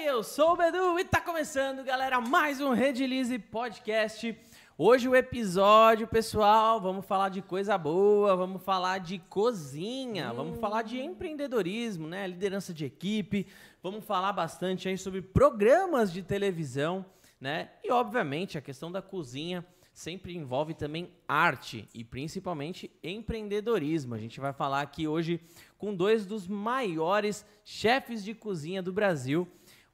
[0.00, 4.34] Oi, eu sou o Bedu e tá começando, galera, mais um Redilize Podcast.
[4.78, 10.36] Hoje o episódio, pessoal, vamos falar de coisa boa, vamos falar de cozinha, hum.
[10.36, 13.46] vamos falar de empreendedorismo, né, liderança de equipe,
[13.82, 17.04] vamos falar bastante aí sobre programas de televisão,
[17.38, 19.62] né, e obviamente a questão da cozinha
[19.92, 24.14] sempre envolve também arte e principalmente empreendedorismo.
[24.14, 25.38] A gente vai falar aqui hoje
[25.76, 29.46] com dois dos maiores chefes de cozinha do Brasil.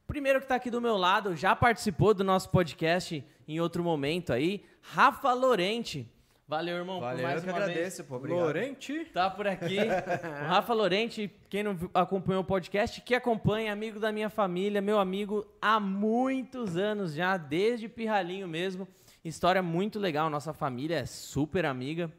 [0.07, 4.33] Primeiro que está aqui do meu lado já participou do nosso podcast em outro momento
[4.33, 6.09] aí, Rafa Lorente.
[6.47, 8.09] Valeu, irmão, Valeu, por mais eu uma agradeço, vez.
[8.09, 8.45] Pô, obrigado.
[8.45, 9.05] Lorente.
[9.07, 9.79] Tá por aqui.
[9.83, 15.01] o Rafa Lorente, quem não acompanhou o podcast, que acompanha, amigo da minha família, meu
[15.01, 18.87] amigo há muitos anos já, desde pirralhinho mesmo.
[19.25, 22.13] História muito legal, nossa família é super amiga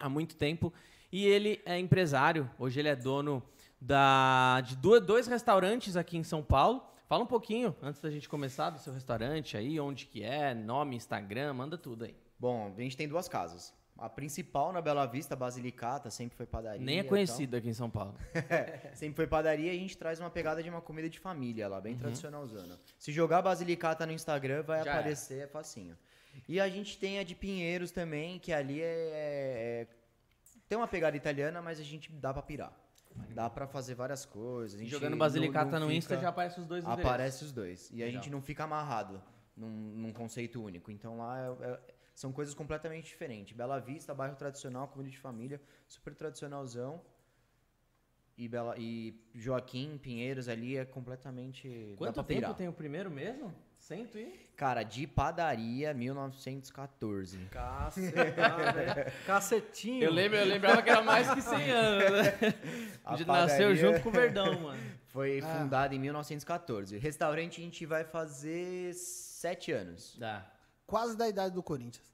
[0.00, 0.72] há muito tempo.
[1.12, 3.42] E ele é empresário, hoje ele é dono
[3.78, 6.82] da, de dois restaurantes aqui em São Paulo.
[7.08, 10.94] Fala um pouquinho, antes da gente começar, do seu restaurante aí, onde que é, nome,
[10.94, 12.14] Instagram, manda tudo aí.
[12.38, 13.72] Bom, a gente tem duas casas.
[13.96, 16.84] A principal na Bela Vista, Basilicata, sempre foi padaria.
[16.84, 17.58] Nem é conhecida então...
[17.60, 18.14] aqui em São Paulo.
[18.92, 21.80] sempre foi padaria e a gente traz uma pegada de uma comida de família lá,
[21.80, 21.98] bem uhum.
[21.98, 22.78] tradicionalzona.
[22.98, 25.42] Se jogar Basilicata no Instagram, vai Já aparecer, é.
[25.44, 25.96] é facinho.
[26.46, 29.86] E a gente tem a de Pinheiros também, que ali é, é, é
[30.68, 32.72] tem uma pegada italiana, mas a gente dá pra pirar.
[33.34, 34.80] Dá pra fazer várias coisas.
[34.88, 37.90] Jogando Basilicata não, não no Insta já aparece os dois Aparece os dois.
[37.90, 38.08] E Legal.
[38.08, 39.22] a gente não fica amarrado
[39.56, 40.90] num, num conceito único.
[40.90, 41.80] Então lá é, é,
[42.14, 43.56] são coisas completamente diferentes.
[43.56, 47.00] Bela Vista, bairro tradicional, comida de família, super tradicionalzão.
[48.36, 51.94] E, Bela, e Joaquim, Pinheiros ali é completamente.
[51.96, 53.52] Quanto tempo tem o primeiro mesmo?
[53.78, 54.48] Cento e?
[54.56, 57.38] Cara, de padaria, 1914.
[57.50, 60.02] Caceta, Cacetinho.
[60.02, 62.54] Eu, lembro, eu lembrava que era mais que 100 anos, né?
[63.04, 63.46] A gente padaria...
[63.46, 64.82] nasceu junto com o Verdão, mano.
[65.06, 65.46] Foi ah.
[65.46, 66.98] fundada em 1914.
[66.98, 70.16] Restaurante a gente vai fazer sete anos.
[70.18, 70.44] Dá.
[70.86, 72.06] Quase da idade do Corinthians.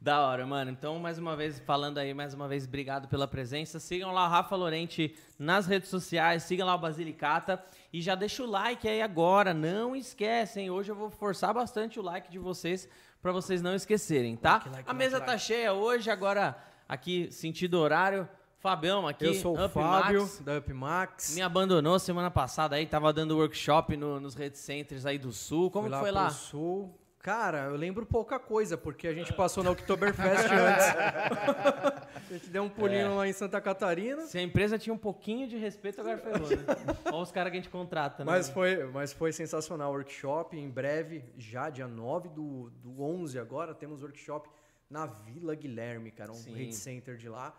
[0.00, 0.70] Da hora, mano.
[0.70, 3.80] Então, mais uma vez, falando aí, mais uma vez, obrigado pela presença.
[3.80, 7.60] Sigam lá o Rafa Lorente nas redes sociais, sigam lá o Basilicata
[7.92, 9.52] e já deixa o like aí agora.
[9.52, 12.88] Não esquecem, hoje eu vou forçar bastante o like de vocês
[13.20, 14.52] para vocês não esquecerem, tá?
[14.52, 16.56] Like, like, a mesa like, tá cheia hoje, agora
[16.88, 18.28] aqui, sentido horário.
[18.60, 21.34] Fabião aqui, Eu sou o Up Fábio, Max, da Up Max.
[21.34, 25.70] Me abandonou semana passada aí, tava dando workshop no, nos Red Centers aí do Sul.
[25.70, 26.22] Como foi lá?
[26.22, 26.30] lá?
[26.30, 26.92] Sul.
[27.20, 30.86] Cara, eu lembro pouca coisa, porque a gente passou na Oktoberfest antes.
[32.30, 33.08] a gente deu um pulinho é.
[33.08, 34.22] lá em Santa Catarina.
[34.22, 36.64] Se a empresa tinha um pouquinho de respeito, agora ferrou, né?
[37.06, 38.30] Olha os caras que a gente contrata, né?
[38.30, 40.56] Mas foi, mas foi sensacional o workshop.
[40.56, 44.48] Em breve, já dia 9 do, do 11 agora, temos workshop
[44.88, 46.30] na Vila Guilherme, cara.
[46.30, 46.54] Um Sim.
[46.54, 47.52] Red Center de lá.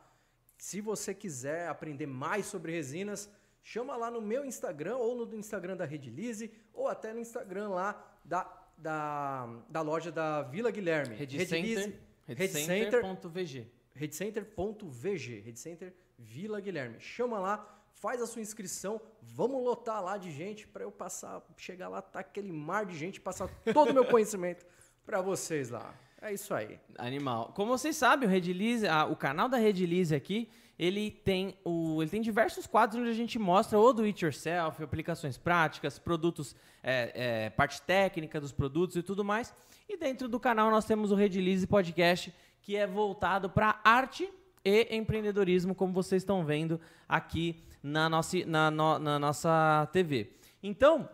[0.58, 3.30] Se você quiser aprender mais sobre resinas,
[3.62, 8.06] chama lá no meu Instagram ou no Instagram da Redilize ou até no Instagram lá
[8.24, 11.16] da da, da loja da Vila Guilherme.
[11.16, 12.00] Redcenter.vg.
[12.28, 13.68] Redcenter.vg.
[13.94, 15.40] Redcenter.vg.
[15.42, 17.00] Redcenter Vila Guilherme.
[17.00, 21.90] Chama lá, faz a sua inscrição, vamos lotar lá de gente para eu passar, chegar
[21.90, 24.66] lá, tá aquele mar de gente, passar todo o meu conhecimento
[25.06, 25.94] para vocês lá.
[26.22, 26.80] É isso aí.
[26.98, 27.54] Animal.
[27.56, 32.10] Como vocês sabem, o Redilize, ah, o canal da Redilize aqui, ele tem, o, ele
[32.10, 37.12] tem diversos quadros onde a gente mostra o do it yourself, aplicações práticas, produtos, é,
[37.14, 39.54] é, parte técnica dos produtos e tudo mais.
[39.90, 44.32] E dentro do canal nós temos o Redilize Podcast, que é voltado para arte
[44.64, 46.80] e empreendedorismo, como vocês estão vendo
[47.10, 50.32] aqui na nossa, na, no, na nossa TV.
[50.64, 51.10] Então,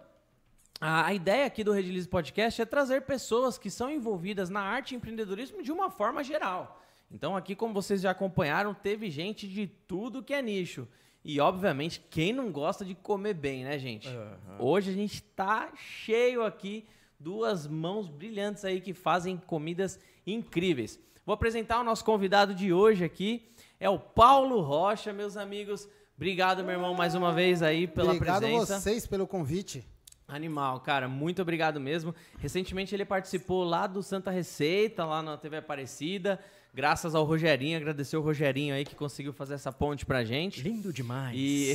[0.80, 4.98] a, ideia aqui do Redilize Podcast é trazer pessoas que são envolvidas na arte e
[4.98, 6.85] empreendedorismo de uma forma geral.
[7.12, 10.88] Então aqui, como vocês já acompanharam, teve gente de tudo que é nicho.
[11.24, 14.08] E, obviamente, quem não gosta de comer bem, né, gente?
[14.08, 14.56] Uhum.
[14.60, 16.86] Hoje a gente tá cheio aqui,
[17.20, 21.00] duas mãos brilhantes aí que fazem comidas incríveis.
[21.26, 23.50] Vou apresentar o nosso convidado de hoje aqui,
[23.80, 25.90] é o Paulo Rocha, meus amigos.
[26.16, 28.62] Obrigado, meu irmão, mais uma vez aí pela obrigado presença.
[28.62, 29.84] Obrigado vocês pelo convite.
[30.28, 32.14] Animal, cara, muito obrigado mesmo.
[32.38, 36.40] Recentemente ele participou lá do Santa Receita, lá na TV Aparecida
[36.76, 40.62] graças ao Rogerinho, agradecer o Rogerinho aí que conseguiu fazer essa ponte pra gente.
[40.62, 41.34] Lindo demais.
[41.34, 41.74] E,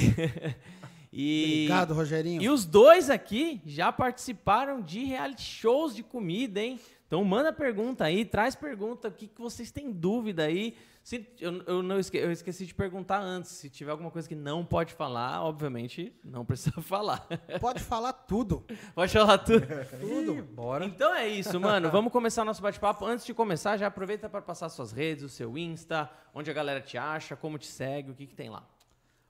[1.10, 2.42] e Obrigado, Rogerinho.
[2.42, 6.78] E os dois aqui já participaram de reality shows de comida, hein?
[7.06, 10.76] Então manda pergunta aí, traz pergunta, o que, que vocês têm dúvida aí.
[11.02, 13.50] Se, eu, eu, não esque, eu esqueci de perguntar antes.
[13.52, 17.26] Se tiver alguma coisa que não pode falar, obviamente não precisa falar.
[17.60, 18.64] Pode falar tudo.
[18.94, 19.66] Pode falar tudo.
[19.98, 20.42] tudo.
[20.44, 20.84] Bora.
[20.84, 21.90] Então é isso, mano.
[21.90, 23.06] Vamos começar nosso bate-papo.
[23.06, 26.80] Antes de começar, já aproveita para passar suas redes, o seu Insta, onde a galera
[26.80, 28.62] te acha, como te segue, o que, que tem lá.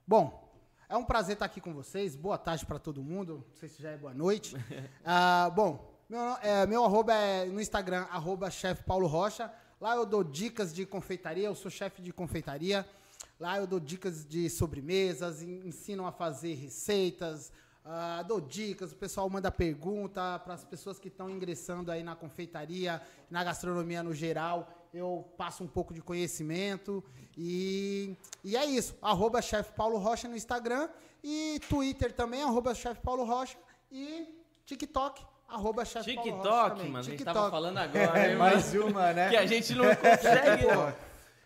[0.05, 0.51] Bom,
[0.89, 2.17] É um prazer estar aqui com vocês.
[2.17, 3.45] Boa tarde para todo mundo.
[3.47, 4.57] Não sei se já é boa noite.
[5.05, 9.49] Ah, bom, meu, é, meu arroba é no Instagram, arroba chefe Paulo Rocha.
[9.81, 12.87] Lá eu dou dicas de confeitaria, eu sou chefe de confeitaria.
[13.39, 17.51] Lá eu dou dicas de sobremesas, ensino a fazer receitas,
[17.83, 22.15] uh, dou dicas, o pessoal manda pergunta para as pessoas que estão ingressando aí na
[22.15, 24.71] confeitaria, na gastronomia no geral.
[24.93, 27.03] Eu passo um pouco de conhecimento
[27.35, 28.95] e, e é isso.
[29.01, 30.89] Arroba chefe Paulo Rocha no Instagram
[31.23, 33.57] e Twitter também, arroba chefe Paulo Rocha
[33.91, 34.27] e
[34.63, 36.97] TikTok, arroba Rocha TikTok, mano, TikTok.
[36.97, 38.19] a gente tava falando agora.
[38.19, 38.87] É, né, mais mano?
[38.87, 39.29] uma, né?
[39.29, 40.65] Que a gente não consegue.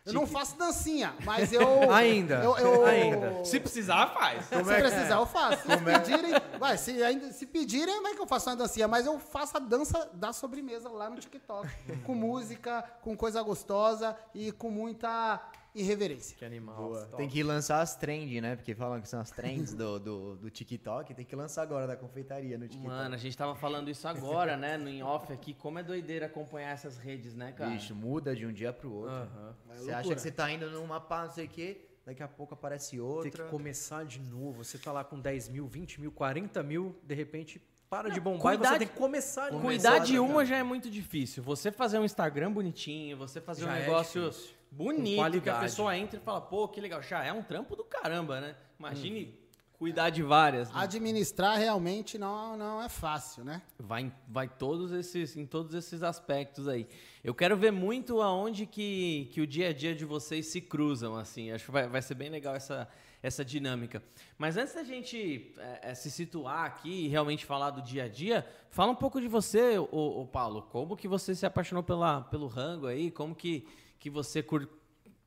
[0.06, 1.92] Eu não faço dancinha, mas eu.
[1.92, 2.36] Ainda.
[2.36, 3.44] Eu, eu- Ainda.
[3.44, 4.46] Se precisar, faz.
[4.46, 5.64] Se precisar, eu faço.
[5.64, 8.88] Se pedirem, vai, se, ainda, se pedirem, vai que eu faço uma dancinha.
[8.88, 11.68] Mas eu faço a dança da sobremesa lá no TikTok.
[12.06, 15.42] com música, com coisa gostosa e com muita
[15.76, 16.36] irreverência.
[16.38, 16.76] Que animal.
[16.76, 17.06] Boa.
[17.18, 18.56] Tem que lançar as trends, né?
[18.56, 21.14] Porque falam que são as trends do, do, do TikTok.
[21.14, 22.88] Tem que lançar agora da confeitaria no TikTok.
[22.88, 24.78] Mano, a gente tava falando isso agora, né?
[24.78, 25.54] No in-off aqui.
[25.54, 27.72] Como é doideira acompanhar essas redes, né, cara?
[27.72, 29.14] Bicho, muda de um dia pro outro.
[29.16, 29.56] Aham.
[29.76, 32.54] Você acha que você tá indo numa pá, não sei o quê, daqui a pouco
[32.54, 33.44] aparece Tem outra.
[33.44, 34.64] que começar de novo.
[34.64, 38.54] Você tá lá com 10 mil, 20 mil, 40 mil, de repente para de bombar
[38.54, 41.44] e cuidar você de- tem que começar de Cuidar de uma já é muito difícil.
[41.44, 44.56] Você fazer um Instagram bonitinho, você fazer Já um é negócio difícil.
[44.76, 47.02] Bonito, que a pessoa entra e fala, pô, que legal.
[47.02, 48.56] Já é um trampo do caramba, né?
[48.80, 49.34] Imagine
[49.78, 50.70] cuidar de várias.
[50.70, 50.76] né?
[50.80, 53.62] Administrar realmente não, não é fácil, né?
[53.78, 56.88] Vai, em- vai todos esses, em todos esses aspectos aí.
[57.24, 61.16] Eu quero ver muito aonde que, que o dia a dia de vocês se cruzam,
[61.16, 61.52] assim.
[61.52, 62.88] Acho que vai, vai ser bem legal essa,
[63.22, 64.02] essa dinâmica.
[64.38, 68.08] Mas antes da gente é, é, se situar aqui e realmente falar do dia a
[68.08, 70.62] dia, fala um pouco de você, ô Paulo.
[70.72, 73.12] Como que você se apaixonou pela, pelo rango aí?
[73.12, 73.68] Como que,
[74.06, 74.70] que você cur...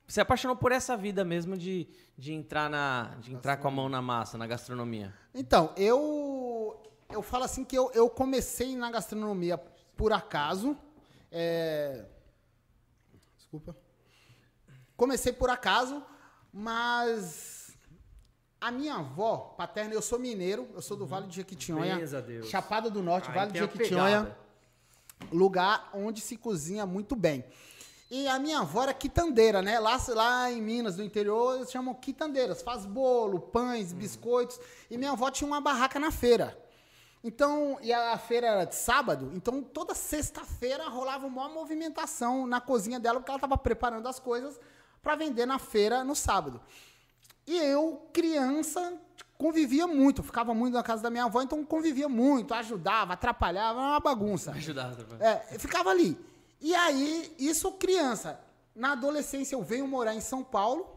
[0.06, 3.88] se apaixonou por essa vida mesmo de, de entrar, na, de entrar com a mão
[3.88, 5.12] na massa, na gastronomia?
[5.34, 6.80] Então, eu
[7.10, 9.58] eu falo assim que eu, eu comecei na gastronomia
[9.96, 10.78] por acaso.
[11.32, 12.04] é,
[13.36, 13.76] Desculpa.
[14.96, 16.00] Comecei por acaso,
[16.52, 17.76] mas
[18.60, 21.98] a minha avó paterna, eu sou mineiro, eu sou do Vale de Jequitinhonha.
[22.44, 24.36] Chapada do Norte, Aí Vale de Jequitinhonha,
[25.32, 27.44] lugar onde se cozinha muito bem.
[28.10, 29.78] E a minha avó era quitandeira, né?
[29.78, 32.62] Lá, lá em Minas, no interior, eles chamam quitandeiras.
[32.62, 34.58] Faz bolo, pães, biscoitos.
[34.90, 36.56] E minha avó tinha uma barraca na feira.
[37.22, 43.00] Então, e a feira era de sábado, então toda sexta-feira rolava uma movimentação na cozinha
[43.00, 44.58] dela, porque ela estava preparando as coisas
[45.02, 46.60] para vender na feira no sábado.
[47.44, 48.94] E eu, criança,
[49.36, 53.88] convivia muito, ficava muito na casa da minha avó, então convivia muito, ajudava, atrapalhava, era
[53.90, 54.52] uma bagunça.
[54.52, 54.94] Ajudar.
[55.18, 56.16] É, eu ficava ali.
[56.60, 58.40] E aí, isso criança.
[58.74, 60.88] Na adolescência eu venho morar em São Paulo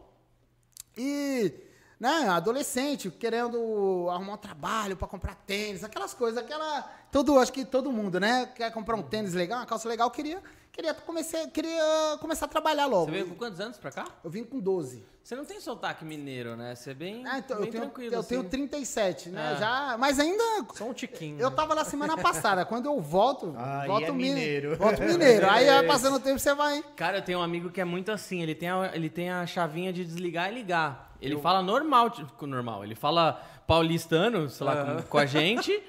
[0.96, 1.52] e,
[1.98, 7.64] né, adolescente, querendo arrumar um trabalho para comprar tênis, aquelas coisas, aquela, todo, acho que
[7.64, 12.18] todo mundo, né, quer comprar um tênis legal, uma calça legal, queria, queria comecei, queria
[12.20, 13.06] começar a trabalhar logo.
[13.06, 14.06] Você veio com quantos anos pra cá?
[14.22, 15.11] Eu vim com 12.
[15.22, 16.74] Você não tem sotaque mineiro, né?
[16.74, 18.14] Você é bem, Ah, então, bem eu tenho, tranquilo.
[18.14, 18.28] eu assim.
[18.30, 19.52] tenho 37, né?
[19.52, 19.56] É.
[19.56, 20.42] Já, mas ainda
[20.74, 21.38] Só um tiquinho.
[21.40, 22.64] Eu tava lá semana passada.
[22.64, 24.76] Quando eu volto, Aí volto é mine- mineiro.
[24.76, 25.48] Volto mineiro.
[25.48, 26.82] Aí vai passando o tempo, você vai.
[26.96, 28.42] Cara, eu tenho um amigo que é muito assim.
[28.42, 31.14] Ele tem a, ele tem a chavinha de desligar e ligar.
[31.20, 32.82] Ele fala normal, tipo, normal.
[32.82, 35.80] Ele fala paulistano, sei lá, com, com a gente.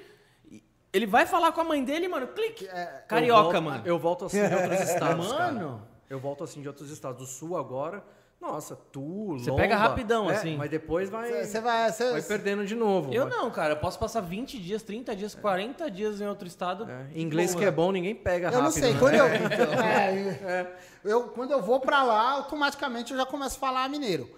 [0.92, 2.66] Ele vai falar com a mãe dele, mano, clique.
[2.66, 2.70] Eu
[3.08, 3.82] Carioca, volto- mano.
[3.84, 5.36] Eu volto assim de outros estados, Mano.
[5.70, 5.94] cara.
[6.08, 7.18] Eu volto assim de outros estados.
[7.18, 8.04] Do sul agora,
[8.52, 9.62] nossa, tu, Você Lomba.
[9.62, 10.56] pega rapidão, É, assim.
[10.56, 11.90] Mas depois vai, Você vai.
[11.90, 13.12] Você, vai perdendo de novo.
[13.12, 13.72] Eu vai- não, cara.
[13.72, 16.88] Eu posso passar 20 dias, 30 dias, 40 dias em outro estado.
[16.90, 17.60] É, Inglês Boa.
[17.62, 18.64] que é bom, ninguém pega eu rápido.
[18.64, 18.92] não sei.
[18.92, 18.98] né?
[18.98, 19.26] Quando eu,
[19.84, 24.28] é, eu, quando eu vou pra lá, automaticamente eu já começo a falar mineiro.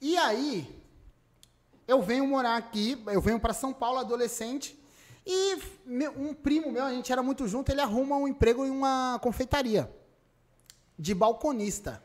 [0.00, 0.68] E aí,
[1.88, 4.78] eu venho morar aqui, eu venho pra São Paulo adolescente.
[5.24, 5.56] E
[6.16, 9.90] um primo meu, a gente era muito junto, ele arruma um emprego em uma confeitaria
[10.98, 12.02] de balconista.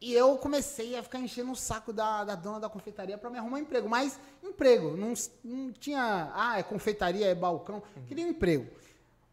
[0.00, 3.38] E eu comecei a ficar enchendo o saco da, da dona da confeitaria para me
[3.38, 3.88] arrumar emprego.
[3.88, 6.30] Mas emprego, não, não tinha.
[6.34, 7.82] Ah, é confeitaria, é balcão.
[8.06, 8.66] Queria um emprego.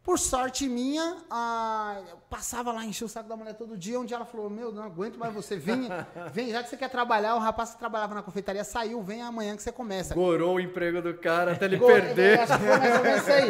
[0.02, 3.98] Por sorte minha, ah, eu passava lá, enchia o saco da mulher todo dia.
[4.00, 5.56] Um dia ela falou: Meu, não aguento mais você.
[5.56, 5.88] Vem,
[6.32, 7.36] vem, já que você quer trabalhar.
[7.36, 10.14] O rapaz que trabalhava na confeitaria saiu, vem amanhã que você começa.
[10.14, 12.36] Gorou o emprego do cara até ele Gol- perder.
[12.38, 13.48] eu Acho que foi mais ou menos isso aí.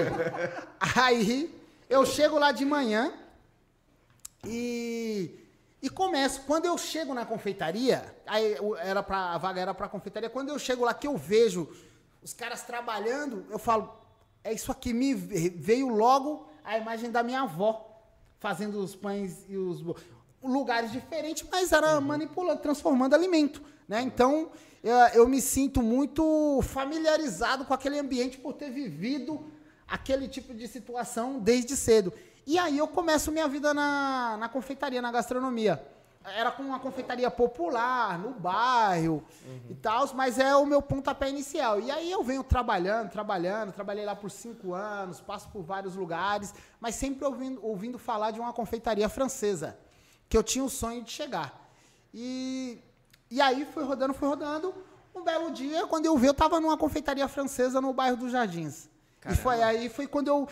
[1.05, 3.13] Aí eu chego lá de manhã
[4.45, 5.44] e,
[5.85, 6.41] e começo.
[6.47, 10.31] Quando eu chego na confeitaria, aí era pra, a vaga era para confeitaria.
[10.31, 11.69] Quando eu chego lá que eu vejo
[12.23, 13.93] os caras trabalhando, eu falo,
[14.43, 17.73] é isso aqui me ve- veio logo a imagem da minha avó
[18.39, 19.83] fazendo os pães e os
[20.43, 23.63] lugares diferentes, mas era manipulando, transformando alimento.
[23.87, 24.01] né?
[24.01, 24.51] Então,
[24.83, 29.51] eu, eu me sinto muito familiarizado com aquele ambiente por ter vivido
[29.87, 32.11] aquele tipo de situação desde cedo.
[32.47, 35.83] E aí eu começo minha vida na, na confeitaria, na gastronomia.
[36.25, 39.61] Era com uma confeitaria popular, no bairro uhum.
[39.69, 41.79] e tal, mas é o meu pontapé inicial.
[41.81, 46.55] E aí eu venho trabalhando, trabalhando, trabalhei lá por cinco anos, passo por vários lugares,
[46.81, 49.79] mas sempre ouvindo, ouvindo falar de uma confeitaria francesa,
[50.27, 51.63] que eu tinha o sonho de chegar.
[52.13, 52.79] E,
[53.31, 54.75] e aí fui rodando, fui rodando.
[55.15, 58.89] Um belo dia, quando eu vi, eu estava numa confeitaria francesa no bairro dos Jardins.
[59.21, 59.41] Caramba.
[59.41, 60.49] E foi aí foi quando eu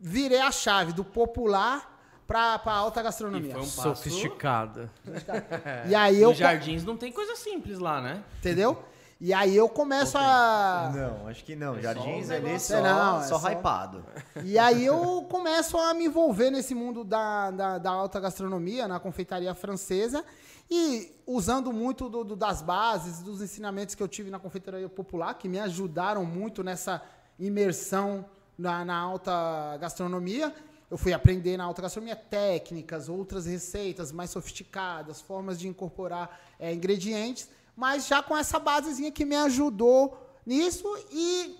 [0.00, 3.50] virei a chave do popular para alta gastronomia.
[3.50, 3.82] E foi um passo...
[3.82, 4.90] Sofisticada.
[5.86, 6.30] E aí eu...
[6.30, 8.22] Nos jardins não tem coisa simples lá, né?
[8.38, 8.84] Entendeu?
[9.20, 10.90] E aí eu começo a.
[10.94, 11.76] Não, acho que não.
[11.76, 14.02] É Jardins ali só, não, é só, só hypado.
[14.42, 18.98] E aí eu começo a me envolver nesse mundo da, da, da alta gastronomia, na
[18.98, 20.24] confeitaria francesa.
[20.70, 25.34] E usando muito do, do, das bases, dos ensinamentos que eu tive na confeitaria popular,
[25.34, 27.02] que me ajudaram muito nessa
[27.38, 28.24] imersão
[28.60, 30.54] na, na alta gastronomia.
[30.90, 36.72] Eu fui aprender na alta gastronomia técnicas, outras receitas mais sofisticadas, formas de incorporar é,
[36.72, 40.86] ingredientes, mas já com essa basezinha que me ajudou nisso.
[41.10, 41.56] E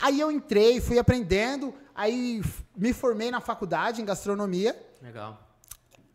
[0.00, 2.42] aí eu entrei, fui aprendendo, aí
[2.76, 4.78] me formei na faculdade em gastronomia.
[5.02, 5.40] Legal.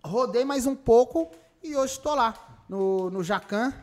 [0.03, 1.29] Rodei mais um pouco
[1.62, 3.74] e hoje estou lá, no, no Jacan,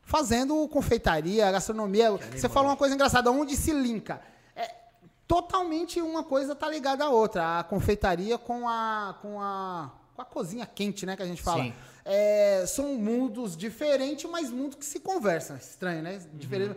[0.00, 2.12] fazendo confeitaria, gastronomia.
[2.12, 4.22] Você falou uma coisa engraçada, onde se linka?
[5.32, 7.60] Totalmente uma coisa tá ligada à outra.
[7.60, 11.62] A confeitaria com a, com a, com a cozinha quente, né, que a gente fala.
[11.62, 11.72] Sim.
[12.04, 15.56] É, são mundos diferentes, mas mundos que se conversam.
[15.56, 16.20] Estranho, né?
[16.34, 16.72] Diferente.
[16.72, 16.76] Uhum.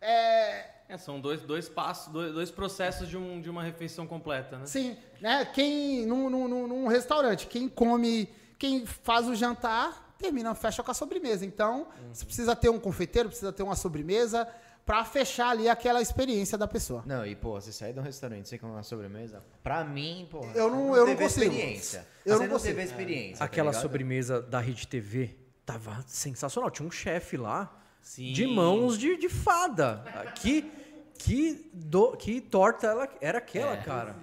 [0.00, 4.56] É, é, são dois, dois passos, dois, dois processos de, um, de uma refeição completa,
[4.56, 4.64] né?
[4.64, 5.44] Sim, né?
[5.44, 8.26] Quem num, num, num restaurante, quem come,
[8.58, 11.44] quem faz o jantar, termina, fecha com a sobremesa.
[11.44, 12.14] Então, uhum.
[12.14, 14.48] você precisa ter um confeiteiro, precisa ter uma sobremesa,
[14.86, 17.02] pra fechar ali aquela experiência da pessoa.
[17.04, 20.46] Não, e pô, você sair de um restaurante sem comer uma sobremesa, pra mim, pô,
[20.54, 21.52] eu não, eu não consigo.
[21.52, 22.06] experiência.
[22.24, 22.74] Eu você não, consigo.
[22.76, 23.38] teve experiência.
[23.38, 26.70] Tá Aquela tá sobremesa da Rede TV tava sensacional.
[26.70, 28.32] Tinha um chefe lá Sim.
[28.32, 30.04] de mãos de, de fada.
[30.36, 30.70] Que,
[31.18, 33.82] que, do, que torta ela, era aquela, é.
[33.82, 34.16] cara.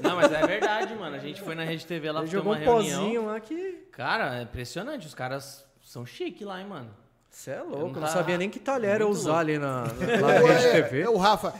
[0.00, 1.16] Não, mas é verdade, mano.
[1.16, 3.00] A gente foi na Rede TV lá, jogou uma um reunião.
[3.00, 3.86] pozinho lá que...
[3.92, 5.06] Cara, é impressionante.
[5.06, 7.05] Os caras são chique lá, hein, mano.
[7.30, 9.40] Você é louco, eu não, não sabia nem que talher era usar louco.
[9.40, 11.02] ali na, na Rede TV.
[11.02, 11.54] É, o Rafa,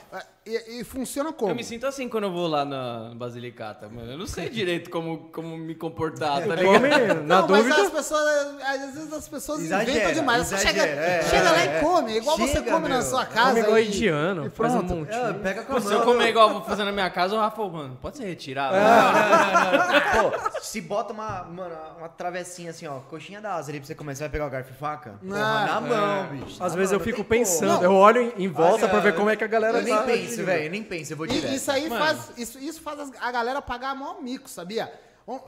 [0.46, 1.50] e, e, funciona como?
[1.50, 4.12] Eu me sinto assim quando eu vou lá na Basilicata, mano.
[4.12, 6.74] Eu não sei direito como, como me comportar, tá ligado?
[6.74, 6.88] Come,
[7.26, 7.68] na não, dúvida.
[7.68, 10.52] Mas as pessoas, às vezes as pessoas exagera, inventam demais.
[10.52, 12.96] Exagera, chega, é, chega lá é, e come, igual chega, você come meu.
[12.96, 13.48] na sua casa.
[13.48, 15.12] Come igual indiano, faz um monte.
[15.12, 17.68] É, pega com Se eu comer igual eu vou fazer na minha casa, o Rafa,
[17.68, 18.76] mano, pode ser retirado.
[18.76, 20.00] É.
[20.22, 23.94] Pô, se bota uma, mano, uma travessinha assim, ó, coxinha da asa ali pra você
[23.96, 25.18] começar a pegar o garfo e faca.
[25.26, 26.62] Porra, na mão, bicho.
[26.62, 29.48] Às vezes eu fico pensando, eu olho em volta pra ver como é que a
[29.48, 31.54] galera Eu nem penso, velho, nem penso eu vou direto.
[31.54, 32.04] Isso aí Mano.
[32.04, 34.92] faz, isso, isso faz a galera pagar maior mico, sabia?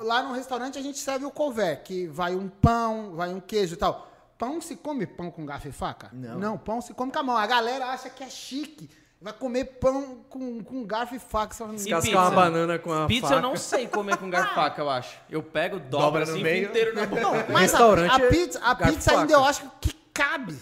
[0.00, 3.75] Lá no restaurante a gente serve o couvert, que vai um pão, vai um queijo
[3.75, 4.11] e tal.
[4.37, 6.11] Pão se come pão com garfo e faca?
[6.12, 6.38] Não.
[6.38, 7.37] Não, pão se come com a mão.
[7.37, 8.88] A galera acha que é chique.
[9.21, 11.52] Vai comer pão com, com garfo e faca.
[11.52, 13.38] Você Descascar uma banana com a pizza faca.
[13.38, 15.16] eu não sei comer com garfo e faca, eu acho.
[15.28, 16.68] Eu pego, dobro, dobra assim, no meio.
[16.68, 17.21] inteiro na boca.
[17.21, 20.57] Não, mas a, a, pizza, a pizza ainda eu acho que cabe.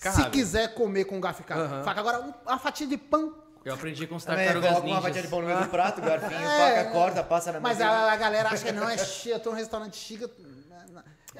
[0.00, 0.16] cabe.
[0.16, 2.00] Se quiser comer com garfo e faca.
[2.00, 3.34] Agora, uma fatia de pão
[3.68, 4.84] eu aprendi com os tartarugas ninjas.
[4.84, 7.80] uma fatia de pão no meio do prato, garfinho, é, faca, corta, passa na Mas
[7.80, 10.24] a, a, galera acha que não é chique, eu tô num restaurante chique.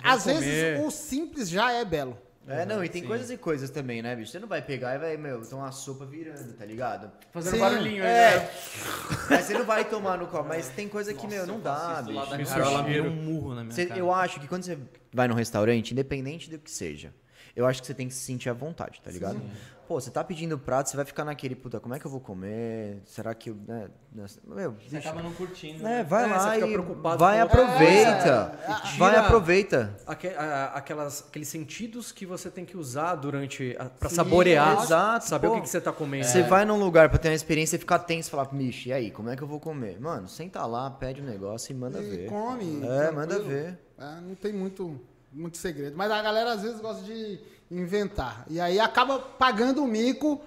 [0.02, 0.40] Às comer.
[0.40, 2.16] vezes o simples já é belo.
[2.47, 3.08] É, não, e tem Sim.
[3.08, 4.32] coisas e coisas também, né, bicho?
[4.32, 7.12] Você não vai pegar e vai, meu, tomar sopa virando, tá ligado?
[7.30, 7.61] Fazendo Sim.
[7.61, 8.38] barulhinho aí, é.
[8.38, 8.50] né?
[9.28, 12.00] Mas você não vai tomar no copo, mas tem coisa que, Nossa, meu, não dá,
[12.00, 12.18] bicho.
[12.18, 14.00] Lá da Carola um murro na minha você, cara.
[14.00, 14.78] Eu acho que quando você
[15.12, 17.12] vai num restaurante, independente do que seja,
[17.59, 19.41] eu acho que você tem que se sentir à vontade, tá ligado?
[19.41, 19.50] Sim.
[19.88, 22.21] Pô, você tá pedindo prato, você vai ficar naquele, puta, como é que eu vou
[22.21, 23.00] comer?
[23.05, 23.57] Será que eu.
[23.67, 25.09] Né, meu, você deixa...
[25.09, 25.81] acaba não curtindo.
[25.81, 26.05] É, né?
[26.05, 26.77] vai é, lá e
[27.17, 28.53] vai aproveita.
[28.62, 29.97] É, vai aproveita.
[30.07, 30.29] Aqu
[30.73, 33.77] aquelas, aqueles sentidos que você tem que usar durante.
[33.99, 34.85] para saborear.
[34.85, 35.25] Exato.
[35.25, 36.27] Saber pô, o que, que, você tá comendo.
[36.27, 38.93] Você vai num lugar pra ter uma experiência e ficar tenso e falar, mixe, e
[38.93, 39.99] aí, como é que eu vou comer?
[39.99, 42.29] Mano, senta lá, pede um negócio e manda e ver.
[42.29, 42.87] Come.
[42.87, 43.79] É, manda ver.
[43.99, 45.00] É, não tem muito,
[45.38, 45.97] muito segredo.
[45.97, 47.38] Mas a galera às vezes gosta de
[47.71, 48.45] inventar.
[48.49, 50.40] E aí acaba pagando o mico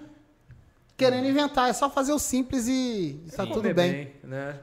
[0.96, 1.70] querendo inventar.
[1.70, 3.74] É só fazer o simples e, está tudo bem.
[3.74, 4.12] bem.
[4.22, 4.58] né?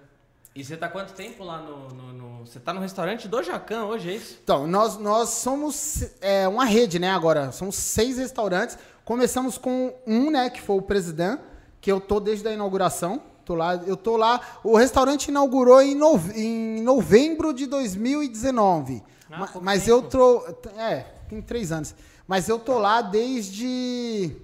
[0.56, 3.86] E você tá quanto tempo lá no, no, no, Você tá no restaurante do Jacan
[3.86, 4.40] hoje, é isso?
[4.44, 7.52] Então, nós, nós somos é, uma rede, né, agora.
[7.52, 8.78] São seis restaurantes.
[9.06, 11.42] Começamos com um, né, que foi o Presidente,
[11.80, 13.22] que eu tô desde a inauguração.
[13.46, 14.42] Tô lá, eu tô lá.
[14.64, 19.02] O restaurante inaugurou em, nove, em novembro de 2019.
[19.32, 20.46] Ah, mas, mas eu tô.
[20.78, 21.94] É, tem três anos.
[22.28, 24.36] Mas eu tô lá desde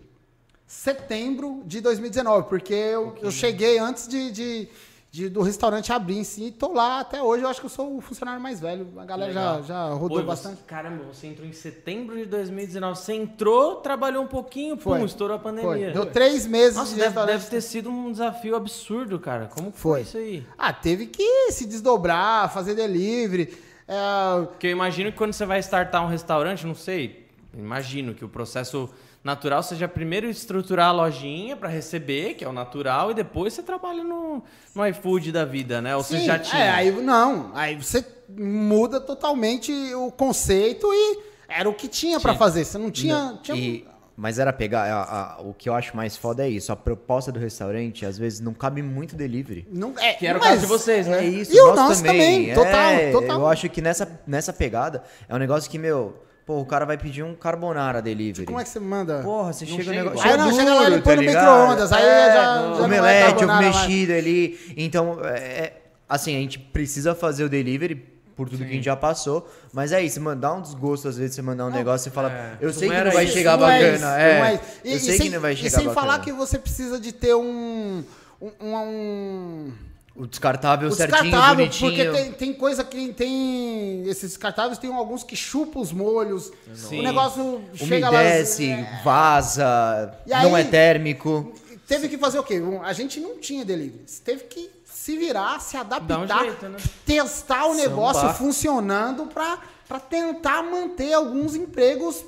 [0.65, 4.69] setembro de 2019, porque eu, eu cheguei antes de, de,
[5.11, 6.45] de, do restaurante abrir em si.
[6.45, 7.43] E tô lá até hoje.
[7.43, 8.87] Eu acho que eu sou o funcionário mais velho.
[8.97, 10.57] A galera já, já rodou Pô, bastante.
[10.57, 12.97] Você, caramba, você entrou em setembro de 2019.
[12.97, 15.03] Você entrou, trabalhou um pouquinho, pum, Foi.
[15.03, 15.51] estourou a Foi.
[15.51, 15.91] pandemia.
[15.91, 17.33] Deu três meses Nossa, de deve, restaurante.
[17.33, 19.45] deve ter sido um desafio absurdo, cara.
[19.45, 20.01] Como foi, Foi.
[20.01, 20.47] isso aí?
[20.57, 23.55] Ah, teve que se desdobrar, fazer delivery.
[23.87, 28.25] É, Porque eu imagino que quando você vai startar um restaurante, não sei, imagino que
[28.25, 28.89] o processo
[29.23, 33.63] natural seja primeiro estruturar a lojinha para receber, que é o natural, e depois você
[33.63, 35.95] trabalha no, no iFood da vida, né?
[35.95, 36.63] Ou você sim, já tinha.
[36.63, 37.51] É, aí não.
[37.55, 42.33] Aí você muda totalmente o conceito e era o que tinha Tinha.
[42.35, 42.65] fazer.
[42.65, 43.39] Você não tinha.
[43.41, 43.87] tinha E-
[44.17, 44.83] mas era pegar.
[44.85, 46.71] a- a- o que eu acho mais foda é isso.
[46.71, 49.67] A proposta do restaurante, às vezes, não cabe muito delivery.
[49.71, 51.19] não, é, Que era o caso de vocês, né?
[51.19, 53.39] É isso, E o nós nosso também, total, É, total.
[53.41, 56.97] Eu acho que nessa, nessa pegada é um negócio que, meu, pô, o cara vai
[56.97, 58.45] pedir um carbonara delivery.
[58.45, 59.21] Como é que você manda?
[59.21, 60.29] Porra, você Não chega o chega negócio.
[60.31, 61.43] Aí não, duro, chega lá, ele põe no ligado?
[61.59, 63.65] micro-ondas, aí já- já é Omelete, ovo mais.
[63.75, 64.59] mexido ali.
[64.77, 67.95] Então, é, é- assim, a gente precisa fazer o delivery
[68.35, 69.49] por tudo que a gente já passou.
[69.71, 72.57] Mas é isso, mandar um desgosto, às vezes você mandar um negócio e fala, é,
[72.61, 74.19] eu não sei que não vai isso, chegar Não é bacana.
[74.19, 74.61] é, não é.
[74.83, 75.93] E- eu e sei sem- que não vai E chegar sem bacana.
[76.07, 78.03] falar que você precisa de ter um.
[78.41, 79.73] um, um-
[80.17, 81.91] O descartável o certinho, descartável, bonitinho.
[81.91, 84.03] porque tem, tem coisa que tem.
[84.07, 86.51] Esses descartáveis tem alguns que chupam os molhos.
[86.73, 86.99] Sim.
[86.99, 88.19] O negócio chega lá.
[88.21, 91.53] Umedece, vaza, E não aí- é térmico.
[91.87, 92.61] Teve que fazer o quê?
[92.83, 94.05] A gente não tinha delivery.
[94.23, 94.69] Teve que
[95.05, 96.79] se virar, se adaptar, um jeito, né?
[97.05, 102.25] testar o negócio funcionando para tentar manter alguns empregos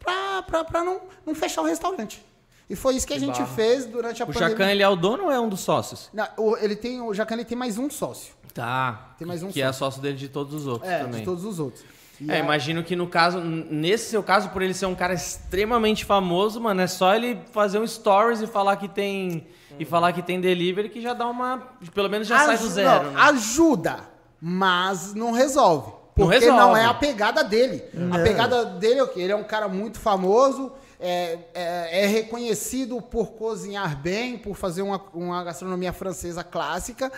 [0.00, 2.26] para não, não fechar o restaurante.
[2.68, 3.46] E foi isso que a gente barra.
[3.46, 4.48] fez durante a O pandemia.
[4.50, 6.08] Jacan, ele é o dono ou é um dos sócios?
[6.12, 8.34] Não, o, ele tem, o Jacan ele tem mais um sócio.
[8.52, 9.14] Tá.
[9.16, 11.20] Tem mais um que é sócio dele de todos os outros É, também.
[11.20, 11.84] de todos os outros.
[12.20, 15.14] E É, aí- imagino que no caso, nesse seu caso, por ele ser um cara
[15.14, 19.46] extremamente famoso, mano, é só ele fazer um stories e falar que tem
[19.78, 21.62] e falar que tem delivery que já dá uma,
[21.94, 23.20] pelo menos já sai do zero, não, né?
[23.22, 23.96] Ajuda,
[24.40, 25.88] mas não resolve.
[26.16, 26.60] Não Porque resolve.
[26.60, 27.82] não é a pegada dele.
[28.12, 29.20] A pegada dele é o quê?
[29.20, 34.82] Ele é um cara muito famoso, é, é- é reconhecido por cozinhar bem, por fazer
[34.82, 37.10] uma, uma gastronomia francesa clássica.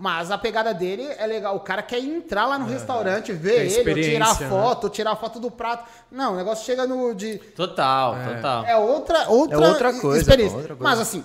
[0.00, 1.56] Mas a pegada dele é legal.
[1.56, 4.48] O cara quer entrar lá no restaurante, ver Tem ele, tirar né?
[4.48, 5.84] foto, ou tirar foto do prato.
[6.08, 7.12] Não, o negócio chega no.
[7.12, 8.64] De, Total, total.
[8.64, 10.52] é outra, outra, É outra coisa, experiência.
[10.54, 10.88] pô, outra coisa.
[10.90, 11.24] Mas assim,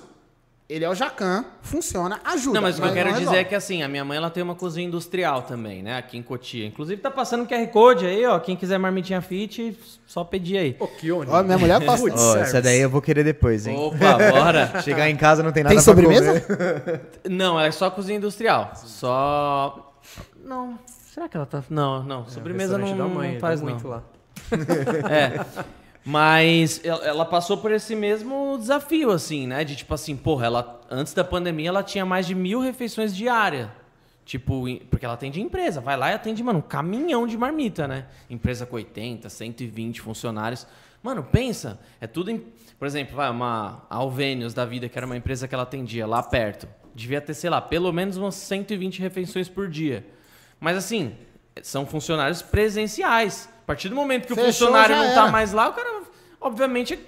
[0.74, 2.56] ele é o Jacan, funciona, ajuda.
[2.56, 4.42] Não, mas o que eu quero dizer é que assim, a minha mãe ela tem
[4.42, 6.00] uma cozinha industrial também, né?
[6.00, 6.66] Aqui em Cotia.
[6.66, 8.40] Inclusive tá passando QR Code aí, ó.
[8.40, 10.74] Quem quiser marmitinha fit, só pedir aí.
[10.74, 11.30] Pô, Kione.
[11.30, 11.80] Ó, minha mulher.
[11.84, 13.78] Food Ó, essa daí eu vou querer depois, hein?
[13.78, 14.74] Opa, bora.
[14.82, 16.42] Chegar em casa não tem nada Tem pra sobremesa?
[16.42, 17.02] comer.
[17.30, 18.72] Não, é só cozinha industrial.
[18.76, 19.94] Só.
[20.44, 20.80] Não.
[20.88, 21.64] Será que ela tá.
[21.70, 22.22] Não, não.
[22.24, 23.70] É, Sobremesa não, mãe, não faz, não.
[23.70, 24.02] muito lá.
[25.08, 25.40] É.
[26.06, 29.64] Mas ela passou por esse mesmo desafio, assim, né?
[29.64, 33.70] De tipo assim, porra, ela, antes da pandemia ela tinha mais de mil refeições diárias.
[34.26, 35.82] Tipo, porque ela atende empresa.
[35.82, 38.06] Vai lá e atende, mano, um caminhão de marmita, né?
[38.30, 40.68] Empresa com 80, 120 funcionários.
[41.02, 42.46] Mano, pensa, é tudo em.
[42.80, 46.24] Por exemplo, vai, uma Alvenius da vida, que era uma empresa que ela atendia lá
[46.24, 46.68] perto.
[46.96, 50.06] Devia ter, sei lá, pelo menos umas 120 refeições por dia.
[50.60, 51.16] Mas assim,
[51.62, 53.50] são funcionários presenciais.
[53.64, 55.32] A partir do momento que o Fechou, funcionário já não tá era.
[55.32, 56.02] mais lá, o cara,
[56.42, 57.00] obviamente,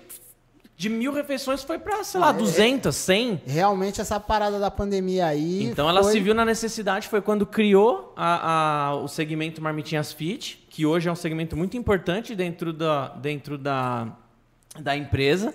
[0.78, 3.41] de mil refeições foi pra, sei É, lá, 200, 100.
[3.46, 5.63] Realmente essa parada da pandemia aí.
[5.65, 10.12] Então ela foi- se viu na necessidade, foi quando criou a- a- o segmento Marmitinhas
[10.13, 14.08] Fit, que hoje é um segmento muito importante dentro da, dentro da,
[14.80, 15.54] da empresa.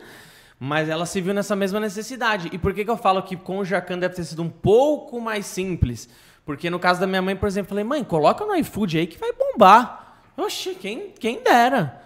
[0.58, 2.50] Mas ela se viu nessa mesma necessidade.
[2.52, 5.18] E por que, que eu falo que com o Jacan deve ter sido um pouco
[5.18, 6.06] mais simples?
[6.44, 9.06] Porque no caso da minha mãe, por exemplo, eu falei, mãe, coloca no iFood aí
[9.06, 10.09] que vai bombar.
[10.44, 12.00] Oxi, quem, quem dera.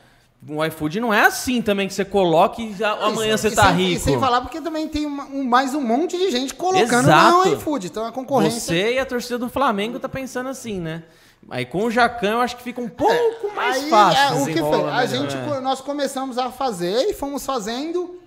[0.46, 3.70] O iFood não é assim também que você coloca e amanhã E você sem- tá
[3.72, 4.04] e rico.
[4.04, 7.48] sem falar porque também tem uma- um- mais um monte de gente colocando Exato.
[7.48, 7.86] no iFood.
[7.86, 8.60] Então a concorrência.
[8.60, 11.02] Você e a torcida do Flamengo tá pensando assim, né?
[11.50, 14.20] Aí com o Jacan eu acho que fica um pouco mais Aí, fácil.
[14.38, 14.80] é, o que foi?
[14.80, 15.06] A melhor.
[15.08, 15.60] gente, É.
[15.60, 18.20] nós começamos a fazer e fomos fazendo.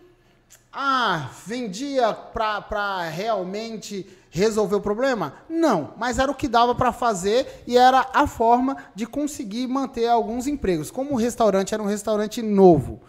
[0.73, 5.33] Ah, vendia pra realmente resolver o problema?
[5.49, 10.07] Não, mas era o que dava pra fazer e era a forma de conseguir manter
[10.07, 10.91] alguns empregos.
[10.91, 13.01] Como o restaurante era um restaurante novo,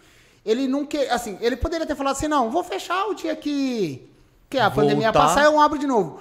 [0.45, 4.09] ele não assim, ele poderia ter falado assim, não, vou fechar o dia que,
[4.49, 5.27] que a pandemia Voltar.
[5.27, 6.19] passar, eu abro de novo.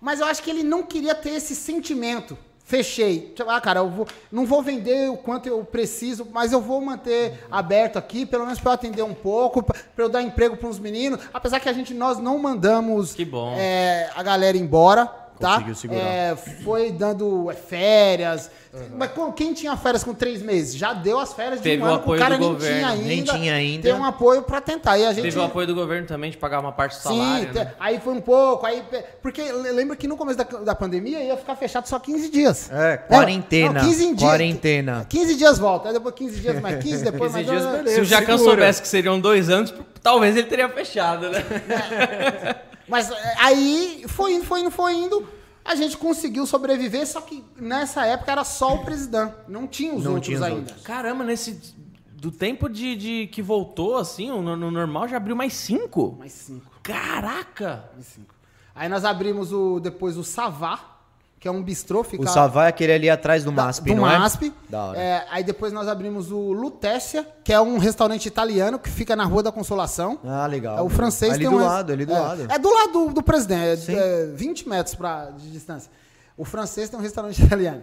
[0.00, 2.38] Mas eu acho que ele não queria ter esse sentimento.
[2.68, 3.34] Fechei.
[3.46, 7.42] Ah, cara, eu vou, não vou vender o quanto eu preciso, mas eu vou manter
[7.50, 10.78] aberto aqui, pelo menos para eu atender um pouco, para eu dar emprego para uns
[10.78, 11.18] meninos.
[11.32, 13.16] Apesar que a gente nós não mandamos
[13.56, 15.10] é, a galera embora.
[15.38, 15.64] Tá?
[15.90, 18.50] É, foi dando é, férias.
[18.96, 20.76] Mas com- quem tinha férias com três meses?
[20.76, 22.52] Já deu as férias de Teve um o ano, que o apoio cara do nem
[22.52, 23.04] governo, tinha ainda.
[23.06, 23.82] nem tinha ainda.
[23.82, 24.98] Tem um apoio pra tentar.
[24.98, 25.24] E a gente...
[25.24, 27.52] Teve o apoio do governo também de pagar uma parte do Sim, salário.
[27.52, 27.72] te- né?
[27.80, 28.82] aí foi um pouco, aí...
[29.22, 32.70] Porque le- lembra que no começo da, da pandemia ia ficar fechado só 15 dias.
[32.70, 33.80] É, quarentena.
[33.80, 34.20] Não, 15 dias.
[34.30, 35.06] Quarentena.
[35.08, 37.46] 15 dias volta, aí depois 15 dias mais 15, depois 15 mais...
[37.46, 37.76] dias, dois.
[37.78, 37.94] beleza.
[37.96, 41.42] Se o Jacan soubesse que seriam dois anos, talvez ele teria fechado, né?
[42.88, 45.28] Mas é, aí foi indo, foi indo, foi indo.
[45.64, 49.34] A gente conseguiu sobreviver, só que nessa época era só o presidente.
[49.46, 50.58] Não tinha os Não outros tinha os ainda.
[50.60, 50.82] outros.
[50.82, 51.76] Caramba, nesse.
[52.12, 56.16] Do tempo de, de que voltou, assim, no, no normal já abriu mais cinco.
[56.18, 56.66] Mais cinco.
[56.82, 57.90] Caraca!
[57.94, 58.34] Mais cinco.
[58.74, 60.97] Aí nós abrimos o, depois o Savá,
[61.40, 63.94] que é um bistrô, fica O Savá é aquele ali atrás do da- MASP, do
[63.96, 64.46] não MASP.
[64.48, 64.70] é?
[64.70, 64.98] Da hora.
[64.98, 69.24] É, aí depois nós abrimos o Lutécia, que é um restaurante italiano que fica na
[69.24, 70.18] Rua da Consolação.
[70.24, 70.78] Ah, legal.
[70.78, 72.46] É, o francês Ali tem do um- lado, ali do é, lado.
[72.50, 73.94] É do lado do, do presidente, Sim.
[73.96, 75.90] é, é 20 metros pra, de distância.
[76.36, 77.82] O francês tem um restaurante italiano.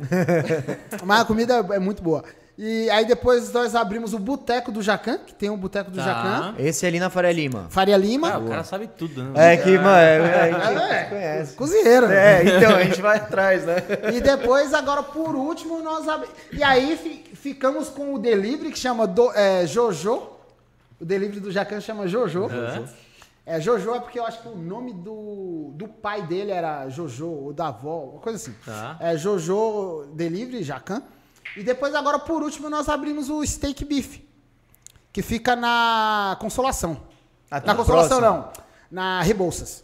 [1.06, 2.24] Mas a comida é, é muito boa.
[2.58, 6.04] E aí depois nós abrimos o Boteco do Jacan, que tem um Boteco do Tá.
[6.04, 6.56] Jacan.
[6.58, 7.68] Esse ali na Faria Lima.
[7.70, 8.32] Faria Lima.
[8.34, 9.54] Ah, o cara sabe tudo, né?
[9.54, 9.86] É que, mano,
[10.26, 11.56] é, a gente É, conhece.
[11.56, 12.08] Cozinheiro.
[12.08, 12.16] né?
[12.46, 13.76] É, então a gente vai atrás, né?
[14.14, 16.34] E depois, agora, por último, nós abrimos.
[16.54, 20.24] E aí fi- ficamos com o delivery que chama do- é, Jojo.
[21.00, 22.46] O delivery do Jacan chama Jojo.
[22.46, 22.86] Aham.
[23.46, 27.28] É, Jojo é porque eu acho que o nome do, do pai dele era Jojo,
[27.28, 28.56] ou da avó, uma coisa assim.
[28.66, 28.96] Tá.
[29.02, 31.04] É Jojo Delivery, Jacan.
[31.56, 34.20] E depois, agora, por último, nós abrimos o Steak Beef,
[35.12, 37.02] que fica na Consolação.
[37.50, 38.44] Ah, tá na Consolação, próximo?
[38.44, 38.66] não.
[38.92, 39.84] Na Rebouças.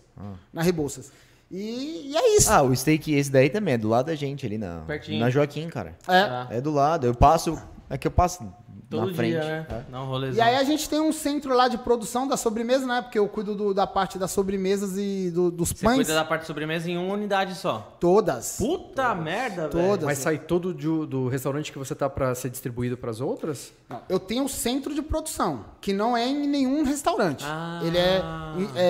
[0.52, 1.12] Na Rebouças.
[1.50, 2.52] E, e é isso.
[2.52, 5.20] Ah, o steak esse daí também é do lado da gente ali na, Pertinho.
[5.20, 5.98] na Joaquim, cara.
[6.08, 6.58] É.
[6.58, 7.06] É do lado.
[7.06, 7.62] Eu passo.
[7.90, 8.54] É que eu passo
[8.98, 9.32] Todo na frente.
[9.32, 9.66] dia, né?
[9.92, 9.96] É.
[9.98, 10.38] Rolezão.
[10.38, 13.02] E aí a gente tem um centro lá de produção da sobremesa, né?
[13.02, 15.96] Porque eu cuido do- da parte das sobremesas e do- dos Você pães.
[15.98, 17.96] cuida da parte de sobremesa em uma unidade só.
[18.00, 18.58] Todas.
[18.58, 19.88] Puta merda, velho.
[19.88, 20.06] Todas.
[20.06, 23.72] Mas sai todo de- do restaurante que você tá pra ser distribuído pras outras?
[23.90, 27.44] Não, eu tenho um centro de produção, que não é em nenhum restaurante.
[27.48, 27.80] Ah.
[27.84, 28.22] Ele é.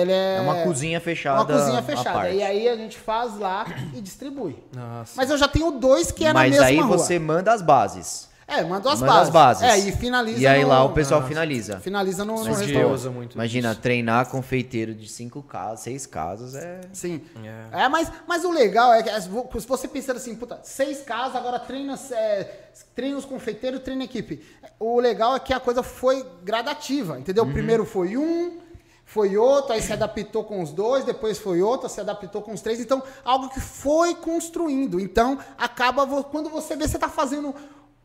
[0.00, 1.40] Ele é, É uma cozinha fechada.
[1.40, 2.30] uma cozinha fechada.
[2.30, 4.56] E aí a gente faz lá e distribui.
[4.74, 5.12] Nossa.
[5.16, 6.98] Mas eu já tenho dois que é Mas na mesma aí rua.
[6.98, 8.28] você manda as bases.
[8.46, 9.28] É, manda as manda bases.
[9.28, 9.62] as bases.
[9.62, 11.78] É, e finaliza E aí no- lá o pessoal Ah, finaliza.
[11.80, 13.08] Finaliza no, no restaurante.
[13.08, 16.80] muito Imagina, treinar confeiteiro de cinco casas, seis casas é.
[16.92, 17.22] Sim.
[17.70, 21.02] É, mas, mas o legal é que as- vo- se você pensar assim, puta, seis
[21.02, 22.44] casas, agora treina, é,
[22.94, 24.44] treina os confeiteiros, treina a equipe.
[24.78, 27.46] O legal é que a coisa foi gradativa, entendeu?
[27.46, 28.58] Primeiro foi um,
[29.04, 32.60] foi outro, aí se adaptou com os dois, depois foi outro, se adaptou com os
[32.60, 32.80] três.
[32.80, 34.98] Então, algo que foi construindo.
[34.98, 37.54] Então, acaba, quando você vê, você tá fazendo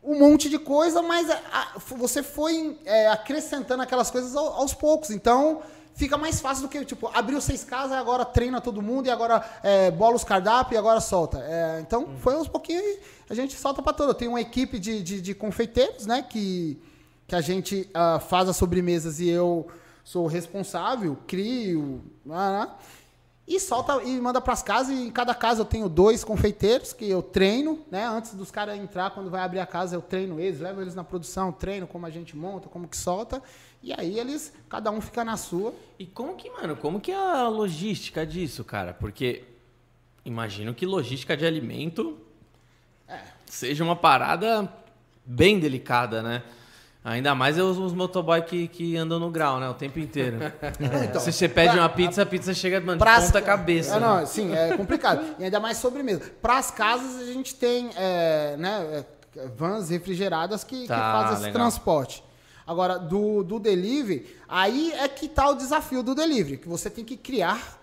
[0.02, 4.72] um monte de coisa, mas a- a- você foi é, acrescentando aquelas coisas ao- aos
[4.74, 5.10] poucos.
[5.10, 5.60] Então,
[5.94, 9.44] fica mais fácil do que, tipo, abriu seis casas, agora treina todo mundo, e agora
[9.62, 11.38] é, bola os cardápios e agora solta.
[11.40, 14.14] É, então, foi uns pouquinhos e a gente solta pra todo.
[14.14, 16.80] Tenho uma equipe de, de, de confeiteiros, né, que,
[17.26, 19.66] que a gente ah, faz as sobremesas e eu
[20.04, 22.68] sou responsável, crio, né, né,
[23.48, 24.94] e solta e manda pras casas.
[24.94, 28.06] E em cada casa eu tenho dois confeiteiros que eu treino, né?
[28.06, 31.02] Antes dos caras entrar, quando vai abrir a casa, eu treino eles, levo eles na
[31.02, 33.42] produção, treino como a gente monta, como que solta.
[33.82, 35.72] E aí eles, cada um fica na sua.
[35.98, 38.92] E como que, mano, como que é a logística disso, cara?
[38.92, 39.44] Porque
[40.24, 42.18] imagino que logística de alimento
[43.46, 44.70] seja uma parada
[45.24, 46.42] bem delicada, né?
[47.10, 49.68] Ainda mais os, os motoboy que, que andam no grau, né?
[49.68, 50.38] O tempo inteiro.
[51.08, 53.96] Então, Se você pede uma pizza, a pizza chega mano, de Pras- ponta cabeça.
[53.96, 54.06] É, né?
[54.06, 55.24] não, sim, é complicado.
[55.38, 56.20] e ainda mais sobremesa.
[56.42, 59.04] Para as casas, a gente tem é, né,
[59.36, 61.52] é, vans refrigeradas que, que Tá, fazem esse legal.
[61.54, 62.22] transporte.
[62.66, 67.02] Agora, do, do delivery, aí é que tá o desafio do delivery, que você tem
[67.04, 67.77] que criar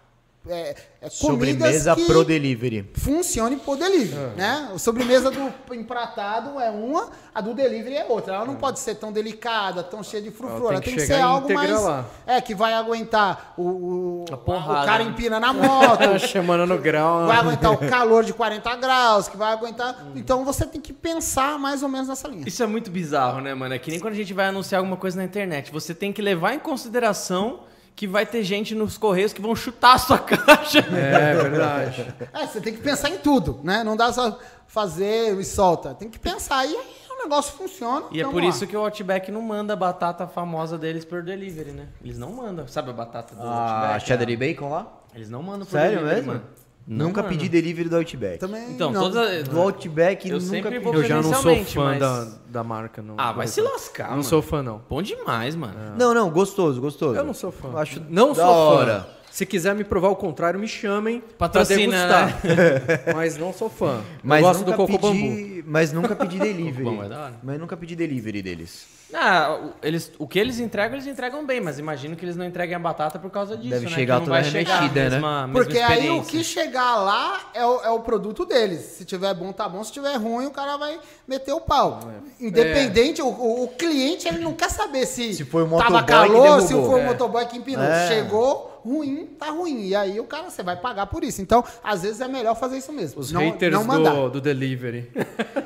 [0.48, 2.90] é, é, comidas Sobremesa que pro delivery.
[2.96, 4.72] funcione por delivery, né?
[4.74, 8.36] A sobremesa do empratado é uma, a do delivery é outra.
[8.36, 10.66] Ela não pode ser tão delicada, tão cheia de frufru.
[10.66, 11.72] Ela Ela tem que que ser algo mais...
[11.82, 12.06] lá.
[12.28, 15.10] É, que vai aguentar o, o, A porrada, o cara né?
[15.10, 17.26] empina na moto, Chamando no grau.
[17.26, 20.06] vai aguentar o calor de 40 graus, que vai aguentar.
[20.16, 22.44] Então você tem que pensar mais ou menos nessa linha.
[22.48, 23.74] Isso é muito bizarro, né, mano?
[23.74, 25.72] É que nem quando a gente vai anunciar alguma coisa na internet.
[25.72, 27.62] Você tem que levar em consideração
[27.96, 30.80] que vai ter gente nos correios que vão chutar a sua caixa.
[30.80, 32.14] É verdade.
[32.34, 33.84] É, você tem que pensar em tudo, né?
[33.84, 35.94] Não dá só fazer e solta.
[35.94, 36.66] Tem que pensar.
[36.66, 38.08] E aí o negócio funciona.
[38.12, 38.46] E é então, por ó.
[38.46, 41.88] isso que o Outback não manda a batata famosa deles por delivery, né?
[42.04, 42.68] Eles não mandam.
[42.68, 44.06] Sabe a batata do Ah, Outback?
[44.08, 44.88] cheddar e bacon lá?
[45.14, 46.34] Eles não mandam por Sério delivery, mesmo?
[46.34, 46.46] mano.
[46.88, 47.34] Não, nunca mano.
[47.36, 48.38] pedi delivery do Outback.
[48.40, 49.02] Também Então, não.
[49.02, 50.80] todas Do Outback Eu nunca pedi.
[50.80, 53.16] vou Eu já não sou fã mas- da, da marca, não.
[53.18, 54.24] Ah, vai se lascar, Não mano.
[54.24, 54.82] sou fã, não.
[54.88, 55.74] Bom demais, mano.
[55.98, 57.16] Não, não, gostoso, gostoso.
[57.18, 57.72] Eu não sou fã.
[57.76, 59.06] Acho Não da sou fã.
[59.36, 63.12] Se quiser me provar o contrário, me chamem Patrocina, pra degustar.
[63.14, 64.02] Mas não sou fã.
[64.24, 65.12] Mas Eu gosto do nunca Coco Bambu.
[65.20, 66.84] pedi, Mas nunca pedi delivery.
[66.86, 68.86] Bambu é mas nunca pedi delivery deles.
[69.14, 72.46] Ah, o- eles, o que eles entregam, eles entregam bem, mas imagino que eles não
[72.46, 73.92] entreguem a batata por causa disso, Deve né?
[73.92, 75.10] chegar toda remexida, né?
[75.10, 78.80] mesma, mesma Porque aí o que chegar lá é o, é o produto deles.
[78.80, 79.84] Se tiver bom, tá bom.
[79.84, 82.00] Se tiver ruim, o cara vai meter o pau.
[82.40, 86.62] Independente, o, o- o cliente ele não quer saber se, Se foi o tava calor,
[86.62, 87.06] se foi o É.
[87.06, 87.84] motoboy que empinou.
[87.84, 88.08] É.
[88.08, 89.88] Chegou ruim, tá ruim.
[89.88, 91.42] E aí o cara, você vai pagar por isso.
[91.42, 93.20] Então, às vezes é melhor fazer isso mesmo.
[93.20, 95.10] Os não, haters não do, do delivery.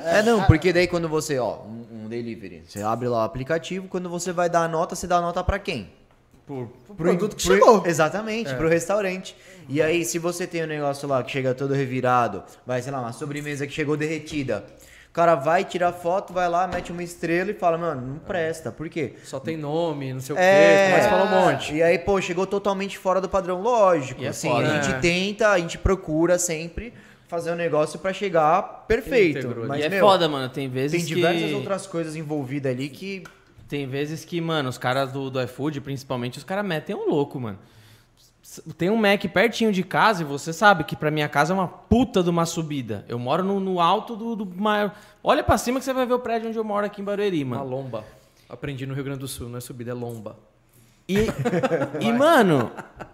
[0.04, 3.86] É, não, porque daí quando você, ó, um, um delivery, você abre lá o aplicativo,
[3.88, 5.90] quando você vai dar a nota, você dá a nota pra quem?
[6.46, 7.82] Por- O produto que Pro- chegou.
[7.86, 9.36] Exatamente, pro restaurante.
[9.68, 13.00] E aí, se você tem um negócio lá que chega todo revirado, vai, sei lá,
[13.00, 14.64] uma sobremesa que chegou derretida.
[15.10, 18.70] O cara vai, tira foto, vai lá, mete uma estrela e fala, mano, não presta.
[18.70, 19.14] Por quê?
[19.24, 20.90] Só tem nome, não sei o É, quê.
[20.92, 21.74] Começa a falar um monte.
[21.74, 24.22] E aí, pô, chegou totalmente fora do padrão, lógico.
[24.22, 24.98] E é assim, foda, a gente né?
[25.00, 26.94] tenta, a gente procura sempre
[27.26, 29.38] fazer um negócio pra chegar perfeito.
[29.38, 29.66] Íntegro?
[29.66, 30.48] Mas, e é meu, foda, mano.
[30.48, 31.14] Tem vezes tem que...
[31.16, 33.24] diversas outras coisas envolvidas ali que
[33.68, 37.40] Tem vezes que, mano, os caras do, do iFood, principalmente, os caras metem um louco,
[37.40, 37.58] mano.
[38.76, 41.68] Tem um Mac pertinho de casa e você sabe que pra minha casa é uma
[41.68, 43.04] puta de uma subida.
[43.08, 44.92] Eu moro no, no alto do, do maior.
[45.22, 47.44] Olha pra cima que você vai ver o prédio onde eu moro aqui em Barueri,
[47.44, 47.70] Uma mano.
[47.70, 48.04] lomba.
[48.48, 50.36] Aprendi no Rio Grande do Sul, não é subida, é lomba.
[51.08, 51.26] E,
[52.00, 52.70] e mano,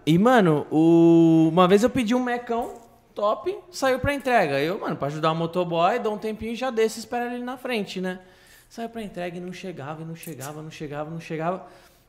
[0.06, 2.74] e, mano, o- uma vez eu pedi um Mecão
[3.14, 4.58] top, saiu pra entrega.
[4.60, 7.44] Eu, mano, pra ajudar o motoboy, dou um tempinho e já desço e espero ele
[7.44, 8.20] na frente, né?
[8.68, 11.66] Saiu pra entrega e não chegava, e não chegava, não chegava, não chegava.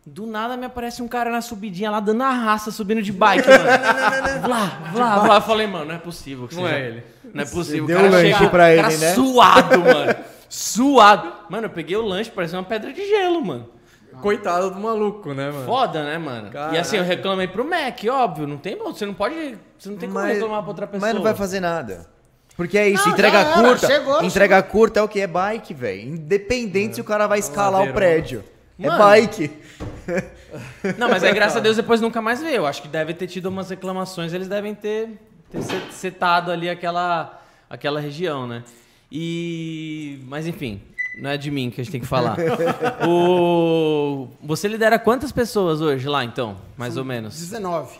[0.10, 3.46] Do nada me aparece um cara na subidinha lá, dando a raça, subindo de bike,
[3.46, 4.41] mano.
[4.41, 5.36] Vlá, vlá, vlá.
[5.36, 7.04] Eu falei, mano, não é possível que Não seja- é ele.
[7.34, 7.86] Não é possível.
[7.86, 9.13] deu o cara um lanche chega, pra ele, cara né?
[9.13, 10.15] suado, mano.
[10.48, 11.34] Suado.
[11.50, 13.67] Mano, eu peguei o lanche, parecia uma pedra de gelo, mano.
[14.22, 15.65] Coitado do maluco, né, mano?
[15.65, 16.50] Foda, né, mano?
[16.74, 17.04] E assim, eu Caraca.
[17.17, 18.48] reclamei pro Mac, óbvio.
[18.48, 19.58] Não tem, você não pode.
[19.78, 21.06] Você não tem como reclamar pra outra pessoa.
[21.08, 22.08] Mas não vai fazer nada.
[22.56, 23.88] Porque é isso, Não, entrega era, curta.
[23.88, 25.20] chegou, entrega curta é o que?
[25.20, 26.02] É bike, velho.
[26.02, 28.43] Independente se o cara vai escalar o prédio.
[28.80, 28.98] É Mano.
[29.04, 29.52] bike.
[30.98, 32.56] Não, mas aí, graças a Deus, depois nunca mais veio.
[32.58, 35.20] Eu acho que deve ter tido umas reclamações, eles devem ter,
[35.52, 38.63] ter set- setado ali aquela, aquela região, né?
[39.12, 40.20] E.
[40.28, 40.82] Mas enfim,
[41.22, 42.38] não é de mim que a gente tem que falar.
[43.08, 44.28] o...
[44.43, 46.58] Você lidera quantas pessoas hoje lá, então?
[46.78, 47.38] Mais ou menos?
[47.39, 47.98] 19.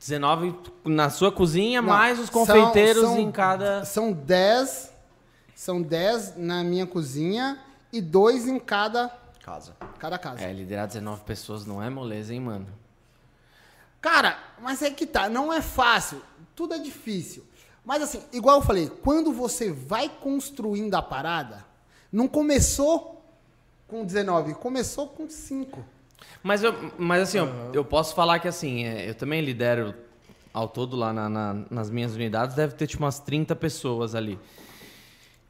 [0.00, 3.84] 19 na sua cozinha, Não, mais os são- confeiteiros são- em cada.
[3.84, 4.92] São 10.
[5.54, 7.58] São 10 na minha cozinha
[7.92, 9.10] e dois em cada,
[9.48, 9.76] Casa.
[9.98, 10.42] cada casa.
[10.42, 12.66] É, liderar 19 pessoas não é moleza, hein, mano?
[14.00, 16.22] Cara, mas é que tá, não é fácil,
[16.54, 17.44] tudo é difícil.
[17.84, 21.64] Mas assim, igual eu falei, quando você vai construindo a parada,
[22.12, 23.24] não começou
[23.86, 25.82] com 19, começou com 5.
[26.42, 29.94] Mas, eu, mas assim, eu, eu posso falar que assim, é, eu também lidero
[30.52, 34.38] ao todo lá na- na- nas minhas unidades, deve ter tipo umas 30 pessoas ali.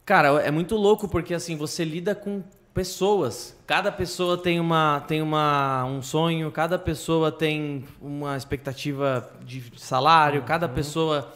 [0.04, 2.42] Cara, é muito louco porque assim, você lida com
[2.78, 3.56] pessoas.
[3.66, 10.44] Cada pessoa tem, uma, tem uma, um sonho, cada pessoa tem uma expectativa de salário,
[10.44, 11.28] cada pessoa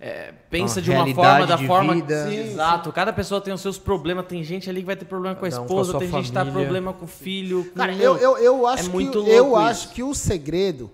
[0.00, 1.92] é, pensa Uma de uma forma, da forma.
[1.92, 2.28] vida.
[2.28, 4.26] Sim, Exato, cada pessoa tem os seus problemas.
[4.26, 6.08] Tem gente ali que vai ter problema com a Cada um com a esposa, tem
[6.08, 6.60] gente que tá família.
[6.62, 7.64] problema com o filho.
[7.64, 9.56] Com Cara, eu, eu, eu acho, é muito que, louco eu isso.
[9.56, 10.88] acho que o segredo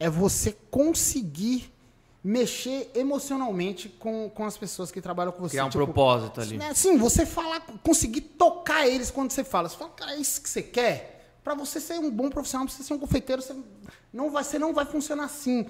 [0.00, 1.70] é você conseguir
[2.26, 5.50] mexer emocionalmente com, com as pessoas que trabalham com você.
[5.50, 6.56] criar um Tipo, propósito ali.
[6.56, 9.68] né, Sim, você falar, conseguir tocar eles quando você fala.
[9.68, 11.36] Você fala, cara, é isso que você quer?
[11.44, 13.54] Pra você ser um bom profissional, pra você ser um confeiteiro, você
[14.10, 15.66] não vai, você não vai funcionar assim.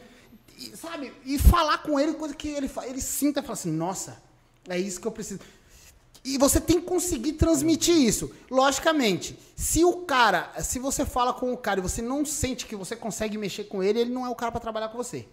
[0.56, 1.12] E, sabe?
[1.24, 4.22] E falar com ele coisa que ele, ele sinta e fala assim, nossa,
[4.68, 5.40] é isso que eu preciso.
[6.24, 8.30] E você tem que conseguir transmitir isso.
[8.48, 12.76] Logicamente, se o cara, se você fala com o cara e você não sente que
[12.76, 15.26] você consegue mexer com ele, ele não é o cara para trabalhar com você.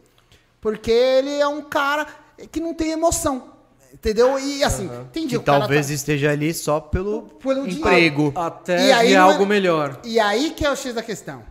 [0.61, 2.07] Porque ele é um cara
[2.51, 3.49] que não tem emoção.
[3.93, 4.39] Entendeu?
[4.39, 5.29] E assim, entendi.
[5.29, 8.31] Que o cara talvez tá- esteja ali só pelo, Pelo emprego.
[8.35, 9.99] Até E aí não é- algo melhor.
[10.05, 11.43] E aí que é o X da questão.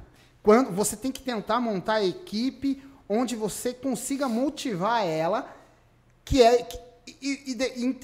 [0.43, 5.55] Quando você tem que tentar montar a equipe onde você consiga motivar ela,
[6.25, 6.79] que é que-
[7.21, 7.57] e,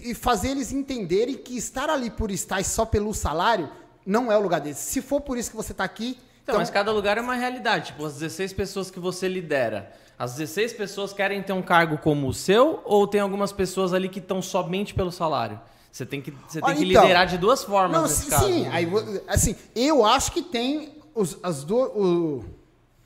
[0.04, 3.70] e e fazer eles entenderem que estar ali por estar e só pelo salário
[4.04, 4.78] não é o lugar deles.
[4.78, 7.86] Se for por isso que você está aqui, Então, mas cada lugar é uma realidade.
[7.86, 9.92] Tipo, as 16 pessoas que você lidera.
[10.18, 14.08] As 16 pessoas querem ter um cargo como o seu ou tem algumas pessoas ali
[14.08, 15.60] que estão somente pelo salário?
[15.92, 17.02] Você tem que, você tem Olha, que então.
[17.02, 18.46] liderar de duas formas Não, sim, caso.
[18.46, 18.62] sim.
[18.62, 18.70] né?
[18.72, 18.88] Aí,
[19.28, 22.44] assim, eu acho que tem os- as, du- o-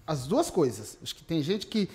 [0.07, 0.99] as duas coisas.
[1.03, 1.88] Acho que tem gente que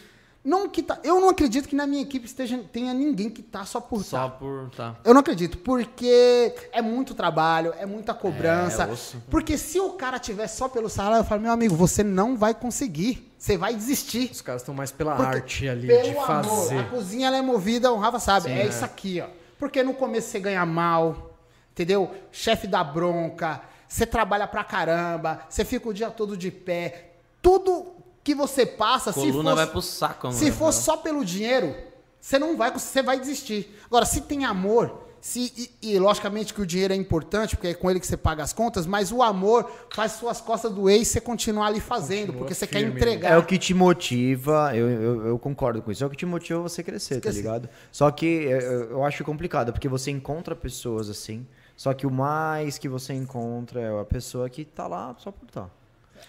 [0.45, 3.65] Não que tá, eu não acredito que na minha equipe esteja, tenha ninguém que tá
[3.65, 4.29] só por Só tá.
[4.29, 4.69] por.
[4.69, 4.95] Tá.
[5.03, 8.84] Eu não acredito, porque é muito trabalho, é muita cobrança.
[8.84, 9.23] É, osso.
[9.31, 12.53] porque se o cara tiver só pelo salário, eu falo, meu amigo, você não vai
[12.53, 13.34] conseguir.
[13.39, 14.29] Você vai desistir.
[14.31, 16.77] Os caras estão mais pela Porque arte ali de amor, fazer.
[16.77, 19.27] a cozinha ela é movida, o Rafa sabe, é, isso aqui, ó.
[19.58, 21.36] Porque no começo você ganha mal,
[21.71, 22.13] entendeu?
[22.31, 27.13] Chefe dá bronca, você trabalha pra caramba, você fica o dia todo de pé.
[27.41, 27.94] Tudo
[28.25, 30.39] que você passa, se Coluna for, vai pro saco, mano.
[30.39, 31.75] se for só pelo dinheiro,
[32.19, 33.79] você não vai, você vai desistir.
[33.85, 37.73] Agora, se tem amor, se, e, e, logicamente que o dinheiro é importante, porque é
[37.75, 41.05] com ele que você paga as contas, mas o amor faz suas costas doer e
[41.05, 43.31] você continuar ali fazendo, Continua porque você firme, quer entregar.
[43.31, 46.25] É o que te motiva, eu, eu, eu concordo com isso, é o que te
[46.25, 47.38] motiva você crescer, tá Esqueci.
[47.38, 47.69] ligado?
[47.91, 51.45] Só que é, eu, eu acho complicado, porque você encontra pessoas assim,
[51.77, 55.47] só que o mais que você encontra é a pessoa que tá lá só por
[55.51, 55.69] tá.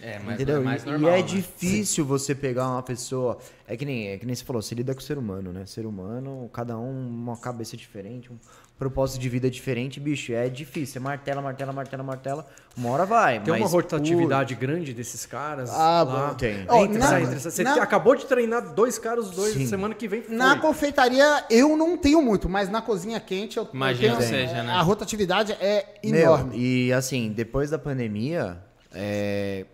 [0.01, 0.57] É, mas Entendeu?
[0.57, 1.09] é mais E- normal.
[1.11, 1.21] e é né?
[1.23, 3.37] difícil você pegar uma pessoa.
[3.67, 5.65] É que, nem, é que nem você falou, você lida com o ser humano, né?
[5.65, 8.37] Ser humano, cada um uma cabeça diferente, um
[8.77, 10.31] propósito de vida diferente, bicho.
[10.33, 10.93] É difícil.
[10.93, 12.47] Você martela, martela, martela, martela.
[12.77, 13.39] Uma hora vai.
[13.41, 15.71] Tem uma rotatividade grande desses caras.
[15.71, 16.27] Ah, lá.
[16.27, 16.33] bom.
[16.35, 16.63] Tem.
[16.69, 17.51] Ó, Entra, na- sai, entra, sai.
[17.51, 19.65] Você na- acabou de treinar dois caras, os dois, Sim.
[19.65, 20.35] semana que vem foi.
[20.35, 24.73] Na confeitaria eu não tenho muito, mas na cozinha quente eu, Imagino tenho, seja, né?
[24.73, 26.55] A rotatividade é Meu, enorme.
[26.55, 28.59] e assim, depois da pandemia,
[28.93, 29.65] é,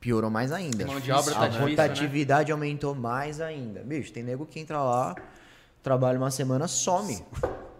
[0.00, 0.86] piorou mais ainda.
[0.86, 1.70] Mão de obra tá A difícil, né?
[1.70, 3.80] rotatividade aumentou mais ainda.
[3.80, 5.14] Bicho, tem nego que entra lá,
[5.82, 7.22] trabalha uma semana, some.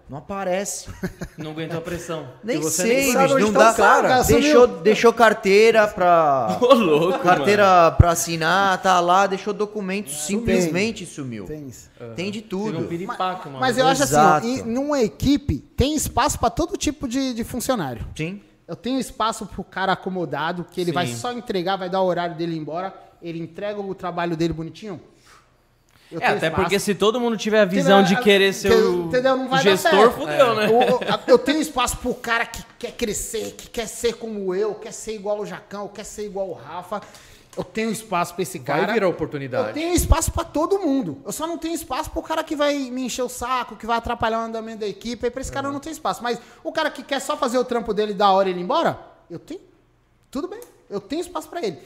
[0.09, 0.89] Não aparece.
[1.37, 2.27] Não aguentou a pressão.
[2.43, 3.47] Nem você sei, nem sabe bicho.
[3.47, 3.73] Não tá dá.
[3.73, 4.23] o cara.
[4.23, 6.57] Deixou, deixou carteira pra.
[6.63, 11.45] Ô, louco, Carteira pra assinar, tá lá, deixou documento, simplesmente sumiu.
[11.45, 11.91] Tem isso.
[12.17, 12.85] Tem de Teve um tudo.
[12.89, 13.61] piripaque, mano.
[13.61, 14.47] Mas eu acho assim, Exato.
[14.47, 18.07] ó, em, numa equipe tem espaço para todo tipo de, de funcionário.
[18.17, 18.41] Sim.
[18.69, 21.17] Eu tenho espaço pro cara acomodado, que ele vai Sim.
[21.17, 25.01] só entregar, vai dar o horário dele embora, ele entrega o trabalho dele bonitinho.
[26.13, 26.55] Eu É, até espaço.
[26.63, 28.25] porque se todo mundo tiver a visão de Entendeu?
[28.25, 29.47] querer ser o Entendeu?
[29.49, 30.69] Vai gestor, fudeu, né?
[30.69, 34.55] O- o- a- eu tenho espaço pro cara que quer crescer, que quer ser como
[34.55, 37.03] eu, quer ser igual o Jacão, quer ser igual o Rafa.
[37.59, 38.93] Eu tenho espaço pra esse Vai cara.
[38.93, 39.75] virar Eu oportunidade.
[39.75, 41.21] tenho espaço pra todo mundo.
[41.27, 43.99] Eu só não tenho espaço pro cara que vai me encher o saco, que vai
[43.99, 45.27] atrapalhar o andamento da equipe.
[45.27, 46.23] Aí pra esse cara eu não tenho espaço.
[46.23, 48.63] Mas o cara que quer só fazer o trampo dele da hora e ele ir
[48.63, 49.61] embora, eu tenho.
[50.31, 50.61] Tudo bem.
[50.89, 51.79] Eu tenho espaço pra ele.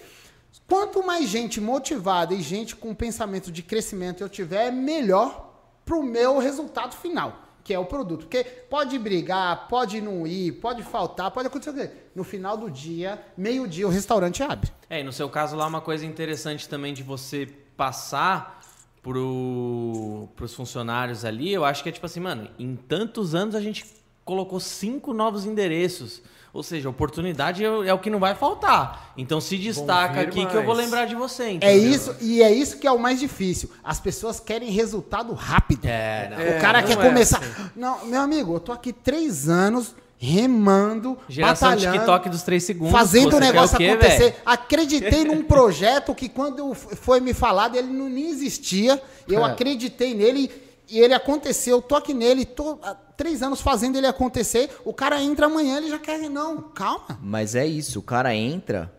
[0.68, 5.50] Quanto mais gente motivada e gente com pensamento de crescimento eu tiver, melhor
[5.85, 8.27] pro meu resultado final, que é o produto.
[8.27, 11.90] Porque pode brigar, pode não ir, pode faltar, pode acontecer o quê?
[12.14, 14.70] No final do dia, meio-dia, o restaurante abre.
[14.88, 17.46] É, e no seu caso lá, uma coisa interessante também de você
[17.77, 18.61] passar
[19.03, 23.61] pro, pros funcionários ali, eu acho que é tipo assim, mano, em tantos anos a
[23.61, 23.85] gente
[24.25, 26.22] colocou cinco novos endereços.
[26.55, 29.12] Ou seja, oportunidade é, o- é o que não vai faltar.
[29.17, 30.87] Então se destaca aqui que eu vou mais.
[30.87, 31.45] lembrar de você.
[31.45, 31.91] É entendeu?
[31.91, 33.71] isso, e é isso que é o mais difícil.
[33.83, 35.87] As pessoas querem resultado rápido.
[35.87, 36.38] É, não.
[36.38, 37.38] É, o cara não quer é começar.
[37.38, 37.71] assim.
[37.75, 42.93] Não, meu amigo, eu tô aqui três anos remando, Geração batalhando, TikTok dos três segundos.
[42.93, 44.19] fazendo o negócio quê, acontecer.
[44.19, 44.35] velho?
[44.47, 49.03] Acreditei num projeto que quando foi me falado, ele não nem existia.
[49.27, 49.51] Eu É.
[49.51, 50.51] acreditei nele
[50.88, 51.81] e ele aconteceu.
[51.83, 52.79] Tô aqui nele, tô
[53.22, 54.68] três anos fazendo ele acontecer.
[54.85, 56.18] O cara entra amanhã, ele já quer.
[56.28, 57.18] Não, calma.
[57.22, 58.92] Mas é isso, o cara entra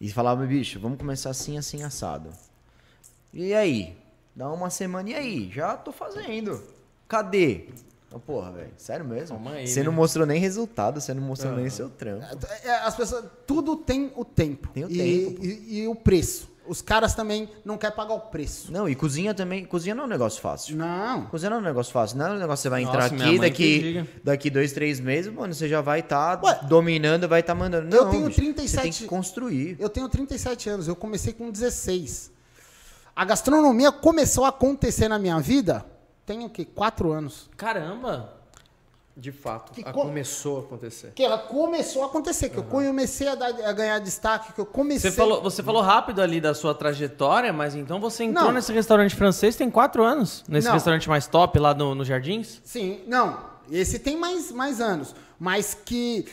[0.00, 2.30] e fala, "Meu bicho, vamos começar assim, assim, assado.
[3.32, 3.94] E aí?
[4.34, 5.50] Dá uma semana, e aí?
[5.52, 6.62] Já tô fazendo.
[7.06, 7.68] Cadê?
[8.08, 9.38] Então, porra, velho, sério mesmo?
[9.48, 9.86] Aí, Você né?
[9.86, 12.24] não mostrou nem resultado, você não mostrou nem seu trampo.
[12.64, 14.68] É, As pessoas, tudo tem o tempo.
[14.68, 15.44] Tem o e, tempo.
[15.44, 16.50] E, e o preço.
[16.72, 18.72] Os caras também não querem pagar o preço.
[18.72, 20.74] Não, e cozinha também, cozinha não é um negócio fácil.
[20.74, 21.26] Não.
[21.26, 23.14] Cozinha não é um negócio fácil, não é um negócio que você vai entrar Nossa,
[23.14, 27.40] minha aqui, daqui, daqui dois, três meses, mano, você já vai estar Ué, dominando, vai
[27.40, 27.94] estar mandando.
[27.94, 29.76] eu Não, tenho bicho, Você tem 37 que construir.
[29.78, 32.32] Eu tenho 37 anos, eu comecei com 16.
[33.14, 35.84] A gastronomia começou a acontecer na minha vida,
[36.24, 36.64] tem o quê?
[36.64, 37.50] Quatro anos.
[37.54, 38.41] Caramba!
[39.14, 41.12] De fato, Que a- co- começou a acontecer.
[41.14, 44.64] Que ela começou a acontecer, que eu comecei a, dar- a ganhar destaque, que eu
[44.64, 45.10] comecei...
[45.10, 48.52] Você falou, você falou rápido ali da sua trajetória, mas então você entrou Não.
[48.52, 50.42] nesse restaurante francês tem quatro anos?
[50.48, 50.72] Nesse Não.
[50.74, 52.62] restaurante mais top lá no, no Jardins?
[52.64, 53.38] Sim, não,
[53.70, 56.26] esse tem mais, mais anos, mas que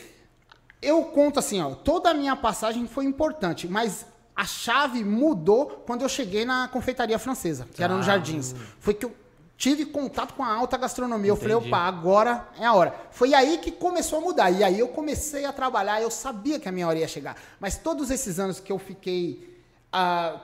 [0.81, 6.03] eu conto assim, ó, toda a minha passagem foi importante, mas a chave mudou quando
[6.03, 8.55] eu cheguei na confeitaria francesa, que era no Jardins.
[8.79, 9.11] Foi que eu
[9.59, 11.29] tive contato com a alta gastronomia.
[11.29, 11.67] Eu falei, Entendi.
[11.67, 12.95] opa, agora é a hora.
[13.11, 14.49] Foi aí que começou a mudar.
[14.49, 17.35] E aí eu comecei a trabalhar, eu sabia que a minha hora ia chegar.
[17.59, 19.59] Mas todos esses anos que eu fiquei
[19.91, 20.39] ah,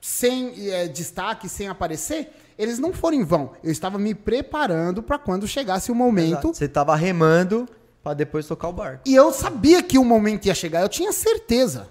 [0.00, 3.50] sem eh, destaque, sem aparecer, eles não foram em vão.
[3.62, 6.54] Eu estava me preparando para quando chegasse o momento.
[6.54, 7.68] Você tava remando
[8.04, 9.02] pra depois tocar o barco.
[9.04, 11.88] E eu sabia que o momento ia chegar, eu tinha certeza.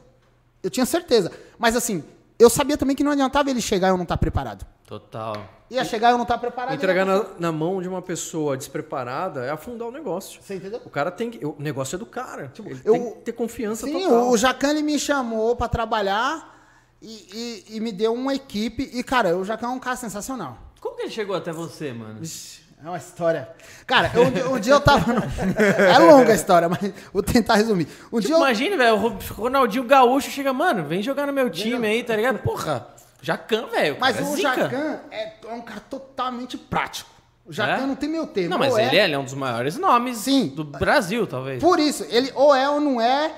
[0.63, 1.30] Eu tinha certeza.
[1.57, 2.05] Mas assim,
[2.39, 4.65] eu sabia também que não adiantava ele chegar e eu não estar preparado.
[4.88, 5.59] Total.
[5.70, 6.74] Ia chegar e eu não estar preparado.
[6.74, 10.41] Entregar na, na mão de uma pessoa despreparada é afundar o negócio.
[10.41, 10.82] Você entendeu?
[10.84, 11.45] O cara tem que.
[11.45, 12.47] O negócio é do cara.
[12.53, 14.30] Tipo, ele eu- tem que ter confiança Sim, total.
[14.30, 16.57] o Jacan ele me chamou pra trabalhar
[17.01, 18.89] e, e- e me deu uma equipe.
[18.93, 20.57] E, cara, o Jacan é um cara sensacional.
[20.82, 22.20] Como que ele chegou até você, mano?
[22.20, 23.49] Vixe, É uma história.
[23.86, 25.13] Cara, um, dia- um dia eu tava.
[25.13, 25.22] no-
[25.84, 26.80] É longa a história, mas
[27.13, 27.88] vou tentar resumir.
[28.11, 28.38] Um Tipo, dia eu.
[28.39, 32.39] imagina, velho, o Ronaldinho Gaúcho chega, mano, vem jogar no meu time aí, tá ligado?
[32.39, 32.88] Porra,
[33.22, 33.97] Jacan, velho.
[33.99, 34.38] Mas cara é o.
[34.38, 37.09] Jacan é, é um cara totalmente prático.
[37.45, 37.88] O Jacan É?
[37.88, 38.51] não tem meu termo.
[38.51, 40.47] Não, mas ou ele é, ele é um dos maiores nomes Sim.
[40.47, 41.61] do Brasil, talvez.
[41.61, 43.34] Por isso, ele ou é ou não é.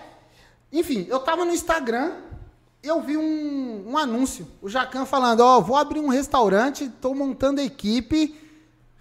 [0.72, 2.12] Enfim, eu tava no Instagram,
[2.84, 4.48] eu vi um, um anúncio.
[4.62, 8.38] O Jacan falando, ó, vou abrir um restaurante, tô montando a equipe.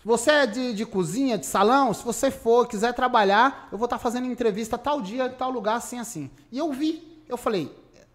[0.04, 1.92] Você é de, de cozinha, de salão?
[1.92, 5.98] Se você for, quiser trabalhar, eu vou estar fazendo entrevista tal dia, tal lugar, assim,
[5.98, 6.30] assim.
[6.50, 7.70] E eu vi, eu falei.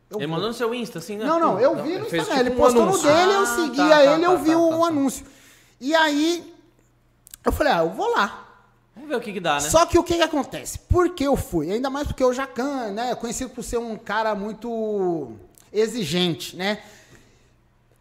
[0.09, 0.35] Eu Ele vou.
[0.35, 1.25] mandou no seu Insta, assim, né?
[1.25, 2.23] Não, não, eu vi no Instagram.
[2.25, 3.09] tipo ele um postou anúncio.
[3.09, 4.87] no dele, eu Ah, seguia tá, tá, ele, eu tá, vi tá, o tá, tá.
[4.87, 5.25] anúncio.
[5.81, 6.53] E aí,
[7.43, 8.41] eu falei, ah, eu vou lá.
[8.95, 9.59] Vamos ver o que que dá, né?
[9.61, 10.79] Só que o que, que acontece?
[10.79, 11.71] Por que eu fui?
[11.71, 15.33] Ainda mais porque o Jacan, né, é conhecido por ser um cara muito
[15.73, 16.79] exigente, né?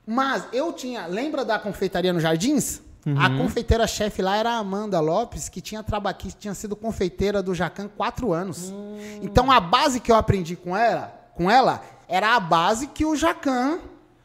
[0.06, 2.80] Mas eu tinha, lembra da confeitaria no Jardins?
[3.18, 7.54] A confeiteira-chefe lá era a Amanda Lopes, que tinha trabalhado, que tinha sido confeiteira do
[7.54, 8.72] Jacan quatro anos.
[9.20, 13.14] Então a base que eu aprendi com ela, com ela, era a base que o
[13.16, 13.78] Jacan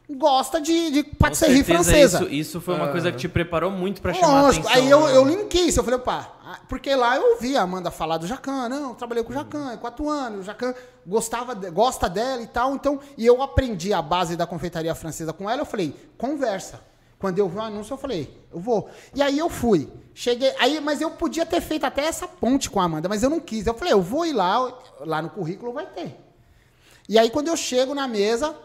[0.10, 2.24] gosta de, de patisserie francesa.
[2.24, 4.84] Isso, isso foi uma coisa que te preparou muito pra chamar Lógico, atenção.
[4.84, 5.16] aí eu, né?
[5.16, 8.26] eu linkei isso, eu falei, opa, ah, porque lá eu ouvi a Amanda falar do
[8.26, 10.74] Jacan, não, eu trabalhei com o Jacan, é quatro anos, o Jacan
[11.06, 15.50] gostava, gosta dela e tal, então, e eu aprendi a base da confeitaria francesa com
[15.50, 16.90] ela, eu falei, conversa.
[17.20, 18.90] Quando eu vi o anúncio, eu falei, eu vou.
[19.14, 19.90] E aí eu fui.
[20.14, 23.30] Cheguei, aí, mas eu podia ter feito até essa ponte com a Amanda, mas eu
[23.30, 23.68] não quis.
[23.68, 26.18] Eu falei, eu vou ir lá, lá no currículo vai ter.
[27.10, 28.56] E aí quando eu chego na mesa,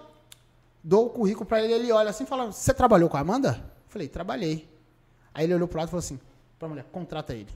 [0.83, 3.59] dou o currículo pra ele, ele olha assim e fala: Você trabalhou com a Amanda?
[3.59, 4.69] Eu falei, trabalhei.
[5.33, 6.21] Aí ele olhou pro lado e falou assim:
[6.59, 7.49] Pra mulher, contrata ele.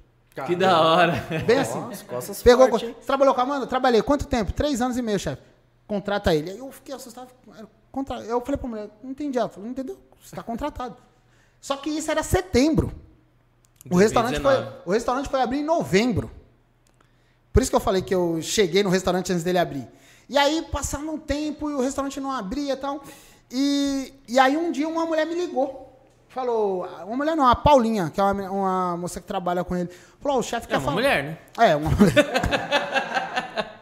[0.47, 1.13] Que da hora.
[1.47, 1.81] Bem assim.
[1.81, 2.69] Nossa, costas Pegou.
[2.69, 3.67] forte, trabalhou com a Amanda?
[3.67, 4.03] Trabalhei.
[4.03, 4.53] Quanto tempo?
[4.53, 5.43] Três anos e meio, chefe.
[5.87, 6.51] Contrata ele.
[6.51, 7.29] Aí eu fiquei assustado.
[7.91, 8.21] Contra...
[8.21, 9.39] Eu falei pra mulher, não entendi.
[9.39, 9.99] Ela falou, não entendeu?
[10.23, 10.97] Você tá contratado.
[11.61, 12.93] Só que isso era setembro.
[13.91, 14.83] O restaurante, foi, 2019.
[14.87, 16.31] o restaurante foi abrir em novembro.
[17.53, 19.89] Por isso que eu falei que eu cheguei no restaurante antes dele abrir.
[20.29, 23.03] E aí, passava um tempo e o restaurante não abria e tal.
[23.51, 25.87] E, e aí, um dia, uma mulher me ligou.
[26.29, 29.89] Falou, uma mulher não, a Paulinha, que é uma, uma moça que trabalha com ele.
[30.21, 30.95] Falou, "Ó, o chefe É quer uma falar.
[30.95, 31.39] mulher, né?
[31.59, 32.15] É, uma mulher.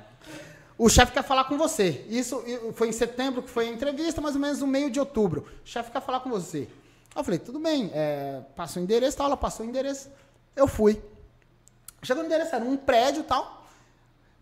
[0.78, 2.04] o chefe quer falar com você.
[2.08, 2.42] Isso
[2.74, 5.46] foi em setembro que foi a entrevista, mais ou menos no meio de outubro.
[5.64, 6.68] O chefe quer falar com você.
[7.14, 10.08] Eu falei, tudo bem, é, passa o endereço tal, ela passou o endereço.
[10.54, 11.02] Eu fui.
[12.02, 13.55] Chegou no endereço, era um prédio e tal.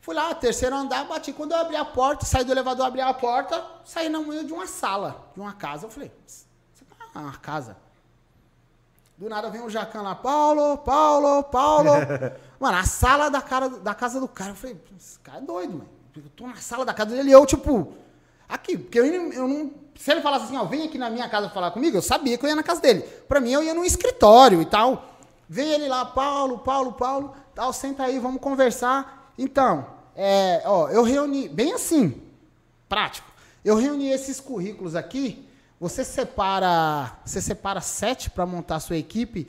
[0.05, 1.33] Fui lá, terceiro andar, bati.
[1.33, 4.53] Quando eu abri a porta, saí do elevador, abri a porta, saí na meio de
[4.53, 5.87] uma sala, de uma casa.
[5.87, 6.47] Eu falei, isso
[7.15, 7.75] é uma casa.
[9.17, 11.91] Do nada vem o Jacan lá, Paulo, Paulo, Paulo.
[12.61, 14.51] mano, a sala da, cara, da casa do cara.
[14.51, 15.89] Eu falei, esse cara é doido, mano.
[16.15, 17.95] Eu tô na sala da casa dele e eu, tipo,
[18.47, 19.73] aqui, porque eu, eu não.
[19.97, 22.45] Se ele falasse assim, ó, vem aqui na minha casa falar comigo, eu sabia que
[22.45, 23.01] eu ia na casa dele.
[23.27, 25.03] Pra mim, eu ia num escritório e tal.
[25.49, 29.33] Vem ele lá, Paulo, Paulo, Paulo, tal, senta aí, vamos conversar.
[29.39, 32.23] Então, é, ó, eu reuni, bem assim,
[32.89, 33.31] prático.
[33.65, 35.47] Eu reuni esses currículos aqui.
[35.81, 39.49] Você separa, você separa sete para montar a sua equipe.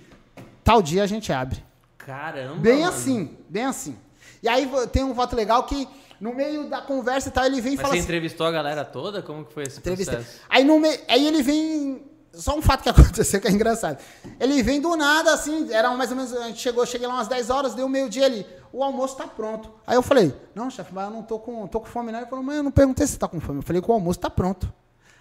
[0.64, 1.64] Tal dia a gente abre.
[1.98, 2.56] Caramba.
[2.56, 2.90] Bem mano.
[2.90, 3.96] assim, bem assim.
[4.42, 5.88] E aí tem um voto legal que
[6.20, 8.52] no meio da conversa e tal ele vem e Mas fala você assim, entrevistou a
[8.52, 9.22] galera toda?
[9.22, 10.14] Como que foi esse entrevista.
[10.14, 10.40] processo?
[10.50, 12.04] Aí no meio, aí ele vem
[12.36, 13.98] só um fato que aconteceu que é engraçado.
[14.40, 17.28] Ele vem do nada assim, era mais ou menos a gente chegou, cheguei lá umas
[17.28, 18.46] 10 horas, deu meio-dia ali.
[18.72, 19.72] O almoço tá pronto.
[19.88, 22.20] Aí eu falei: "Não, chefe, mas eu não tô com, tô com fome não".
[22.20, 23.60] Ele falou: "Mas eu não perguntei se você tá com fome".
[23.60, 24.72] Eu falei que o almoço tá pronto.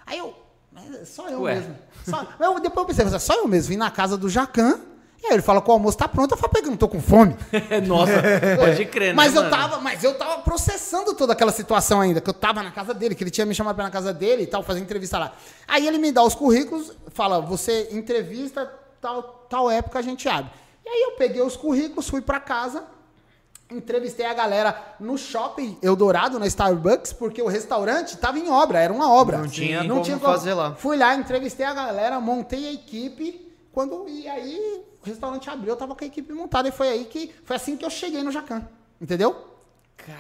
[0.04, 0.34] Aí eu,
[0.72, 1.54] mas é só eu Ué.
[1.56, 1.76] mesmo.
[2.08, 4.80] Só, eu, depois eu pensei, "Mas é só eu mesmo vim na casa do Jacan.
[5.26, 7.00] Aí ele fala que o almoço tá pronto, eu falei, "Pega, eu não tô com
[7.00, 7.36] fome".
[7.86, 8.12] Nossa,
[8.58, 12.28] pode crer, né, Mas eu tava, mas eu tava processando toda aquela situação ainda, que
[12.28, 14.42] eu tava na casa dele, que ele tinha me chamado pra ir na casa dele
[14.42, 15.32] e tal, fazer entrevista lá.
[15.66, 18.70] Aí ele me dá os currículos, fala, você entrevista,
[19.00, 20.50] tal, tal época a gente abre.
[20.84, 22.84] E aí eu peguei os currículos, fui pra casa,
[23.70, 28.92] entrevistei a galera no shopping Eldorado, na Starbucks, porque o restaurante tava em obra, era
[28.92, 29.38] uma obra.
[29.38, 30.74] Não tinha como fazer lá.
[30.74, 33.40] Fui lá, entrevistei a galera, montei a equipe.
[33.72, 37.04] Quando e aí o restaurante abriu, eu tava com a equipe montada e foi aí
[37.04, 38.66] que foi assim que eu cheguei no Jacan,
[39.00, 39.54] entendeu?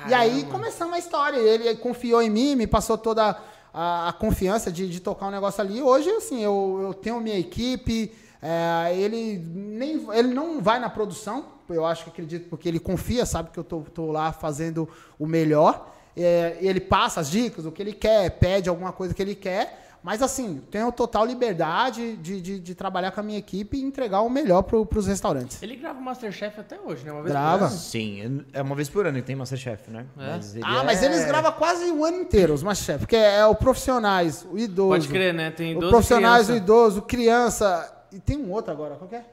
[0.08, 0.50] E aí Caramba.
[0.50, 1.36] começamos a história.
[1.36, 3.36] Ele confiou em mim, me passou toda
[3.72, 5.82] a, a confiança de, de tocar um negócio ali.
[5.82, 8.12] Hoje, assim, eu, eu tenho minha equipe.
[8.40, 13.24] é, ele, nem, ele não vai na produção, eu acho que acredito, porque ele confia,
[13.26, 15.92] sabe que eu tô, tô lá fazendo o melhor.
[16.16, 19.83] É, ele passa as dicas, o que ele quer, pede alguma coisa que ele quer.
[20.04, 24.20] Mas assim, tenho total liberdade de, de, de trabalhar com a minha equipe e entregar
[24.20, 25.62] o melhor pro, pros restaurantes.
[25.62, 27.10] Ele grava o Masterchef até hoje, né?
[27.10, 27.58] Uma vez Grava.
[27.60, 27.76] por ano.
[27.78, 30.04] Sim, é uma vez por ano que tem Masterchef, né?
[30.18, 30.30] É.
[30.32, 33.46] Mas ele Ah, mas é- eles gravam quase o ano inteiro, os Masterchef, porque é
[33.46, 34.90] o profissionais, o idoso.
[34.90, 35.50] Pode crer, né?
[35.50, 36.62] Tem O 12 profissionais, o crianças.
[36.62, 38.04] idoso, criança.
[38.12, 39.24] E tem um outro agora, qual que é?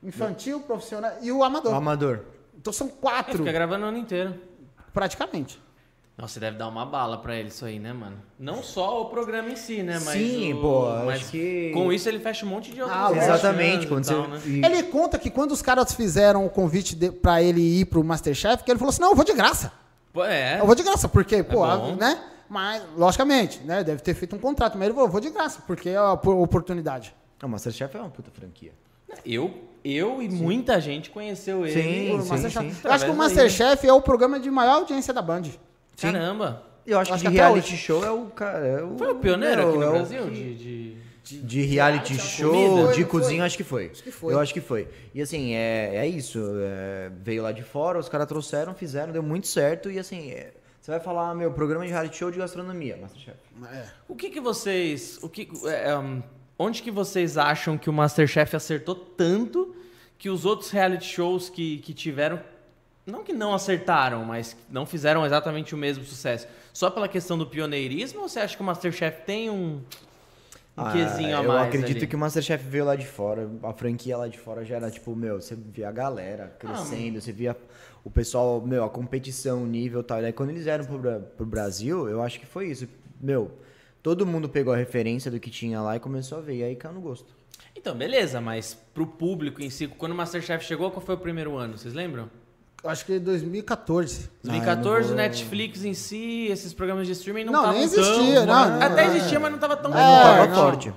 [0.00, 1.72] Infantil, profissional e o amador.
[1.72, 2.20] O amador.
[2.56, 4.34] Então são É, quatro, fica gravando o ano inteiro.
[4.94, 5.60] praticamente.
[6.20, 8.16] Nossa, deve dar uma bala pra ele isso aí, né, mano?
[8.38, 9.94] Não só o programa em si, né?
[10.04, 13.10] Mas Sim, o- pô, Mas que- com isso ele fecha um monte de outros Ah.
[13.16, 13.86] Exatamente.
[13.86, 14.14] Quando e você...
[14.14, 14.38] tal, né?
[14.46, 18.62] Ele conta que quando os caras fizeram o convite de, pra ele ir pro Masterchef,
[18.62, 19.72] que ele falou assim: não, eu vou de graça.
[20.12, 20.60] Pô, É.
[20.60, 22.20] Eu vou de graça, porque, pô, a- né?
[22.48, 23.82] Mas, logicamente, né?
[23.82, 26.12] Deve ter feito um contrato, mas ele falou: eu vou de graça, porque é a
[26.12, 27.14] op- oportunidade.
[27.40, 28.72] Não, Masterchef é uma puta franquia.
[29.24, 31.72] Eu, eu e muita gente conheceu ele.
[31.82, 32.70] Sim, Por sim, Masterchef.
[32.74, 32.80] sim.
[32.84, 35.44] Eu acho que o Masterchef é o programa de maior audiência da Band.
[36.00, 36.66] Caramba.
[36.86, 37.76] Eu acho, Acho que de que reality hoje.
[37.76, 38.66] show é o cara.
[38.66, 40.22] É o, Foi o pioneiro aqui no é o Brasil?
[40.28, 42.88] que- De, de- De reality show, comida?
[42.88, 43.46] de Foi, cozinha, foi.
[43.46, 43.90] acho que foi.
[43.92, 44.32] Acho que foi.
[44.34, 44.88] Eu acho que foi.
[45.14, 46.40] E assim, é, é isso.
[46.62, 49.90] é, veio lá de fora, os caras trouxeram, fizeram, deu muito certo.
[49.90, 53.36] E assim, é, você vai falar, meu, programa de reality show de gastronomia, Masterchef.
[54.08, 55.18] O que que vocês...
[55.22, 56.20] O que, é, um,
[56.58, 59.76] onde que vocês acham que o Masterchef acertou tanto
[60.18, 62.40] que os outros reality shows que, que tiveram...
[63.10, 66.46] Não que não acertaram, mas não fizeram exatamente o mesmo sucesso.
[66.72, 69.80] Só pela questão do pioneirismo ou você acha que o Masterchef tem um,
[70.76, 72.06] um Ah, quesinho a eu mais acredito ali?
[72.06, 75.14] que o Masterchef veio lá de fora, a franquia lá de fora já era tipo,
[75.16, 77.56] meu, você via a galera crescendo, você via
[78.04, 80.22] o pessoal, meu, a competição, o nível e tal.
[80.22, 81.00] E aí quando eles vieram pro,
[81.36, 82.88] pro Brasil, eu acho que foi isso.
[83.20, 83.50] Meu,
[84.02, 86.56] todo mundo pegou a referência do que tinha lá e começou a ver.
[86.56, 87.34] E aí caiu no gosto.
[87.76, 91.56] Então, beleza, mas pro público em si, quando o Masterchef chegou, qual foi o primeiro
[91.56, 91.76] ano?
[91.78, 92.30] Vocês lembram?
[92.82, 94.30] Acho que 2014.
[94.42, 98.46] 2014, Netflix em si, esses programas de streaming não Não, estavam nem existia, tão...
[98.46, 99.14] não, não, Até não.
[99.14, 100.54] existia, mas não tava tão É, não.
[100.54, 100.92] forte.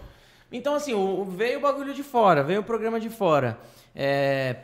[0.51, 3.57] Então, assim, o, o- veio o bagulho de fora, veio o programa de fora.
[3.93, 4.55] É,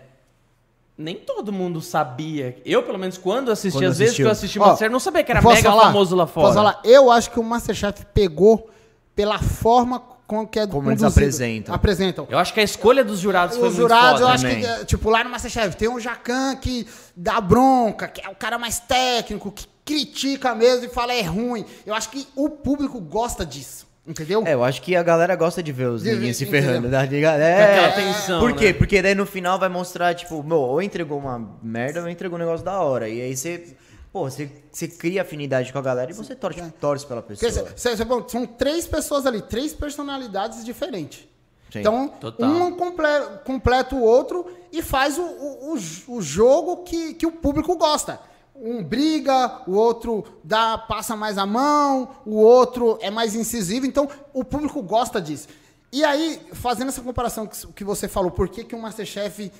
[0.97, 2.57] Nem todo mundo sabia.
[2.65, 4.31] Eu, pelo menos, quando assisti, Quando às vezes que eu assistiu.
[4.31, 5.83] assisti Masterchef, não sabia que era mega falar?
[5.87, 6.47] famoso lá fora.
[6.47, 6.81] Posso falar?
[6.85, 8.69] Eu acho que o Masterchef pegou
[9.15, 11.07] pela forma com que é Como eles conduzido.
[11.19, 11.73] apresentam.
[11.75, 12.27] Apresentam.
[12.29, 14.23] Eu acho que a escolha dos jurados foi Os muito jurados, foda.
[14.23, 14.59] eu acho também.
[14.61, 18.35] que, é, tipo, lá no Masterchef tem um Jacan que dá bronca, que é o
[18.35, 21.65] cara mais técnico, que critica mesmo e fala é ruim.
[21.83, 24.43] Eu acho que o público gosta disso, entendeu?
[24.45, 27.03] É, eu acho que a galera gosta de ver os De- ninguém se ferrando, tá
[27.05, 27.39] ligado?
[27.41, 28.67] É, Aquela tensão, Por quê?
[28.67, 28.73] né?
[28.73, 32.39] Porque daí no final vai mostrar, tipo, meu, ou entregou uma merda ou entregou um
[32.39, 33.09] negócio da hora.
[33.09, 33.75] E aí você,
[34.11, 37.71] pô, você, você cria afinidade com a galera e você torce, torce pela Porque, pessoa.
[37.75, 41.27] cê- cê- bom, são três pessoas ali, três personalidades diferentes.
[41.71, 41.79] Sim.
[41.81, 42.49] Então, Total.
[42.49, 47.31] um comple- completa o outro e faz o, o, o- o jogo que, que o
[47.31, 48.19] público gosta.
[48.55, 53.85] Um briga, o outro dá, passa mais a mão, o outro é mais incisivo.
[53.85, 55.47] Então, o público gosta disso.
[55.91, 59.51] E aí, fazendo essa comparação que, que você falou, por que, que o Masterchef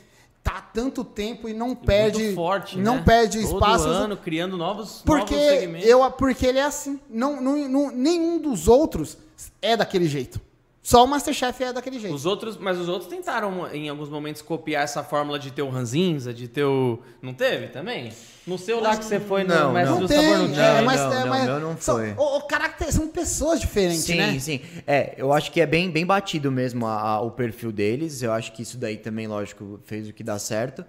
[0.49, 3.03] tá há tanto tempo e não perde, forte, não né?
[3.05, 5.87] perde Todo espaços ano, criando novos, porque novos segmentos.
[5.87, 6.99] eu porque ele é assim.
[7.09, 9.17] Não, não, não- nenhum dos outros
[9.61, 10.39] é daquele jeito.
[10.89, 12.15] Só o Masterchef é daquele jeito.
[12.15, 15.69] Os outros, mas os outros tentaram em alguns momentos copiar essa fórmula de ter o
[15.69, 16.97] ranzinza, de ter o.
[17.21, 18.11] Não teve também?
[18.47, 20.01] No seu lá que você foi no Não, Mestre não.
[20.01, 20.81] do tem, Sabor não é, tinha.
[20.81, 22.13] mas, não, é, não, mas não são, foi.
[22.17, 24.39] o, o caracter, são pessoas diferentes, Sim, né?
[24.39, 24.61] sim.
[24.87, 28.23] É, eu acho que é bem, bem batido mesmo a- a- o perfil deles.
[28.23, 30.83] Eu acho que isso daí também, lógico, fez o que dá certo.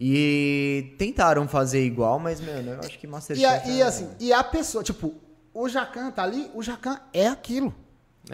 [0.00, 3.46] E tentaram fazer igual, mas, mano, eu acho que E, Masterchef...
[3.46, 5.14] a, e é- assim, e a pessoa, tipo,
[5.54, 7.72] o Jacan tá ali, o Jacan é aquilo.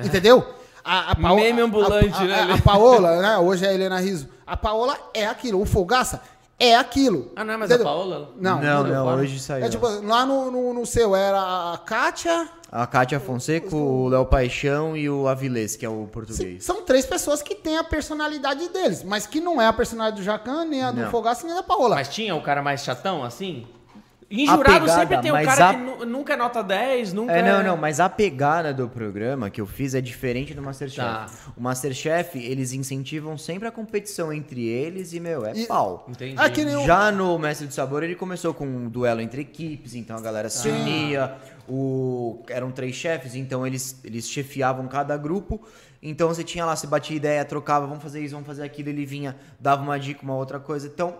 [0.02, 0.42] Entendeu?
[0.84, 3.38] A, a Paola- Meme ambulante, a, a, né, A, a Paola, né?
[3.38, 4.28] Hoje é a Helena Riso.
[4.46, 5.60] A Paola é aquilo.
[5.60, 6.20] O Folgaça
[6.58, 7.30] é aquilo.
[7.36, 7.88] Ah, não é mais Entendeu?
[7.88, 8.30] a Paola?
[8.36, 9.64] Não, Não, não, hoje saiu.
[9.64, 12.48] É tipo, lá no, no, no seu era a Kátia.
[12.70, 16.64] A Kátia Fonseca, o Léo Paixão e o Avilés, que é o português.
[16.64, 20.24] São três pessoas que têm a personalidade deles, mas que não é a personalidade do
[20.24, 21.10] Jacan, nem a do Não.
[21.10, 21.96] Fogaça, nem a da Paola.
[21.96, 23.66] Mas tinha o cara mais chatão, assim?
[24.34, 26.62] Em A jurado pegada, sempre tem o mas cara a- que nu- nunca é nota
[26.62, 30.54] 10, nunca É, não, não, mas a pegada do programa que eu fiz é diferente
[30.54, 31.06] do Masterchef.
[31.06, 31.26] Tá.
[31.54, 36.06] O Masterchef, eles incentivam sempre a competição entre eles e, meu, é E- pau.
[36.08, 36.34] Entendi.
[36.74, 40.20] O- Já no Mestre do Sabor, ele começou com um duelo entre equipes, então a
[40.20, 41.34] galera se unia.
[41.68, 42.42] O...
[42.48, 45.60] Eram três chefes, então eles, eles chefiavam cada grupo.
[46.02, 49.06] Então você tinha lá, você batia ideia, trocava, vamos fazer isso, vamos fazer aquilo, ele
[49.06, 50.86] vinha, dava uma dica, uma outra coisa.
[50.88, 51.14] Então,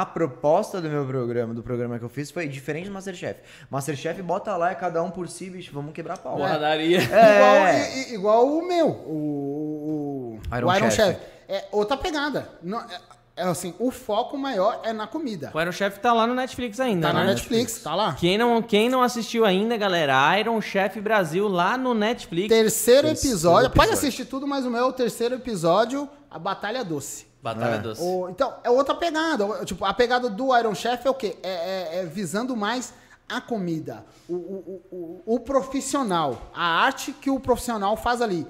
[0.00, 3.40] a proposta do meu programa, do programa que eu fiz, foi diferente do Masterchef.
[3.70, 6.36] Masterchef bota lá, é cada um por si, bicho, vamos quebrar pau.
[6.36, 6.98] Porradaria.
[7.02, 7.78] Igual, É.
[7.78, 10.96] i- i- igual o meu, o, o, Iron o Iron Chef.
[10.96, 11.20] Chef.
[11.48, 12.48] É outra pegada.
[12.62, 13.00] Não- é-
[13.36, 15.50] é assim, o foco maior é na comida.
[15.54, 17.20] O Iron Chef tá lá no Netflix ainda, Tá né?
[17.20, 18.14] na Netflix, tá lá.
[18.14, 22.48] Quem não, quem não assistiu ainda, galera, Iron Chef Brasil lá no Netflix.
[22.48, 23.70] Terceiro Terceiro episódio.
[23.70, 23.92] Pode episódio.
[23.98, 27.26] assistir tudo, mas o meu é o terceiro episódio, a Batalha Doce.
[27.44, 27.78] Batalha É.
[27.78, 28.00] Doce.
[28.02, 29.46] O- então, é outra pegada.
[29.66, 31.36] Tipo, a pegada do Iron Chef é o quê?
[31.42, 32.94] É, é- é visando mais
[33.28, 38.46] a comida, o, o- o- o- o profissional, a arte que o profissional faz ali.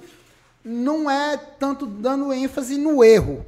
[0.64, 3.44] Não é tanto dando ênfase no erro,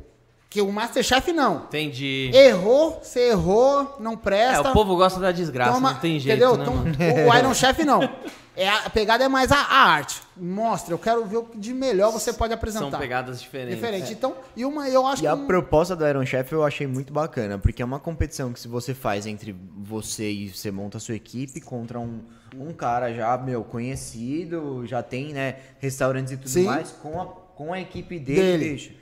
[0.51, 1.65] que o Masterchef não.
[1.69, 2.31] Entendi.
[2.35, 4.71] Errou, você errou, não É, presta.
[4.71, 6.57] o povo gosta da desgraça, toma- não tem jeito, entendeu?
[6.57, 7.31] né, mano?
[7.31, 8.01] o Iron Chef não.
[8.57, 10.23] É a, a pegada é mais a, a arte.
[10.37, 12.91] Mostra, eu quero ver o que de melhor você pode apresentar.
[12.91, 13.75] São pegadas diferentes.
[13.77, 14.13] Diferente.
[14.13, 15.43] Então, e uma, eu acho E a que.
[15.43, 18.67] um- proposta do Iron Chef eu achei muito bacana, porque é uma competição que se
[18.69, 22.21] você faz entre você e você monta a sua equipe contra um,
[22.57, 26.65] um cara já, meu, conhecido, já tem, né, restaurantes e tudo Sim.
[26.65, 29.01] mais, com a, com a equipe dele, Dele.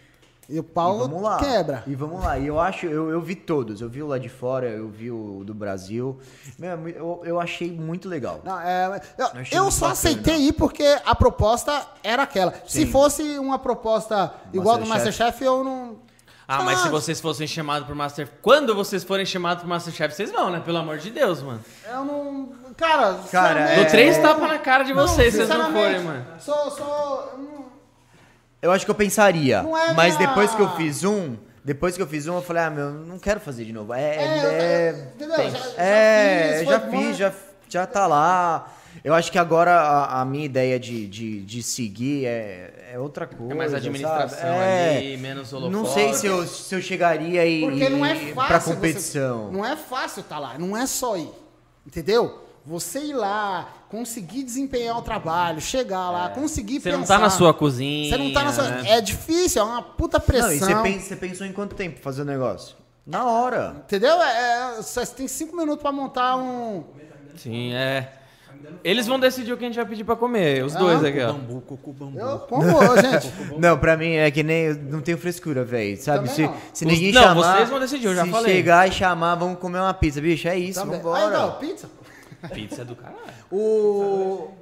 [0.49, 1.39] E o E pau vamos lá.
[1.39, 1.83] quebra.
[1.87, 2.39] E vamos lá.
[2.39, 3.81] E eu acho, eu, eu vi todos.
[3.81, 6.19] Eu vi o lá de fora, eu vi o do Brasil.
[6.59, 8.41] Meu, é eu, eu achei muito legal.
[8.45, 9.93] Não, é, eu, eu muito só bacana.
[9.93, 12.53] aceitei ir porque a proposta era aquela.
[12.67, 12.87] Se Sim.
[12.93, 15.19] fosse uma proposta igual do Masterchef.
[15.25, 16.05] Masterchef, eu não.
[16.47, 18.29] Ah, mas se Ah, vocês fossem chamados pro Master...
[18.43, 20.61] Quando vocês forem chamados pro Masterchef, vocês vão, né?
[20.61, 21.65] Pelo amor de Deus, mano.
[21.91, 22.53] Eu não.
[22.77, 23.77] Cara, Cara, É.
[23.77, 26.23] Dou três tapas na cara de vocês se vocês não forem, mano.
[26.39, 26.71] Sou.
[26.71, 27.64] sou
[28.65, 29.63] eu acho que eu pensaria.
[29.63, 32.43] Não é mas minha- depois que eu fiz um, depois que eu fiz um, eu
[32.43, 33.93] falei, ah, meu, não quero fazer de novo.
[33.95, 35.37] É, É, eu- é, entendeu?
[35.37, 37.33] tem- Já- já é, fiz, já fiz, já,
[37.69, 38.73] já tá lá.
[39.03, 43.27] Eu acho que agora a, a minha ideia de, de, de seguir é, é outra
[43.27, 43.53] coisa.
[43.53, 44.51] É mais administração sabe?
[44.51, 45.73] É, ali, menos holofote.
[45.77, 48.49] Não sei se eu, se eu chegaria e, Porque não é e- fácil.
[48.49, 49.51] pra você- competição.
[49.51, 51.29] não é fácil estar lá, não é só ir.
[51.85, 52.44] Entendeu?
[52.67, 56.99] Você ir lá, conseguir desempenhar o trabalho, chegar lá, conseguir Você pensar.
[56.99, 58.09] não tá na sua cozinha.
[58.11, 58.69] Você não tá na sua.
[58.69, 58.83] né?
[58.91, 60.49] É difícil, é uma puta pressão.
[60.49, 62.75] Não, e você, pensa- você pensou em quanto tempo fazer o negócio?
[63.07, 63.77] Na hora.
[63.85, 64.15] Entendeu?
[64.23, 66.85] É, é, você tem cinco minutos pra montar um.
[67.37, 68.11] Sim, é.
[68.83, 71.21] Eles vão decidir o que a gente vai pedir pra comer, os dois Ah, aqui,
[71.21, 71.33] ó.
[71.35, 72.19] Bambu, coco, bambu.
[72.19, 72.65] Eu como,
[72.97, 73.31] gente.
[73.61, 74.73] Não, pra mim é que nem.
[74.73, 76.01] Não tenho frescura, velho.
[76.01, 76.31] Sabe?
[76.31, 76.55] Também Se, não.
[76.73, 77.57] se Os- ninguém não, chamar.
[77.57, 78.55] vocês vão decidir, eu já se falei.
[78.55, 80.49] chegar e chamar, vamos comer uma pizza, bicho.
[80.49, 80.97] É isso, Também.
[80.99, 81.27] vambora.
[81.27, 81.91] Aí, não, pizza.
[82.53, 83.19] Pizza é do caralho.
[83.51, 84.53] O.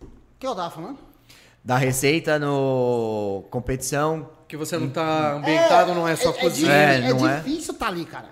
[0.00, 0.06] O
[0.38, 0.98] que eu tava falando?
[1.62, 4.30] Da receita no competição.
[4.48, 6.72] Que você não tá ambientado, não é só é, cozinha.
[6.72, 7.40] É, é não é?
[7.40, 8.28] difícil tá ali, cara.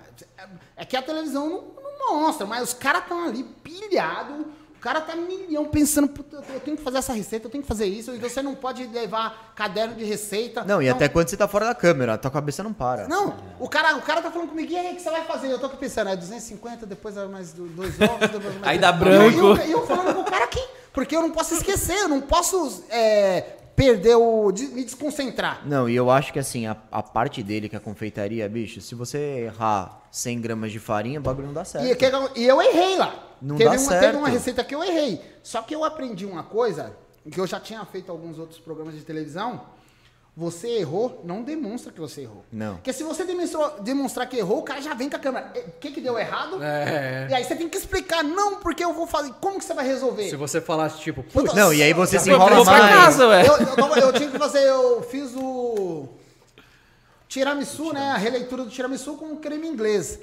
[0.75, 4.45] É que a televisão não, não mostra, mas os caras estão ali pilhados.
[4.81, 7.67] O cara tá milhão pensando, "Puta, eu tenho que fazer essa receita, eu tenho que
[7.67, 8.15] fazer isso.
[8.15, 10.63] E você não pode levar caderno de receita.
[10.63, 13.07] Não, e Então, até quando você tá fora da câmera, tua cabeça não para.
[13.07, 15.51] Não, o cara, o cara tá falando comigo, e aí, o que você vai fazer?
[15.51, 18.79] Eu tô aqui pensando, é 250, depois é mais do- dois ovos, depois mais Aí
[18.79, 19.37] dá eu- branco.
[19.37, 22.07] E eu, e eu falando com o cara aqui, porque eu não posso esquecer, eu
[22.09, 24.51] não posso é, perder o.
[24.51, 25.67] de- me desconcentrar.
[25.67, 28.81] Não, e eu acho que assim, a, a parte dele, que é a confeitaria, bicho,
[28.81, 31.85] se você errar 100 gramas de farinha, o bagulho não dá certo.
[31.85, 33.27] E, e eu errei lá.
[33.41, 34.01] Não teve, dá uma, certo.
[34.01, 35.21] teve uma receita que eu errei.
[35.41, 36.95] Só que eu aprendi uma coisa,
[37.29, 39.61] que eu já tinha feito alguns outros programas de televisão.
[40.41, 42.43] Você errou, não demonstra que você errou.
[42.51, 42.77] Não.
[42.77, 43.23] Porque se você
[43.81, 45.53] demonstrar que errou, o cara já vem com a câmera.
[45.67, 46.57] O que, que deu errado?
[46.63, 47.27] É.
[47.29, 49.31] E aí você tem que explicar, não, porque eu vou fazer.
[49.39, 50.27] Como que você vai resolver?
[50.27, 52.95] Se você falasse, tipo, putz, Não, e aí você Eu se enrola pra mais.
[52.95, 53.47] casa, ué.
[53.47, 56.07] eu, eu, tava- eu tinha que fazer, eu fiz o
[57.27, 58.09] tiramisu, né?
[58.11, 60.17] A releitura do tiramisu com creme inglês.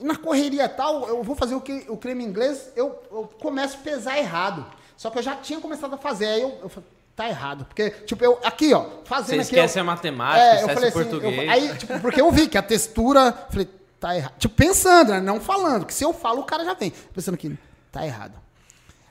[0.00, 3.76] E na correria tal, eu vou fazer o, que, o creme inglês, eu, eu começo
[3.76, 4.66] a pesar errado.
[4.96, 7.64] Só que eu já tinha começado a fazer, aí eu, eu falei, tá errado.
[7.66, 9.42] Porque, tipo, eu, aqui, ó, fazendo Você aqui.
[9.56, 11.42] esquece eu, a matemática, é, eu esquece falei o assim, português.
[11.44, 13.68] eu- aí, tipo, porque eu vi que a textura, falei,
[14.00, 14.34] tá errado.
[14.38, 15.20] Tipo, pensando, né?
[15.20, 16.90] Não falando, que se eu falo, o cara já vem.
[17.14, 17.56] Pensando que
[17.90, 18.34] tá errado.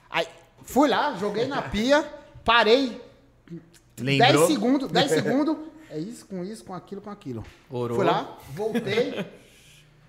[0.10, 0.28] Aí,
[0.64, 2.04] fui lá, joguei na pia,
[2.44, 3.02] parei,
[4.00, 4.32] Lembrou?
[4.48, 5.58] 10 segundos, 10 segundos.
[5.92, 7.46] É isso, com isso, com aquilo, com aquilo.
[7.70, 7.98] Orou.
[7.98, 9.26] Fui lá, voltei.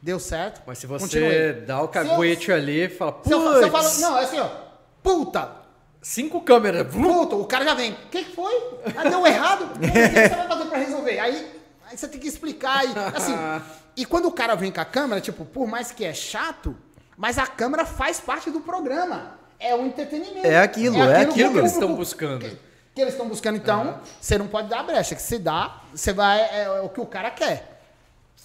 [0.00, 0.62] Deu certo.
[0.66, 1.52] Mas se você continuei.
[1.66, 4.24] dá o eu- caguete ali e fala, Se eu, fa- se eu falo, não, é
[4.24, 4.48] assim, ó.
[5.02, 5.61] Puta!
[6.02, 7.92] Cinco câmeras, Puta, o cara já vem.
[7.92, 8.52] O que, que foi?
[8.96, 9.70] Ah, deu errado?
[9.76, 11.18] O que você vai fazer pra resolver?
[11.20, 12.84] Aí, aí você tem que explicar.
[12.84, 13.34] E, assim,
[13.96, 16.76] e quando o cara vem com a câmera, tipo, por mais que é chato,
[17.16, 19.38] mas a câmera faz parte do programa.
[19.58, 20.44] É o entretenimento.
[20.44, 22.40] É aquilo, é aquilo que eles estão buscando.
[22.40, 22.58] Que,
[22.96, 25.14] que eles estão buscando, então, você não pode dar brecha.
[25.14, 26.40] Que se dá, você vai.
[26.40, 27.80] É, é o que o cara quer.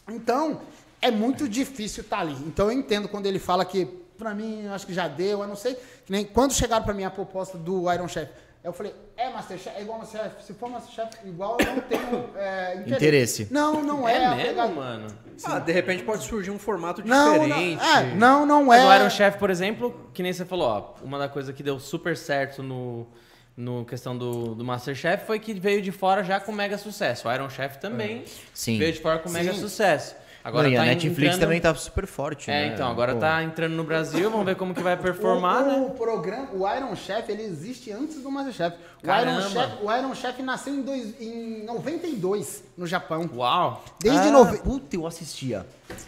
[0.07, 0.61] Então,
[1.01, 2.35] é muito difícil estar ali.
[2.45, 3.87] Então, eu entendo quando ele fala que,
[4.17, 5.75] pra mim, eu acho que já deu, eu não sei.
[5.75, 8.29] Que nem quando chegaram pra mim a proposta do Iron Chef,
[8.63, 9.77] eu falei, é Masterchef?
[9.77, 10.43] É igual Masterchef?
[10.43, 12.95] Se for Masterchef igual, eu não tenho é, interesse.
[12.95, 13.47] Interesse.
[13.51, 14.15] Não, não é.
[14.15, 15.07] É mesmo, pegada- mano?
[15.43, 17.85] Ah, de repente pode surgir um formato Não, não, diferente.
[17.85, 18.85] é, não, não é.
[18.85, 21.79] o Iron Chef, por exemplo, que nem você falou, ó, uma da coisa que deu
[21.79, 23.07] super certo no
[23.55, 27.27] no questão do, do Masterchef foi que veio de fora já com mega sucesso.
[27.27, 28.77] O Iron Chef também Sim.
[28.77, 29.59] veio de fora com mega Sim.
[29.59, 30.15] sucesso.
[30.47, 32.73] Agora Não, e tá a Netflix entrando- também tá super forte, É, né?
[32.73, 33.19] então, agora Pô.
[33.19, 35.75] tá entrando no Brasil, vamos ver como que vai performar, o, né?
[35.87, 38.77] o programa, o Iron Chef, ele existe antes do Masterchef.
[39.03, 39.41] O Caramba.
[39.41, 43.29] Iron Chef, o Iron Chef nasceu em, dois, em 92 no Japão.
[43.35, 43.83] Uau!
[44.01, 45.65] Desde, ah, nove, Puta, eu assistia.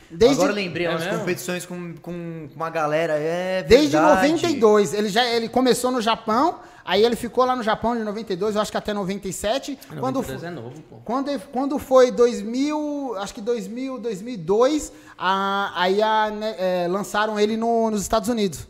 [0.10, 1.20] desde, Agora eu lembrei, É umas mesmo?
[1.20, 4.16] competições com, com uma galera, é desde verdade.
[4.30, 4.94] 92.
[4.94, 6.60] Ele já ele começou no Japão,
[6.90, 9.78] aí ele ficou lá no Japão de 92, eu acho que até 97.
[10.00, 10.96] Quando, 92 é novo, pô.
[11.06, 17.56] Quando, quando foi 2000, acho que 2000, 2002, a, aí a, né, é, lançaram ele
[17.56, 18.68] no- nos Estados Unidos.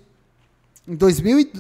[0.88, 1.52] Em 2000, e-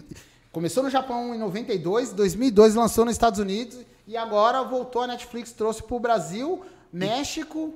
[0.51, 5.51] começou no Japão em 92, 2002 lançou nos Estados Unidos e agora voltou a Netflix,
[5.51, 7.74] trouxe para o Brasil, México,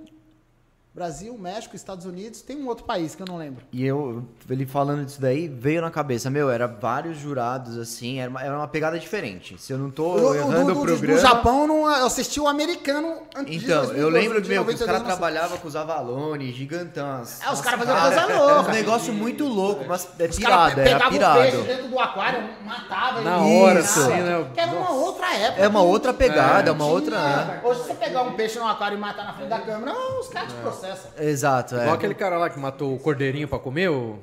[0.94, 3.66] Brasil, México, Estados Unidos, tem um outro país que eu não lembro.
[3.72, 8.30] E eu, ele falando disso daí, veio na cabeça, meu, era vários jurados, assim, era
[8.30, 9.56] uma, era uma pegada diferente.
[9.60, 11.16] Se eu não tô O- o errando do, o do- programa...
[11.16, 14.64] do Japão, eu não- eu assisti o americano antes Então, 2002, eu lembro, de meu,
[14.64, 17.42] que os 92 caras trabalhavam com os Avalone, gigantãs.
[17.42, 18.70] É, os caras faziam coisa É louca.
[18.70, 21.64] um negócio muito louco, mas é caras pirado, era o peixe pirado.
[21.64, 23.64] dentro do aquário, matava Na ele.
[23.64, 24.00] hora, Isso.
[24.00, 24.48] assim, né?
[24.54, 25.60] Que era uma outra época.
[25.64, 28.68] É uma outra pegada, é, uma tinha- outra- Hoje, se você pegar um peixe no
[28.68, 30.83] aquário e matar na frente da câmera, não, os caras te processam.
[31.20, 31.82] Exato, é.
[31.82, 34.20] Igual aquele cara lá que matou o cordeirinho pra comer, o,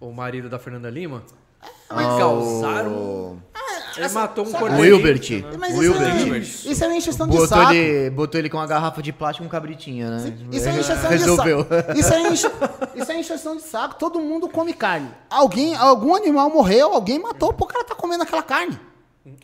[0.00, 1.22] o marido da Fernanda Lima.
[1.88, 3.42] Ah, causaram- o-
[3.96, 4.96] Ele matou um só- O cordeirinho.
[4.96, 5.44] Wilbert.
[5.58, 6.34] Mas O isso, Wilbert.
[6.34, 6.38] é,
[6.72, 7.72] isso é uma encheção de saco.
[7.72, 10.36] ele, botou ele com uma garrafa de plástico e um cabritinha, né?
[10.52, 11.64] Isso é encheção Resolveu.
[11.64, 11.98] de saco.
[11.98, 12.32] Isso é,
[13.02, 13.96] isso é encheção de saco.
[13.98, 15.10] Todo mundo come carne.
[15.28, 18.78] Alguém, algum animal morreu, alguém matou, pô, o cara tá comendo aquela carne.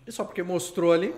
[0.07, 1.13] E só porque mostrou ali.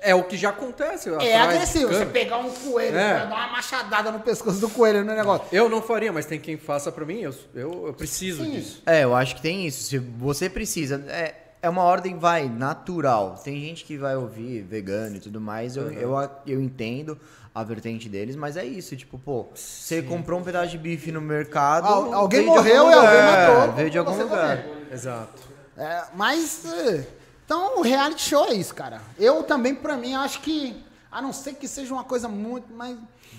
[0.00, 1.10] É o que já acontece.
[1.20, 1.92] É agressivo.
[1.92, 3.18] Você pegar um coelho, É.
[3.18, 5.46] dar uma machadada no pescoço do coelho no negócio.
[5.52, 7.20] Eu não faria, mas tem quem faça pra mim.
[7.20, 8.52] Eu, eu, eu preciso Sim.
[8.52, 8.82] disso.
[8.86, 9.82] É, eu acho que tem isso.
[9.84, 11.04] Se você precisa.
[11.08, 13.38] É, é uma ordem, vai, natural.
[13.44, 15.76] Tem gente que vai ouvir vegano e tudo mais.
[15.76, 17.18] Eu, eu, a- eu entendo
[17.54, 18.96] a vertente deles, mas é isso.
[18.96, 21.86] Tipo, pô, você comprou um pedaço de bife no mercado.
[21.86, 24.64] Al- alguém morreu e alguém matou Veio de algum lugar.
[24.90, 25.42] Exato.
[25.76, 27.04] É, mas, é,
[27.48, 29.00] então o reality show é isso, cara.
[29.18, 30.76] Eu também, pra mim, acho que,
[31.10, 32.94] a não ser que seja uma coisa muito, mas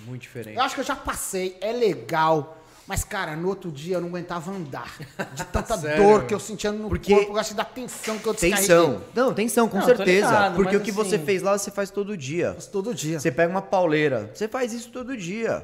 [0.07, 0.57] Muito diferente.
[0.57, 2.55] eu acho que eu já passei, é legal.
[2.87, 4.91] Mas, cara, no outro dia eu não aguentava andar.
[5.35, 6.03] De tanta Sério?
[6.03, 8.61] dor que eu sentia no Porque- corpo, eu acho da tensão que eu descarreguei.
[8.67, 9.01] Tensão.
[9.13, 10.25] Não, tensão, com Não, certeza.
[10.27, 12.55] ligado, porque o que você assim- fez lá, você faz todo dia.
[12.55, 13.19] Faço Todo dia.
[13.19, 14.31] Você pega uma pauleira.
[14.33, 15.63] Você faz isso todo dia.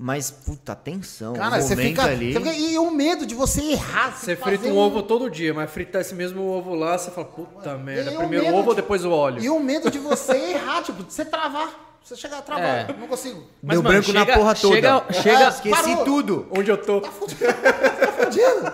[0.00, 1.32] Mas, puta, tensão.
[1.34, 2.32] Cara, o você momento fica, ali.
[2.32, 4.16] você fica- E o medo de você errar.
[4.16, 7.76] Você frita um ovo todo dia, mas fritar esse mesmo ovo lá, você fala, puta
[7.76, 9.42] merda, o primeiro o ovo ou de- depois o óleo?
[9.42, 11.87] E o medo de você errar, tipo, de você travar.
[12.04, 12.64] Você chegar a travar.
[12.64, 12.94] É.
[12.98, 13.44] Não consigo.
[13.62, 14.74] Mas, Deu mano, branco chega- na porra toda.
[14.74, 16.04] chega- chega- Ah, esqueci Parou.
[16.04, 16.46] tudo.
[16.50, 17.02] Onde eu tô?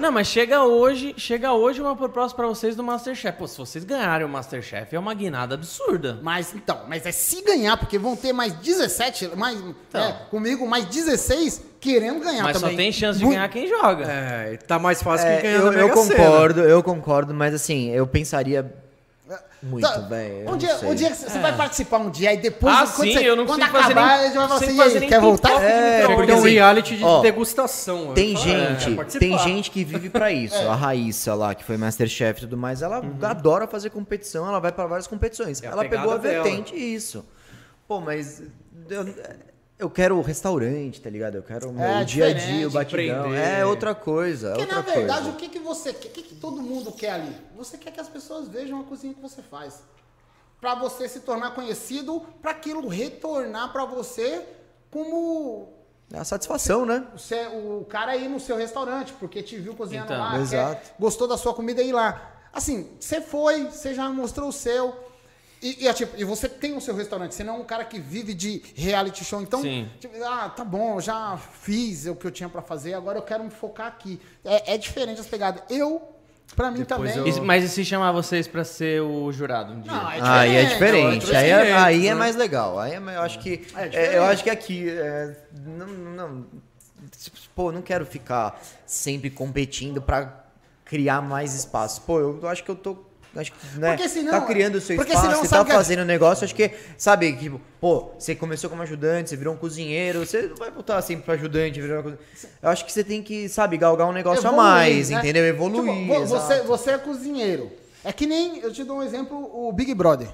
[0.01, 3.37] Não, mas chega hoje, chega hoje uma proposta pra vocês do Masterchef.
[3.39, 6.19] Pô, se vocês ganharem o Masterchef, é uma guinada absurda.
[6.23, 9.59] Mas então, mas é se ganhar, porque vão ter mais 17, mais,
[9.93, 12.71] é, comigo mais 16 querendo ganhar Mas também.
[12.71, 14.05] só tem chance de ganhar quem joga.
[14.07, 18.07] É, tá mais fácil É, que ganhar eu, eu concordo, eu concordo, mas assim, eu
[18.07, 18.73] pensaria
[19.65, 20.35] muito, Tá, velho.
[20.35, 20.89] eu Um não dia, sei.
[20.91, 23.47] um dia você vai participar um dia e depois Ah, quando, sim, você, eu não
[23.47, 25.63] quando acabar, nem- a gente vai falar assim, fazer "E quer voltar?
[25.63, 26.07] É.
[26.15, 28.13] Porque é um assim, reality de ó, degustação.
[28.15, 30.57] Tem eu falo, gente, é, tem gente que vive pra isso.
[30.57, 34.71] A Raíssa lá, que foi Masterchef e tudo mais, ela adora fazer competição, ela vai
[34.73, 35.63] pra várias competições.
[35.63, 36.45] É ela pegou a dela.
[36.45, 37.25] vertente isso.
[37.89, 38.43] Pô, mas
[38.91, 39.05] eu,
[39.79, 41.37] eu quero o restaurante, tá ligado?
[41.37, 43.35] Eu quero o meu É, dia a dia, o batidão.
[43.35, 45.31] É outra coisa, Porque outra na verdade, coisa.
[45.31, 46.09] o que, que você quer?
[46.09, 47.37] O que, que todo mundo quer ali?
[47.57, 49.83] Você quer que as pessoas vejam a cozinha que você faz.
[50.61, 54.43] Pra você se tornar conhecido, pra aquilo retornar pra você
[54.91, 55.69] como
[56.13, 57.07] É a satisfação, né?
[57.15, 60.81] você, o cara ir no seu restaurante, porque te viu cozinhando Então, lá, exato.
[60.81, 62.31] quer- gostou da sua comida e ir lá.
[62.53, 65.04] Assim, você foi, você já mostrou o seu.
[65.65, 67.87] E, e, é tipo, e você tem o seu restaurante, você não é um cara
[67.87, 69.41] que vive de reality show.
[69.41, 69.89] Então, Sim.
[69.99, 73.43] tipo, ah, tá bom, já fiz o que eu tinha pra fazer, agora eu quero
[73.43, 74.21] me focar aqui.
[74.45, 75.63] É, é diferente as pegadas.
[75.71, 76.03] Eu,
[76.55, 77.33] pra mim Depois também.
[77.35, 79.91] eu- mas e se chamar vocês pra ser o jurado um dia?
[79.91, 81.35] Não, é Aí é diferente, diferente.
[81.35, 82.15] Aí é, outros aí é clientes, né?
[82.15, 82.79] mais legal.
[82.79, 83.67] Aí é, eu acho que.
[83.75, 84.15] É é, diferente.
[84.17, 84.91] eu acho que aqui.
[84.91, 86.47] é, não, não.
[87.55, 90.45] Pô, eu não quero ficar sempre competindo pra
[90.85, 92.03] criar mais espaço.
[92.03, 93.04] Pô, eu acho que eu tô.
[93.37, 95.73] Acho que, né, Porque senão- tá criando o seu porque espaço, senão, você tá que-
[95.73, 99.57] fazendo um negócio, acho que, sabe, que, pô, você começou como ajudante, você virou um
[99.57, 102.19] cozinheiro, você não vai voltar sempre pra ajudante, virar uma coisa.
[102.63, 105.19] Eu acho que você tem que, sabe, galgar um negócio Evoluir, a mais, né?
[105.19, 105.45] entendeu?
[105.45, 106.03] Evoluir.
[106.03, 107.71] Tipo, vo- você, você é cozinheiro.
[108.05, 110.29] É que nem, eu te dou um exemplo, o Big Brother.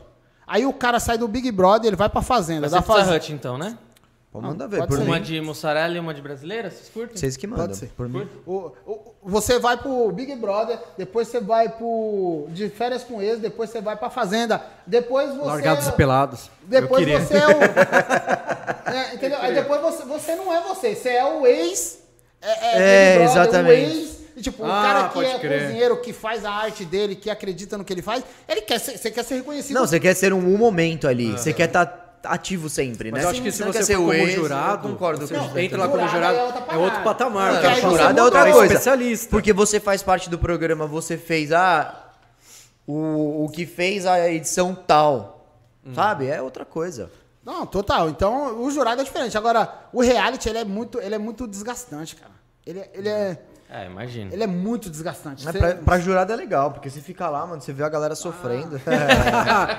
[0.46, 2.68] Aí o cara sai do Big Brother, ele vai pra fazenda.
[2.68, 3.16] Vai Da ser fazenda.
[3.16, 3.78] Hut, então, né?
[4.32, 4.76] Pode mandar ver.
[4.78, 5.04] pode Por ser.
[5.04, 6.70] Uma mim, de mussarela e uma de brasileira?
[6.70, 7.16] Vocês curtem?
[7.16, 7.66] vocês que mandam.
[7.66, 7.88] Pode ser.
[7.96, 8.28] Por mim.
[8.46, 13.40] O- o- você vai pro Big Brother, depois você vai pro de férias com eles,
[13.40, 16.48] depois você vai pra fazenda, depois você Largados e pelados.
[16.62, 17.50] depois você é o
[18.94, 19.38] é, entendeu?
[19.40, 21.98] Aí depois você, você não é você, você é o ex
[22.40, 23.90] é, É, Big Brother, exatamente.
[23.90, 25.62] o ex, e, tipo, o Ah, cara que é crer.
[25.64, 28.96] cozinheiro, que faz a arte dele, que acredita no que ele faz, ele quer ser,
[28.96, 29.74] você quer ser reconhecido.
[29.74, 31.32] Não, você quer ser um, um momento ali.
[31.32, 33.26] Você quer estar ativo sempre, Mas né?
[33.26, 35.78] eu acho que se você for ser o como ex, jurado, eu concordo você entra
[35.78, 37.64] lá como Jurado é é outro patamar.
[37.64, 38.74] É, jurado é muda outra coisa.
[38.74, 39.30] especialista.
[39.30, 42.12] Porque você faz parte do programa, você fez ah,
[42.86, 45.36] o, o que fez a edição tal.
[45.94, 46.26] Sabe?
[46.26, 47.10] É outra coisa.
[47.44, 48.10] Não, total.
[48.10, 49.36] Então, o jurado é diferente.
[49.36, 52.32] Agora, o reality, ele é muito, ele é muito desgastante, cara.
[52.66, 53.38] Ele, ele é
[53.72, 54.32] É, imagina.
[54.34, 55.44] ele é muito desgastante.
[55.44, 57.88] Mas Você- pra, pra jurado é legal, porque você fica lá, mano, você vê a
[57.88, 58.80] galera sofrendo.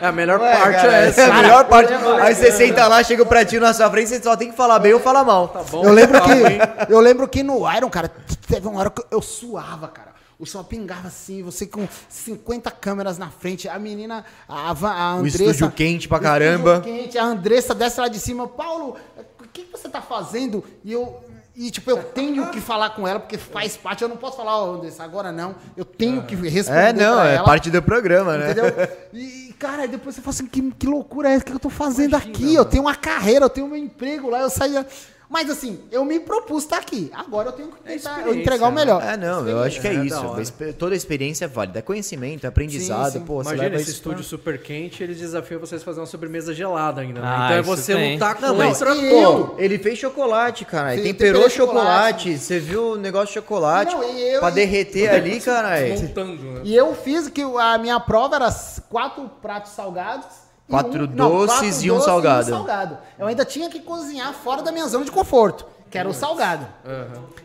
[0.01, 1.25] É, a melhor Ué, parte cara, é essa.
[1.25, 1.91] a melhor parte.
[1.93, 4.79] Aí você senta lá, chega o pratinho na sua frente, você só tem que falar
[4.79, 5.49] bem ou falar mal.
[5.49, 6.59] Tá bom, Eu lembro hein?
[6.87, 8.09] que eu lembro que no Iron, cara,
[8.47, 10.11] teve uma hora que eu suava, cara.
[10.39, 15.19] O som pingava assim, você com 50 câmeras na frente, a menina, a, a O
[15.19, 15.43] Andressa...
[15.43, 16.81] estúdio quente pra o estúdio caramba.
[16.81, 18.95] quente, a Andressa desce lá de cima, Paulo,
[19.39, 20.63] o que que você tá fazendo?
[20.83, 21.23] E eu...
[21.55, 24.01] E, tipo, eu tenho que falar com ela, porque faz parte.
[24.01, 25.55] Eu não posso falar, ó, Andressa, agora não.
[25.75, 27.43] Eu tenho que responder É, não, é ela.
[27.43, 28.51] parte do programa, né?
[28.51, 28.71] Entendeu?
[29.13, 32.15] E, cara, depois você fala assim, que, que loucura é essa que eu tô fazendo
[32.15, 32.55] aqui?
[32.55, 34.87] Eu tenho uma carreira, eu tenho meu emprego lá, eu saía...
[35.31, 37.09] Mas assim, eu me propus estar aqui.
[37.13, 38.75] Agora eu tenho que tentar eu experiência, entregar o né?
[38.75, 39.01] melhor.
[39.01, 40.03] É, não, eu acho que é, É, da
[40.41, 40.53] isso.
[40.77, 41.79] Toda experiência é válida.
[41.79, 43.13] É conhecimento, é aprendizado.
[43.13, 43.25] Sim, sim.
[43.25, 47.21] Pô, Imagina esse estúdio super quente, eles desafiam vocês a fazer uma sobremesa gelada ainda,
[47.21, 47.27] né?
[47.29, 48.13] Ah, então é você tem.
[48.15, 49.55] lutar Não, mas e pô, eu?
[49.57, 50.97] ele fez chocolate, cara.
[50.97, 52.23] Sim, temperou chocolate.
[52.29, 52.37] chocolate.
[52.37, 55.97] Você viu o negócio de chocolate Não, e eu- pra derreter ali, caralho.
[55.97, 56.61] montando, né?
[56.65, 58.49] E eu fiz que a minha prova era
[58.89, 60.25] quatro pratos salgados.
[60.71, 62.49] E Quatro não, doces e um salgado.
[62.49, 62.97] salgado.
[63.19, 66.65] Eu ainda tinha que cozinhar fora da minha zona de conforto, que era o salgado.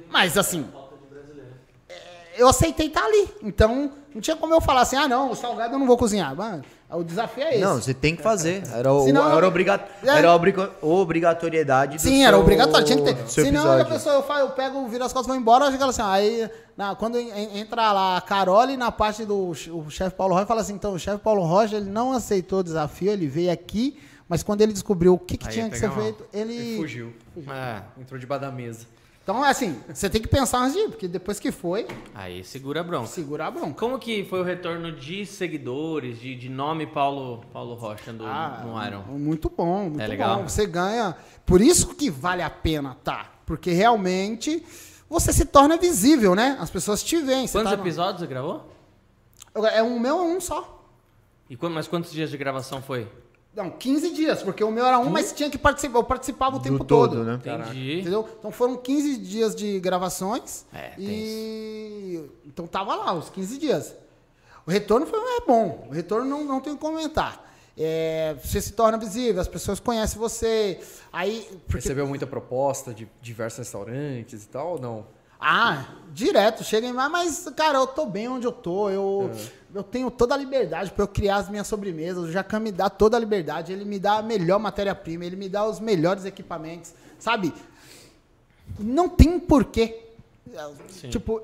[0.08, 0.64] Mas assim,
[2.36, 3.28] eu aceitei estar ali.
[3.42, 6.34] Então, não tinha como eu falar assim, ah não, o salgado eu não vou cozinhar.
[6.34, 7.60] Mano, o desafio é esse.
[7.64, 8.62] Não, você tem que fazer.
[8.72, 10.08] Era, o, Senão- era, obriga É.
[10.18, 10.32] era
[10.82, 13.28] obrigatoriedade do Sim, era seu- obrigatório, tinha que ter.
[13.28, 16.02] Senão a pessoa, eu, fa- eu pego, viro as costas e vou embora, chega assim,
[16.02, 19.52] aí na, quando en- entra lá a Carole na parte do
[19.90, 23.10] chefe Paulo Rocha, fala assim, então o chefe Paulo Rocha, ele não aceitou o desafio,
[23.12, 25.98] ele veio aqui, mas quando ele descobriu o que, que tinha que ser mal.
[26.00, 26.54] feito, ele...
[26.54, 27.12] Ele fugiu.
[27.48, 28.86] É, Entrou debaixo da mesa.
[29.26, 32.78] Então, assim, você tem que pensar antes de ir, porque depois que foi, aí segura
[32.78, 33.08] a bronca.
[33.08, 33.74] segura a bronca.
[33.74, 38.62] Como que foi o retorno de seguidores, de, de nome Paulo, Paulo Rocha do, Ah,
[38.64, 39.02] no Iron?
[39.18, 40.36] Muito bom, muito É legal?
[40.36, 40.48] bom.
[40.48, 41.16] Você ganha.
[41.44, 43.32] Por isso que vale a pena tá.
[43.44, 44.64] Porque realmente
[45.10, 46.56] você se torna visível, né?
[46.60, 47.48] As pessoas te veem.
[47.48, 48.70] você Quantos tá no- episódios você gravou?
[49.72, 50.86] É um meu, é um só.
[51.50, 53.08] E mas quantos dias de gravação foi?
[53.56, 55.98] Não, 15 dias, porque o meu era um, mas tinha que participar.
[56.00, 57.24] Eu participava o tempo Do todo, todo.
[57.24, 57.36] né?
[57.36, 58.00] Entendi.
[58.00, 58.28] Entendeu?
[58.38, 60.66] Então foram 15 dias de gravações.
[60.74, 62.20] É, e.
[62.44, 63.94] Então tava lá, os 15 dias.
[64.66, 65.86] O retorno foi é bom.
[65.88, 67.46] O retorno não, não tem o que comentar.
[67.78, 70.78] É, você se torna visível, as pessoas conhecem você.
[71.10, 71.46] Aí.
[71.66, 75.06] Porque, Recebeu muita proposta de diversos restaurantes e tal ou não?
[75.40, 78.88] Ah, direto, chega em lá, mas, cara, eu tô bem onde eu tô.
[78.90, 79.30] Eu,
[79.74, 82.24] eu tenho toda a liberdade para eu criar as minhas sobremesas.
[82.24, 83.72] O Jacan me dá toda a liberdade.
[83.72, 86.94] Ele me dá a melhor matéria-prima, ele me dá os melhores equipamentos.
[87.18, 87.52] Sabe?
[88.78, 90.02] Não tem porquê.
[91.10, 91.40] Tipo.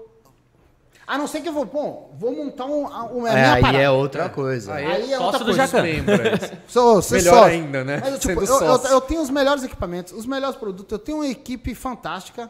[1.04, 2.86] A não ser que eu vou, bom, vou montar um,
[3.18, 3.78] um, É, aí parada.
[3.82, 4.74] é outra coisa.
[4.74, 5.66] Aí Aí é Sócio outra do coisa.
[5.66, 5.84] Jacan.
[5.86, 6.58] É.
[6.68, 7.50] Sou, ser Melhor sócio.
[7.50, 8.00] ainda, né?
[8.00, 11.18] Mas, tipo, Sendo eu, eu, eu tenho os melhores equipamentos, os melhores produtos, eu tenho
[11.18, 12.48] uma equipe fantástica.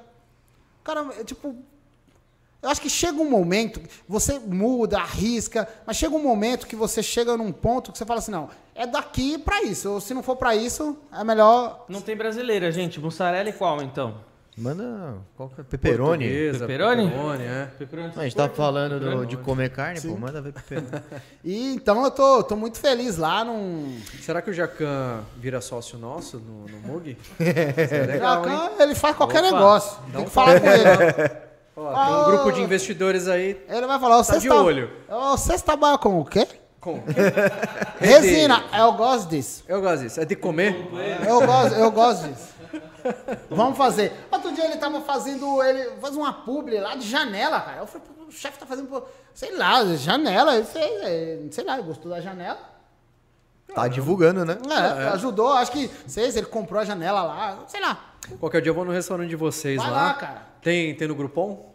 [0.85, 1.57] Cara, é, tipo,
[2.63, 7.03] eu acho que chega um momento, você muda, arrisca, mas chega um momento que você
[7.03, 9.91] chega num ponto que você fala assim, não, é daqui pra isso.
[9.91, 11.85] Ou se não for pra isso, é melhor.
[11.89, 13.01] Não tem brasileira, gente.
[13.01, 14.15] Mussarela e qual, então?
[14.57, 15.15] Manda.
[15.35, 15.65] Qual que é?
[15.65, 16.25] Pepperoni?
[16.25, 17.05] Portuguesa, Pepperoni?
[17.09, 17.69] pepperoni, é.
[17.79, 18.13] Pepperoni.
[18.17, 20.89] A gente tá falando do- de comer carne, pô, manda ver pepperoni.
[21.43, 23.99] E então eu tô, tô muito feliz lá num.
[24.21, 27.17] Será que o Jacan vira sócio nosso no, no Mug?
[27.41, 28.51] Legal, hein?
[28.57, 29.99] Jacan, ele faz qualquer Opa, negócio.
[30.13, 30.83] Tem um que falar com ele.
[31.75, 33.59] Ó, tem um grupo de investidores aí.
[33.67, 34.91] Ele vai falar, Tá de olho.
[35.09, 36.47] Vocês trabalham com o quê?
[36.79, 37.03] Com.
[37.99, 39.65] Resina, eu gosto disso.
[39.67, 40.21] Eu gosto disso.
[40.21, 40.77] É de comer?
[41.27, 42.53] Eu gosto, eu gosto disso.
[43.51, 44.13] Vamos fazer.
[44.31, 47.79] Outro dia ele tava fazendo, ele faz uma publi lá de janela, cara.
[47.79, 49.03] Eu falei, "Pô, o chefe tá fazendo, pô,
[49.35, 50.63] sei lá, janela.
[50.65, 52.59] Fez, é, sei lá, ele gostou da janela.
[53.75, 54.59] Tá divulgando, né?
[54.69, 57.99] É, ajudou, acho que, sei se ele comprou a janela lá, sei lá.
[58.39, 60.03] Qualquer dia eu vou no restaurante de vocês Vai lá.
[60.09, 60.43] lá, cara.
[60.61, 61.72] Tem, tem no Groupon?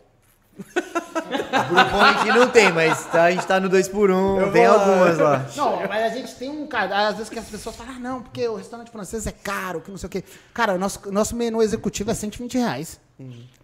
[0.57, 5.45] Grupom a gente não tem, mas tá- a gente tá no 2x1, tem algumas lá.
[5.55, 7.07] Não, mas a gente tem um cara.
[7.09, 9.89] Às vezes que as pessoas falam, ah, não, porque o restaurante francês é caro, que
[9.91, 10.23] não sei o quê.
[10.53, 12.99] Cara, o nosso, nosso menu executivo é 120 reais.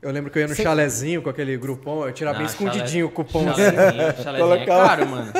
[0.01, 3.05] Eu lembro que eu ia no Cê- chalezinho com aquele grupom, eu tirava bem escondidinho
[3.05, 3.53] o cupom.
[3.53, 5.31] Chalezinho, chalezinho é caro, mano.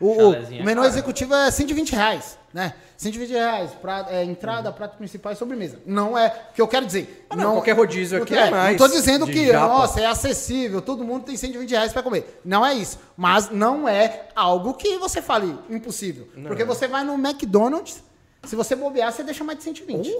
[0.00, 0.92] O, o- Chalezinho é o menu caro.
[0.92, 2.74] executivo é 120 reais, né?
[2.96, 5.78] 120 reais, pra, é, entrada, prato principal e sobremesa.
[5.84, 7.26] Não é, o que eu quero dizer.
[7.28, 9.68] Ah, não, qualquer rodízio não aqui é, é mais Não tô dizendo que, japa.
[9.68, 12.40] nossa, é acessível, todo mundo tem 120 reais pra comer.
[12.44, 12.98] Não é isso.
[13.16, 16.28] Mas não é algo que você fale impossível.
[16.46, 18.02] Porque você vai no McDonald's,
[18.44, 20.10] se você bobear, você deixa mais de 120.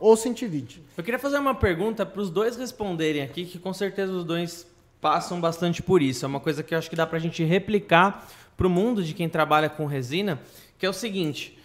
[0.00, 0.82] Ou 120.
[0.96, 4.66] Eu queria fazer uma pergunta para os dois responderem aqui, que com certeza os dois
[5.00, 6.24] passam bastante por isso.
[6.24, 9.28] É uma coisa que eu acho que dá pra gente replicar pro mundo de quem
[9.28, 10.40] trabalha com resina,
[10.78, 11.57] que é o seguinte: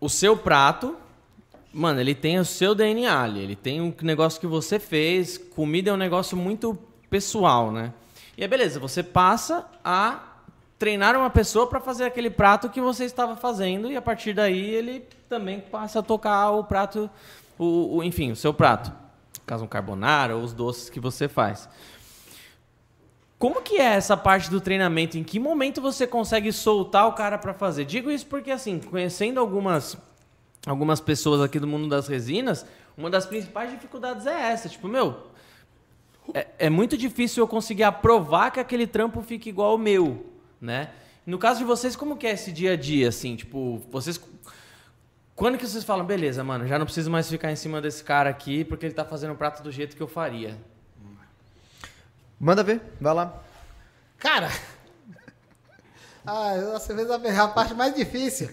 [0.00, 0.96] o seu prato,
[1.72, 5.90] mano, ele tem o seu DNA ali, ele tem um negócio que você fez, comida
[5.90, 6.76] é um negócio muito
[7.08, 7.92] pessoal, né?
[8.36, 10.20] E aí, beleza, você passa a
[10.78, 14.58] treinar uma pessoa para fazer aquele prato que você estava fazendo e a partir daí
[14.70, 17.10] ele também passa a tocar o prato,
[17.58, 18.90] o, o- enfim, o seu prato.
[19.38, 21.68] No caso um carbonara ou os doces que você faz.
[23.40, 25.16] Como que é essa parte do treinamento?
[25.16, 27.86] Em que momento você consegue soltar o cara para fazer?
[27.86, 29.96] Digo isso porque assim, conhecendo algumas
[30.66, 32.66] algumas pessoas aqui do mundo das resinas,
[32.98, 35.28] uma das principais dificuldades é essa, tipo, meu,
[36.34, 40.26] é, é muito difícil eu conseguir aprovar que aquele trampo fique igual ao meu,
[40.60, 40.90] né?
[41.24, 43.36] No caso de vocês, como que é esse dia a dia, assim?
[43.36, 44.20] Tipo, vocês...
[45.34, 48.28] Quando que vocês falam, beleza, mano, já não preciso mais ficar em cima desse cara
[48.28, 50.58] aqui porque ele tá fazendo o prato do jeito que eu faria?
[52.40, 53.34] Manda ver, vai lá.
[54.18, 54.50] Cara.
[56.26, 58.50] Ah, você fez a, a parte mais difícil.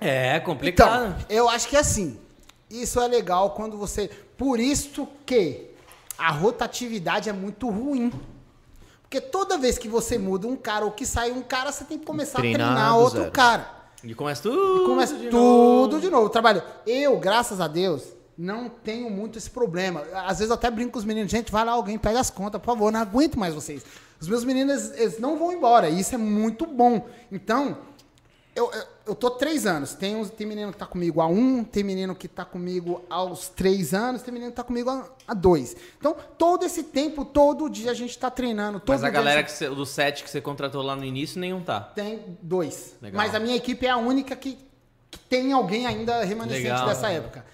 [0.00, 1.14] É, complicado.
[1.16, 2.18] Então, eu acho que assim,
[2.68, 4.10] isso é legal quando você.
[4.36, 5.70] Por isso que
[6.18, 8.12] a rotatividade é muito ruim.
[9.02, 11.98] Porque toda vez que você muda um cara ou que sai um cara, você tem
[11.98, 13.32] que começar Treinar a treinar outro zero.
[13.32, 13.70] cara.
[14.02, 14.82] E começa tudo.
[14.82, 16.00] E começa de tudo novo.
[16.00, 16.28] de novo.
[16.28, 16.62] Trabalho.
[16.84, 18.02] Eu, graças a Deus,
[18.38, 20.04] não tenho muito esse problema.
[20.14, 22.60] Às vezes eu até brinco com os meninos, gente, vai lá, alguém pega as contas,
[22.60, 23.84] por favor, não aguento mais vocês.
[24.20, 27.08] Os meus meninos, eles, não vão embora, e isso é muito bom.
[27.32, 27.78] Então,
[28.54, 29.94] eu, eu, eu tô três anos.
[29.94, 33.48] Tem, uns, tem menino que tá comigo há um, tem menino que tá comigo aos
[33.48, 35.76] três anos, tem menino que tá comigo há, há dois.
[35.98, 38.80] Então, todo esse tempo, todo dia a gente tá treinando.
[38.86, 41.80] Mas a galera que você- do set que você contratou lá no início, nenhum tá.
[41.80, 42.94] tem dois.
[43.02, 43.16] Legal.
[43.16, 44.58] Mas a minha equipe é a única que,
[45.10, 46.86] que tem alguém ainda remanescente Legal.
[46.86, 47.44] dessa época.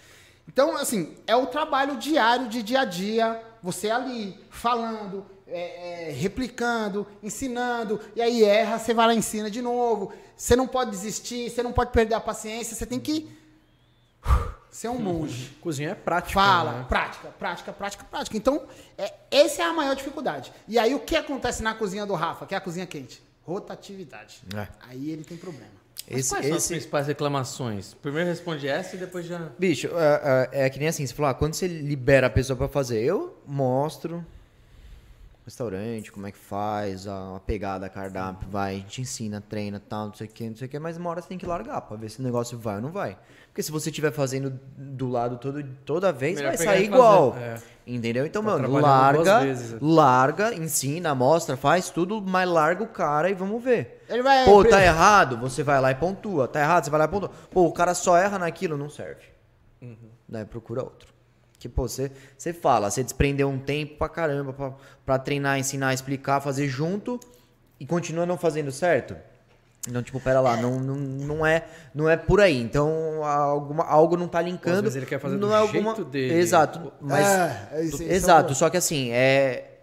[0.49, 6.13] Então, assim, é o trabalho diário de dia a dia, você ali, falando, é, é,
[6.13, 10.13] replicando, ensinando, e aí erra, você vai lá e ensina de novo.
[10.37, 13.31] Você não pode desistir, você não pode perder a paciência, você tem que
[14.71, 15.57] ser um monge.
[15.61, 16.35] Cozinha é prática.
[16.35, 16.87] Fala, né?
[16.89, 18.37] prática, prática, prática, prática.
[18.37, 18.65] Então,
[18.99, 20.53] é, essa é a maior dificuldade.
[20.69, 23.23] E aí, o que acontece na cozinha do Rafa, que é a cozinha quente?
[23.43, 24.43] Rotatividade.
[24.55, 24.69] É.
[24.89, 25.84] Aí ele tem problema.
[26.11, 27.95] Mas Esse, quais são as esse, principais reclamações?
[27.95, 29.51] Primeiro responde essa e depois já.
[29.59, 32.57] Bicho, é, é- é que nem assim, você falou, ah, quando você libera a pessoa
[32.57, 34.25] pra fazer, eu mostro
[35.45, 39.79] restaurante, como é que faz, a, a pegada, a cardápio, vai, a gente ensina, treina,
[39.79, 41.45] tal, não sei o que, não sei o que, mas uma hora você tem que
[41.47, 43.19] largar pra ver se o negócio vai ou não vai.
[43.49, 47.37] Porque se você estiver fazendo do lado todo, toda vez, Melhor vai sair igual.
[47.37, 47.55] É.
[47.87, 48.27] Entendeu?
[48.27, 49.77] Então, Tá mano, larga, vezes.
[49.81, 54.03] larga, ensina, mostra, faz tudo, mas larga o cara e vamos ver.
[54.09, 54.45] Ele vai.
[54.45, 56.49] Pô, tá errado, você vai lá e pontua.
[56.49, 57.31] Tá errado, você vai lá e pontua.
[57.51, 59.23] Pô, o cara só erra naquilo, não serve.
[60.29, 61.14] Daí procura outro.
[61.65, 64.75] Que, pô, você, você fala, você desprendeu um tempo pra caramba pra,
[65.07, 67.19] pra treinar, ensinar, explicar, fazer junto
[67.81, 69.17] e continua não fazendo certo.
[69.89, 72.61] Então, tipo, pera lá, não, não, não, é, não é por aí.
[72.61, 74.83] Então, alguma, algo não tá linkando.
[74.83, 76.05] vezes ele quer fazer não do é jeito alguma...
[76.05, 76.35] dele.
[76.35, 77.27] Exato, mas...
[77.27, 79.74] É, esse- esse é Exato, só que assim, é,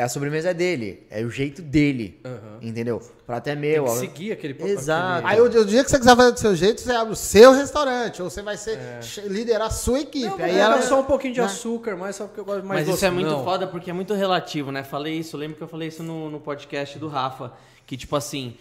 [0.00, 2.20] é a sobremesa é dele, é o jeito dele,
[2.62, 3.00] entendeu?
[3.26, 3.84] Prato é Tem meu.
[3.84, 3.94] que ó.
[3.96, 5.26] seguir aquele Exato.
[5.26, 8.22] Aí o, dia que você quiser fazer do seu jeito, você abre o seu restaurante,
[8.22, 10.26] ou você vai ser che- liderar a sua equipe.
[10.26, 11.46] Não, aí aí ela só um pouquinho de né?
[11.46, 13.04] açúcar, mas só porque eu gosto mais Mas isso doce.
[13.04, 13.44] é muito Não.
[13.44, 14.82] foda porque é muito relativo, né?
[14.82, 17.52] Falei isso, lembro que eu falei isso no, no podcast do Rafa.
[17.86, 18.54] Que, tipo assim,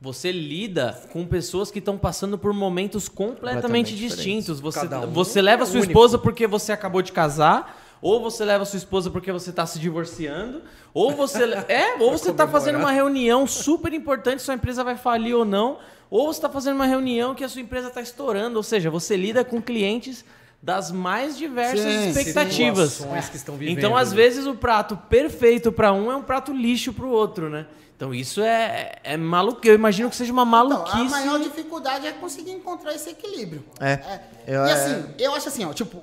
[0.00, 4.60] você lida com pessoas que estão passando por momentos completamente, Completamente distintos.
[4.60, 5.90] Você, um você leva é sua único.
[5.90, 9.78] esposa porque você acabou de casar, ou você leva sua esposa porque você tá se
[9.78, 10.60] divorciando,
[10.92, 11.42] ou você.
[11.72, 15.78] é, ou você tá fazendo uma reunião super importante, sua empresa vai falir ou não,
[16.10, 18.58] ou você tá fazendo uma reunião que a sua empresa tá estourando.
[18.58, 20.22] Ou seja, você lida com clientes
[20.62, 22.92] das mais diversas Sim, expectativas.
[22.92, 24.16] Situações que estão vivendo, Então, às né?
[24.16, 27.66] vezes, o prato perfeito para um é um prato lixo para o outro, né?
[27.96, 29.60] Então, isso é, é maluco.
[29.66, 30.98] Eu imagino que seja uma Então, maluquice.
[30.98, 33.64] a maior dificuldade é conseguir encontrar esse equilíbrio.
[33.80, 34.20] É.
[34.46, 36.02] Eu- e é- assim, eu acho assim, ó, tipo,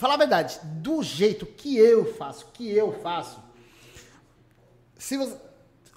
[0.00, 3.38] falar a verdade, do jeito que eu faço, que eu faço,
[4.98, 5.34] Se você,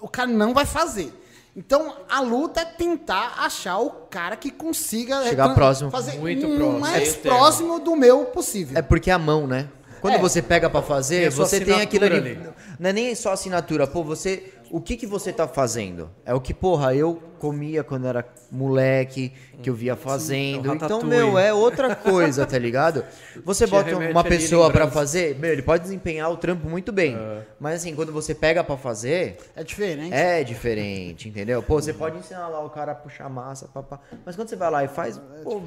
[0.00, 1.12] o cara não vai fazer.
[1.56, 5.90] Então, a luta é tentar achar o cara que consiga Chegar tran- próximo.
[5.90, 6.80] fazer Muito o próximo.
[6.80, 7.38] mais termo.
[7.38, 8.76] próximo do meu possível.
[8.76, 9.68] É porque é a mão, né?
[10.00, 10.18] Quando É.
[10.18, 12.48] você pega pra Tem fazer, sua você tem aquilo ali, ali.
[12.78, 13.86] Não é nem só assinatura.
[13.86, 14.52] Pô, você.
[14.76, 16.10] O que que você tá fazendo?
[16.26, 20.66] É o que, porra, eu comia quando era moleque, que eu via fazendo.
[20.68, 23.04] é o então, meu, é outra coisa, tá ligado?
[23.44, 24.90] Você bota uma pessoa pra lembrança.
[24.98, 27.16] fazer, meu, ele pode desempenhar o trampo muito bem.
[27.60, 30.12] Mas assim, quando você pega pra fazer, É diferente.
[30.12, 31.62] é diferente, entendeu?
[31.62, 34.00] Pô, você pode ensinar lá o cara a puxar massa, papá.
[34.26, 35.62] Mas quando você vai lá e faz, pô,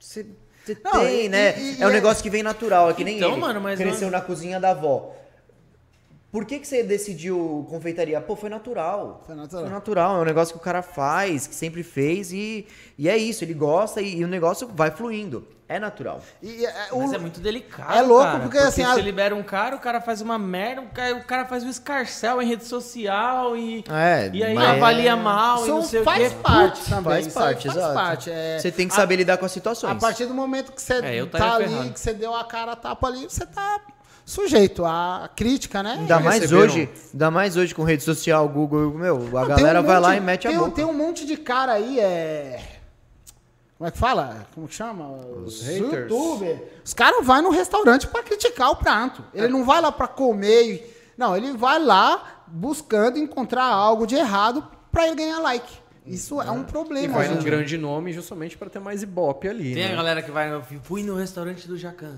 [0.00, 0.24] você,
[0.64, 1.58] você Não, tem, e- né?
[1.58, 3.40] e- e é um é- negócio que vem natural, é que nem Então, ele.
[3.40, 5.14] mano, mas cresceu não- na cozinha da avó.
[6.36, 8.20] Por que, que você decidiu confeitaria?
[8.20, 9.22] Pô, foi natural.
[9.24, 9.64] Foi natural.
[9.64, 12.66] Foi natural, é um negócio que o cara faz, que sempre fez e,
[12.98, 15.48] e é isso, ele gosta e, e o negócio vai fluindo.
[15.66, 16.20] É natural.
[16.42, 17.92] E, é, o- Mas é muito delicado.
[17.96, 20.82] É louco, cara, porque, assim, você a- libera um cara, o cara faz uma merda,
[20.82, 24.76] o cara, o cara faz um escarcel em rede social e, É, e aí mas
[24.76, 26.42] avalia mal e isso não sei faz o quê.
[26.42, 27.02] parte Putz, também.
[27.22, 27.94] faz parte, faz exato.
[27.94, 28.30] parte.
[28.30, 29.98] é- Você tem que a- saber lidar com as A situações.
[29.98, 31.92] partir do momento que você É, tá ali, ferrado.
[31.94, 33.80] que você deu a cara a tapa ali, você tá
[34.26, 35.92] sujeito à crítica, né?
[36.00, 39.80] Ainda mais receberam- hoje, ainda mais hoje com rede social, Google, meu, a Não, galera
[39.80, 40.70] um vai lá monte- e mete a tem, boca.
[40.72, 42.72] Tem um monte de cara aí, é.
[43.78, 44.46] Como é que fala?
[44.54, 45.06] Como que chama?
[45.44, 46.10] Os, haters.
[46.10, 46.60] youtubers.
[46.84, 49.22] Os caras vão no restaurante pra criticar o prato.
[49.32, 50.62] Ele não vai lá pra comer.
[50.74, 55.72] e- Não, ele vai lá buscando encontrar algo de errado pra ele ganhar like.
[56.06, 57.14] Isso é um E problema.
[57.14, 59.92] vai num grande nome justamente para ter mais ibope ali, Tem né?
[59.92, 62.16] a galera que vai, no- fui no restaurante do Jacan.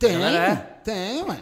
[0.00, 1.38] Tem, Galera, tem, ué.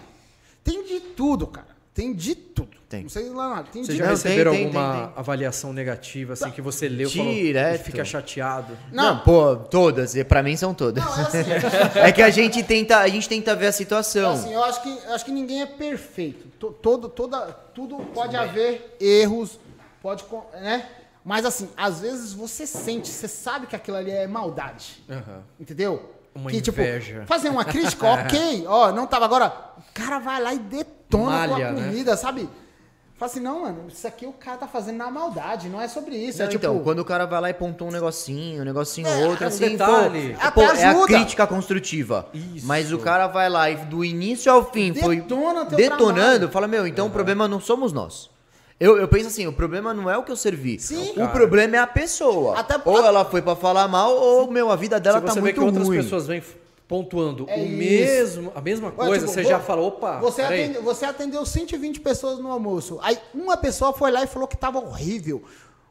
[0.62, 1.68] Tem de tudo, cara.
[1.94, 2.76] Tem de tudo.
[2.88, 3.02] Tem.
[3.04, 3.68] Não sei lá nada.
[3.72, 7.08] Tem Você de já receberam tem, tem, alguma tem, avaliação negativa, assim, que você leu
[7.08, 7.80] e falou, Direto.
[7.80, 8.76] e fica chateado?
[8.92, 9.20] Não, Não.
[9.20, 11.04] pô, todas, e pra mim são todas.
[11.04, 11.38] Não, é assim.
[12.00, 14.32] É que a gente tenta, a gente tenta ver a situação.
[14.32, 16.46] Assim, eu acho que, eu acho que ninguém é perfeito.
[16.58, 17.40] To- Todo, toda,
[17.74, 19.58] tudo pode haver erros,
[20.02, 20.24] pode,
[20.60, 20.88] né?
[21.24, 25.42] Mas assim, às vezes você sente, você sabe que aquilo ali é maldade, Aham.
[25.60, 26.10] entendeu?
[26.40, 27.14] Uma que, inveja.
[27.14, 29.52] Tipo, fazer uma crítica, ok, ó, não tava agora.
[29.78, 30.84] O cara vai lá e detona
[31.44, 31.82] a tua Malha, né?
[31.88, 32.48] comida, sabe?
[33.16, 36.14] Fala assim, não, mano, isso aqui o cara tá fazendo na maldade, não é sobre
[36.14, 36.38] isso.
[36.38, 39.08] Não, é tipo, então, quando o cara vai lá e pontou um negocinho, um negocinho
[39.08, 40.34] É, outro, um assim, detalhe.
[40.34, 42.28] pô, Até pô, é a crítica construtiva.
[42.32, 42.64] Isso.
[42.64, 46.48] Mas o cara vai lá e do início ao fim foi Detona teu detonando, trabalho.
[46.52, 48.30] fala, meu, então o problema não somos nós.
[48.80, 50.78] Eu, eu penso assim, o problema não é o que eu servi.
[50.78, 51.10] Sim.
[51.10, 51.28] o Cara.
[51.28, 52.56] problema é a pessoa.
[52.58, 55.40] Até- ou ela foi pra falar mal, ou, meu, a vida dela Se tá você
[55.40, 55.96] vê muito que outras ruim.
[56.02, 56.42] pessoas vêm
[56.86, 57.76] pontuando É o isso.
[57.76, 60.64] mesmo, a mesma Ué, coisa, tipo, você vo- já fala, opa, Você, peraí.
[60.64, 62.98] atende- você atendeu 120 pessoas no almoço.
[63.02, 65.42] Aí uma pessoa foi lá e falou que tava horrível.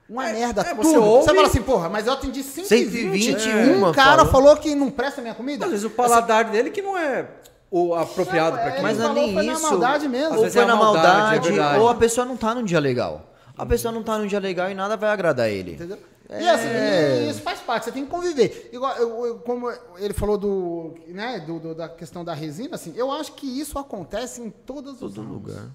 [0.09, 0.77] Uma merda, é, tudo.
[0.83, 3.33] você Você, ouve- fala assim, porra, mas eu atendi 120.
[3.41, 4.31] 120, um uma cara falou.
[4.53, 5.65] falou que não presta a minha comida.
[5.65, 7.27] Às vezes o paladar dele que não é
[7.69, 8.83] o apropriado para é, aquilo.
[8.83, 9.61] Mas Ele não é nem foi na isso.
[9.61, 10.37] maldade mesmo.
[10.39, 13.33] Ou foi é na maldade, maldade, é ou a pessoa não tá num dia legal.
[13.57, 15.73] A pessoa não tá num dia legal e nada vai agradar ele.
[15.73, 15.97] Entendeu?
[16.29, 16.49] E É.
[16.49, 16.67] assim,
[17.25, 18.69] e isso faz parte, você tem que conviver.
[18.73, 22.93] Igual, eu- eu- como ele falou do, né, do, do- da questão da resina, assim,
[22.97, 25.31] eu acho que isso acontece em todos os ramos.
[25.31, 25.65] lugar.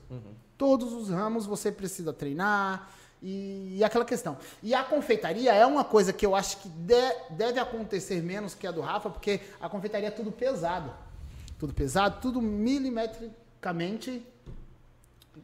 [0.59, 2.89] Todos os ramos você precisa treinar
[3.23, 4.37] e, e aquela questão.
[4.63, 8.67] E a confeitaria é uma coisa que eu acho que de- deve acontecer menos que
[8.67, 10.93] a do Rafa, porque a confeitaria é tudo pesado.
[11.63, 14.21] Tudo pesado, tudo milimetricamente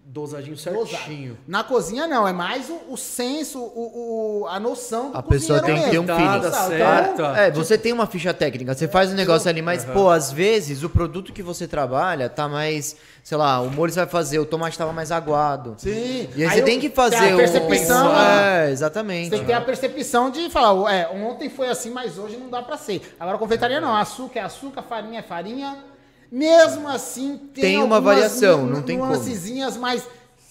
[0.04, 0.86] Dosadinho dosado.
[0.86, 1.38] certinho.
[1.46, 5.62] Na cozinha não, é mais o, o senso, o, o- a noção do A pessoa
[5.62, 6.16] tem que ter um mesmo.
[6.18, 6.40] feeling.
[6.40, 6.76] Dosada Sabe?
[6.76, 7.12] certa.
[7.12, 10.30] Então, É, você tem uma ficha técnica, você faz um negócio ali, mas, pô, às
[10.32, 14.38] vezes o produto que você trabalha tá mais, sei lá, o molho você vai fazer,
[14.38, 15.74] o tomate tava mais aguado.
[15.78, 16.28] Sim.
[16.36, 18.12] E aí, você eu- tem que fazer tem a percepção.
[18.12, 18.66] né?
[18.66, 19.24] É, exatamente.
[19.26, 22.50] Você tem que ter a percepção de falar, é, ontem foi assim, mas hoje não
[22.50, 23.14] dá pra ser.
[23.20, 25.78] Agora, confeitaria não, açúcar é açúcar, farinha é farinha.
[26.30, 29.10] Mesmo assim, tem, Tem uma algumas variação, não tem como.
[29.78, 30.06] mas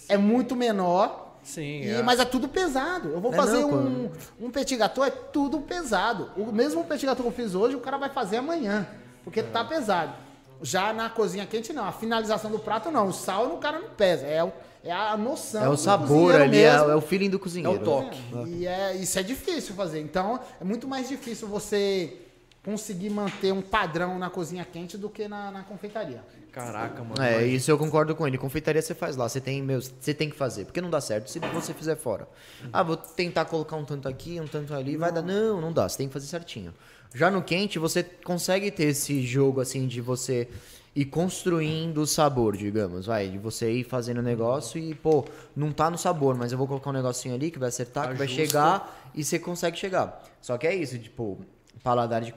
[0.09, 1.25] é muito menor.
[1.43, 2.01] Sim, E- é.
[2.03, 3.09] Mas é tudo pesado.
[3.09, 4.11] Eu vou É, fazer não, um,
[4.41, 6.30] um petit gâteau, é tudo pesado.
[6.36, 8.86] O mesmo petit gâteau que eu fiz hoje, o cara vai fazer amanhã,
[9.23, 10.13] porque tá pesado.
[10.61, 11.86] Já na cozinha quente, não.
[11.86, 13.07] A finalização do prato, não.
[13.09, 14.25] O sal o cara não pesa.
[14.25, 14.51] É, o-
[14.84, 16.89] é a noção É o do sabor ali, é, mesmo.
[16.91, 17.78] é o feeling do cozinheiro.
[17.78, 18.19] É o toque.
[18.47, 20.01] E é, isso é difícil fazer.
[20.01, 22.17] Então, é muito mais difícil você
[22.68, 26.22] conseguir manter um padrão na cozinha quente do que na, na confeitaria.
[26.51, 27.15] Caraca, mano.
[27.24, 28.37] É, mas- isso eu concordo com ele.
[28.37, 31.29] Confeitaria você faz lá, você tem, meu, você tem que fazer, porque não dá certo
[31.32, 32.28] se você fizer fora.
[32.74, 35.21] Ah, vou tentar colocar um tanto aqui, um tanto ali, vai dar.
[35.21, 36.74] Não, não dá, você tem que fazer certinho.
[37.16, 40.50] Já no quente, você consegue ter esse jogo assim de você
[40.93, 45.24] ir construindo o sabor, digamos, vai, de você ir fazendo o negócio e, pô,
[45.55, 48.16] não tá no sabor, mas eu vou colocar um negocinho ali que vai acertar, que
[48.16, 48.46] vai Ajusta.
[48.46, 50.21] chegar e você consegue chegar.
[50.41, 51.39] Só que é isso, tipo,
[51.82, 52.33] paladar de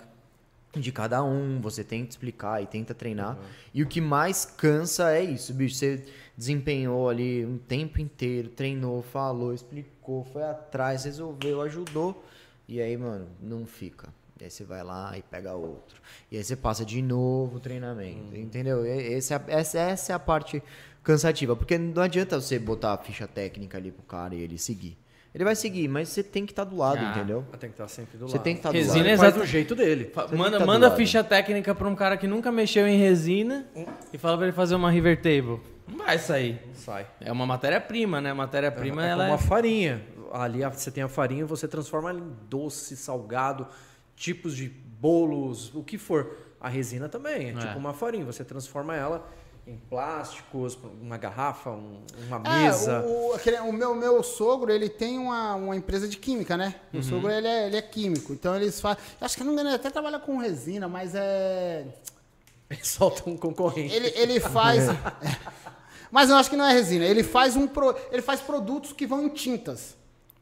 [0.79, 3.37] de cada um, você tenta explicar e tenta treinar.
[3.37, 3.45] Uhum.
[3.75, 5.75] E o que mais cansa é isso, bicho.
[5.75, 6.05] Você
[6.37, 12.25] desempenhou ali um tempo inteiro, treinou, falou, explicou, foi atrás, resolveu, ajudou.
[12.69, 14.09] E aí, mano, não fica.
[14.41, 16.01] E aí você vai lá e pega outro.
[16.31, 18.35] E aí você passa de novo o treinamento.
[18.35, 18.41] Uhum.
[18.41, 18.87] Entendeu?
[18.87, 20.63] Esse é, essa, essa é a parte
[21.03, 21.57] cansativa.
[21.57, 24.97] Porque não adianta você botar a ficha técnica ali pro cara e ele seguir.
[25.33, 27.45] Ele vai seguir, mas você tem que estar tá do lado, ah, entendeu?
[27.59, 28.33] Tem que estar sempre do lado.
[28.33, 29.09] Você tem que estar tá do resina lado.
[29.09, 30.13] Ele faz do jeito dele.
[30.37, 33.65] manda tá manda ficha técnica para um cara que nunca mexeu em resina
[34.13, 35.61] e fala para ele fazer uma river table.
[35.87, 36.61] Não vai sair.
[36.75, 37.07] Sai.
[37.21, 38.33] É uma matéria-prima, né?
[38.33, 39.39] Matéria-prima é, é ela como é...
[39.39, 40.03] farinha.
[40.33, 43.69] Ali você tem a farinha e você transforma ela em doce, salgado,
[44.17, 46.37] tipos de bolos, o que for.
[46.61, 47.55] A resina também é, é.
[47.55, 48.25] tipo uma farinha.
[48.25, 49.29] Você transforma ela
[49.67, 53.05] em plásticos, uma garrafa, um, uma é, mesa.
[53.07, 56.75] O, aquele, o, meu, meu sogro, ele tem uma, uma empresa de química, né?
[56.93, 57.09] Meu uhum.
[57.09, 58.33] sogro, ele é, ele é químico.
[58.33, 59.03] Então, eles fazem...
[59.21, 61.87] Acho que não ele até trabalha com resina, mas é...
[62.71, 63.93] Ele solta um concorrente.
[63.93, 64.85] Ele, ele faz...
[66.11, 67.05] mas eu acho que não é resina.
[67.05, 69.97] Ele faz, um pro, ele faz produtos que vão em tintas.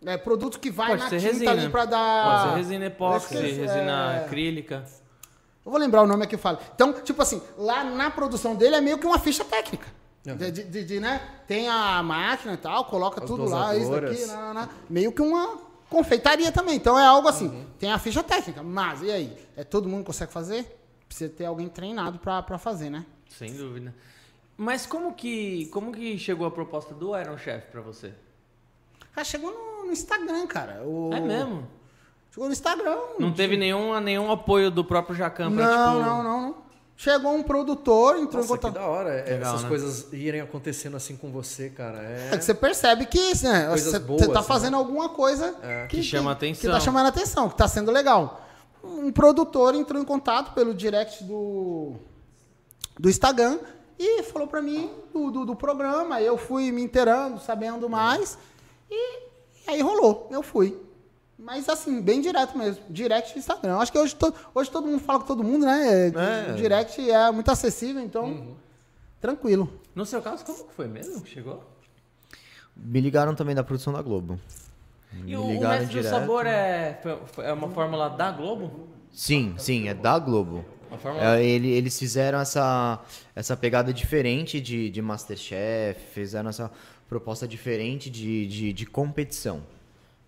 [0.04, 1.50] É, produtos que vai Pode na tinta resina.
[1.52, 2.24] ali pra dar...
[2.24, 4.24] Pode ser resina epóxi, resina é...
[4.24, 4.84] acrílica.
[5.68, 6.58] Eu vou lembrar o nome aqui eu falo.
[6.74, 9.86] Então, tipo assim, lá na produção dele é meio que uma ficha técnica.
[10.26, 10.34] Uhum.
[10.34, 11.20] De, de, de, né?
[11.46, 15.20] Tem a máquina e tal, coloca As tudo lá, isso daqui, não, não, meio que
[15.20, 15.58] uma
[15.90, 16.76] confeitaria também.
[16.76, 17.66] Então é algo assim, uhum.
[17.78, 19.36] tem a ficha técnica, mas e aí?
[19.54, 20.74] É todo mundo consegue fazer?
[21.06, 23.04] Precisa ter alguém treinado para fazer, né?
[23.28, 23.94] Sem dúvida.
[24.56, 28.14] Mas como que, como que chegou a proposta do Iron Chef para você?
[29.14, 30.82] Ah, chegou no, no Instagram, cara.
[30.82, 31.12] O...
[31.12, 31.68] É mesmo?
[32.38, 32.98] Chegou no Instagram.
[33.18, 36.06] Não teve nenhum, nenhum apoio do próprio Jacan pra, não, tipo...
[36.06, 36.54] Não, não, não.
[36.96, 38.72] Chegou um produtor, entrou Nossa, em contato.
[38.72, 39.68] que da hora é, Legal, essas né?
[39.68, 42.00] coisas irem acontecendo assim com você, cara.
[42.00, 44.46] É, é que você percebe que né, você, boas, você tá né?
[44.46, 44.78] fazendo né?
[44.78, 45.86] alguma coisa é.
[45.88, 46.60] que, que, chama que, atenção.
[46.60, 48.46] Que tá chamando atenção, que tá sendo legal.
[48.84, 51.94] Um produtor entrou em contato pelo direct do,
[52.98, 53.58] do Instagram
[53.98, 56.20] e falou para mim do, do, do, programa.
[56.20, 58.38] Eu fui me inteirando, sabendo mais.
[58.88, 59.18] E,
[59.66, 60.28] e aí rolou.
[60.30, 60.87] Eu fui.
[61.38, 62.82] Mas assim, bem direto mesmo.
[62.90, 63.76] Direct no Instagram.
[63.76, 66.08] Acho que hoje, to, hoje todo mundo fala com todo mundo, né?
[66.08, 66.52] É.
[66.54, 68.24] Direct é muito acessível, então.
[68.24, 68.54] Uhum.
[69.20, 69.72] Tranquilo.
[69.94, 71.62] No seu caso, como que foi mesmo que chegou?
[72.76, 74.38] Me ligaram também da produção da Globo.
[75.12, 76.04] Me e o, o Mestre direto.
[76.04, 77.00] do Sabor é,
[77.38, 78.88] é uma fórmula da Globo?
[79.12, 80.64] Sim, sim, é da Globo.
[81.20, 83.00] É, ele, eles fizeram essa,
[83.34, 86.70] essa pegada diferente de, de Masterchef, fizeram essa
[87.08, 89.62] proposta diferente de, de, de competição.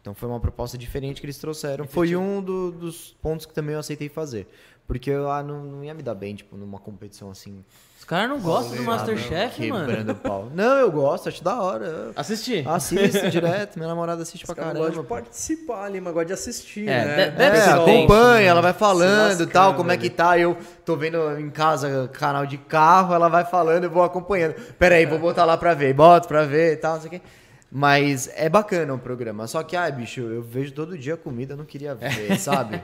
[0.00, 1.86] Então foi uma proposta diferente que eles trouxeram.
[1.86, 4.46] Foi um do, dos pontos que também eu aceitei fazer.
[4.86, 7.64] Porque eu ah, não, não ia me dar bem, tipo, numa competição assim.
[7.96, 9.86] Os caras não gostam do Masterchef, mano.
[9.86, 10.50] Quebrando pau.
[10.52, 12.10] Não, eu gosto, acho da hora.
[12.16, 12.66] Assistir?
[12.66, 14.86] Assisto direto, minha namorada assiste Os pra caramba.
[14.86, 17.30] gosta de participar ali, mas gosta de assistir, é, né?
[17.30, 20.36] Deve é, ser acompanha, ela vai falando e tal, como é que tá.
[20.36, 24.54] Eu tô vendo em casa canal de carro, ela vai falando, eu vou acompanhando.
[24.76, 25.94] Pera aí, vou botar lá pra ver.
[25.94, 27.22] Boto pra ver e tal, não sei o quê.
[27.70, 29.46] Mas é bacana o programa.
[29.46, 32.80] Só que, ai, bicho, eu vejo todo dia comida, eu não queria ver, sabe?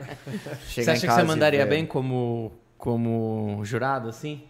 [0.68, 4.42] Chegar você acha que você mandaria bem como, como jurado, assim?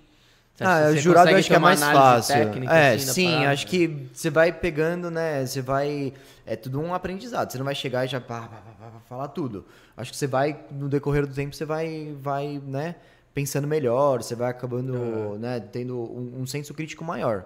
[0.61, 2.35] ah, o jurado eu acho que é mais fácil.
[2.69, 5.45] É, assim, sim, acho que você vai pegando, né?
[5.45, 6.13] Você vai.
[6.47, 7.51] É tudo um aprendizado.
[7.51, 9.67] Você não vai chegar e já pá, pá, pá, falar tudo.
[9.97, 12.97] Acho que você vai, no decorrer do tempo, você vai, vai né,
[13.35, 15.39] pensando melhor, você vai acabando, uhum.
[15.39, 17.45] né, tendo um, um senso crítico maior.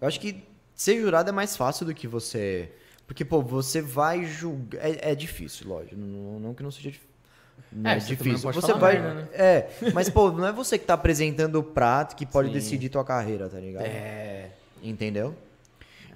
[0.00, 0.42] Eu acho que
[0.80, 2.72] Ser jurado é mais fácil do que você.
[3.06, 4.82] Porque, pô, você vai julgar.
[4.82, 5.94] É, é difícil, lógico.
[5.94, 7.10] Não, não, que não seja difícil.
[7.70, 8.50] Não é, é difícil.
[8.50, 8.98] Você vai.
[8.98, 9.28] Merda, né?
[9.34, 12.54] É, mas, pô, não é você que tá apresentando o prato que pode Sim.
[12.54, 13.84] decidir tua carreira, tá ligado?
[13.84, 14.52] É.
[14.82, 15.36] Entendeu?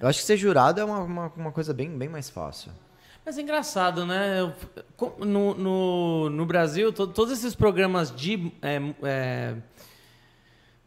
[0.01, 2.71] Eu acho que ser jurado é uma, uma, uma coisa bem, bem mais fácil.
[3.23, 4.51] Mas é engraçado, né?
[5.19, 9.55] No, no, no Brasil, to, todos esses programas de é, é,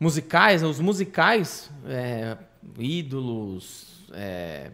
[0.01, 2.37] musicais, os musicais, é,
[2.79, 4.71] ídolos, é,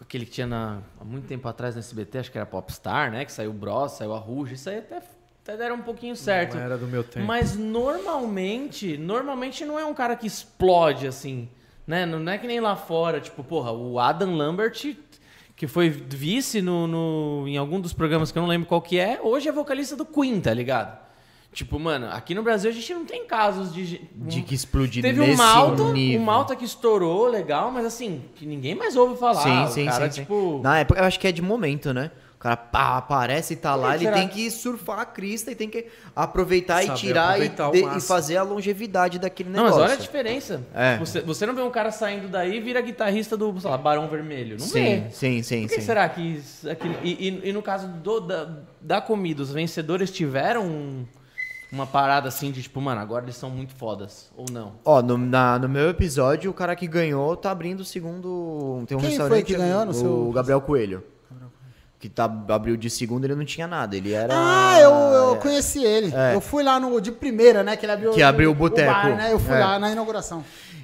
[0.00, 3.24] aquele que tinha na, há muito tempo atrás no SBT, acho que era Popstar, né?
[3.24, 5.02] Que saiu o Bros, saiu a Ruge, isso aí até,
[5.42, 6.56] até deram um pouquinho certo.
[6.56, 7.26] Não era do meu tempo.
[7.26, 11.48] Mas normalmente, normalmente não é um cara que explode assim,
[11.86, 12.06] né?
[12.06, 14.96] Não é que nem lá fora, tipo, porra, o Adam Lambert
[15.60, 18.98] que foi vice no, no, em algum dos programas que eu não lembro qual que
[18.98, 20.98] é, hoje é vocalista do Queen, tá ligado?
[21.52, 24.00] Tipo, mano, aqui no Brasil a gente não tem casos de.
[24.14, 26.20] De que explodiu Teve nesse um Malta, nível.
[26.20, 29.66] um Malta que estourou, legal, mas assim, que ninguém mais ouve falar.
[29.66, 30.56] Sim, sim, cara, sim, tipo...
[30.56, 30.62] sim.
[30.62, 32.12] Na época, eu acho que é de momento, né?
[32.36, 35.68] O cara pá, aparece e tá lá, ele tem que surfar a crista e tem
[35.68, 39.72] que aproveitar Saber e tirar aproveitar e, de, e, fazer a longevidade daquele negócio.
[39.72, 40.62] Não, mas olha a diferença.
[40.72, 40.96] É.
[40.96, 44.08] Você, você não vê um cara saindo daí e vira guitarrista do, sei lá, Barão
[44.08, 44.56] Vermelho.
[44.58, 45.10] Não sim, vê.
[45.10, 45.86] Sim, sim, Por que sim.
[45.86, 46.42] será que...
[46.70, 48.48] Aqui, e, e, e, no caso do, da,
[48.80, 51.06] da comida, os vencedores tiveram
[51.72, 54.72] uma parada assim de tipo, mano, agora eles são muito fodas, ou não?
[54.84, 58.82] Ó, no, na- no meu episódio, o cara que ganhou tá abrindo o segundo.
[58.88, 59.44] Tem um Quem foi restaurante.
[59.44, 61.04] que ganhou no o seu- Gabriel Coelho.
[61.98, 63.94] Que tá, abriu de segundo, ele não tinha nada.
[63.94, 64.32] Ele era.
[64.34, 66.10] Ah, eu, eu conheci ele.
[66.16, 66.34] É.
[66.34, 67.76] Eu fui lá no de primeira, né?
[67.76, 68.90] Que ele abriu Que abriu o boteco.
[68.90, 69.30] bar, né?
[69.30, 69.58] Eu fui É.
[69.58, 70.42] lá na inauguração.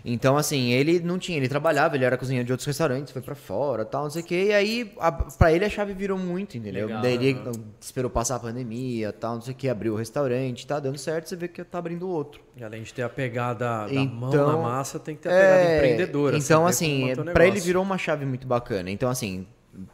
[0.08, 3.34] Então, assim, ele não tinha, ele trabalhava, ele era cozinheiro de outros restaurantes, foi pra
[3.34, 4.44] fora tal, não sei o quê.
[4.50, 6.86] E aí, a, pra ele a chave virou muito, entendeu?
[6.86, 7.36] Legal, Daí ele
[7.80, 11.28] esperou passar a pandemia tal, não sei o quê, abriu o restaurante, tá dando certo,
[11.28, 12.40] você vê que tá abrindo outro.
[12.56, 15.32] E além de ter a pegada da mão Então, na massa, tem que ter a
[15.32, 16.38] pegada É, empreendedora.
[16.38, 18.88] Então, assim, como manter o pra ele virou uma chave muito bacana.
[18.88, 19.44] Então, assim,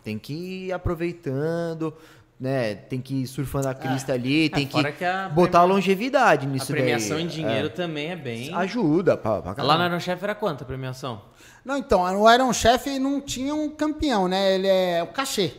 [0.05, 0.35] tem que
[0.67, 1.95] ir aproveitando,
[2.43, 2.75] né?
[2.75, 5.75] Tem que ir surfando a crista ali, tem que É, fora que a botar premia-
[5.75, 7.25] longevidade A nisso premiação daí.
[7.25, 8.51] em dinheiro também é bem.
[8.51, 11.23] É, ajuda, pra, pra Lá no Iron Chef era quanto a premiação?
[11.65, 14.57] Não, então, o Iron Chef não tinha um campeão, né?
[14.57, 15.53] Ele é o cachê.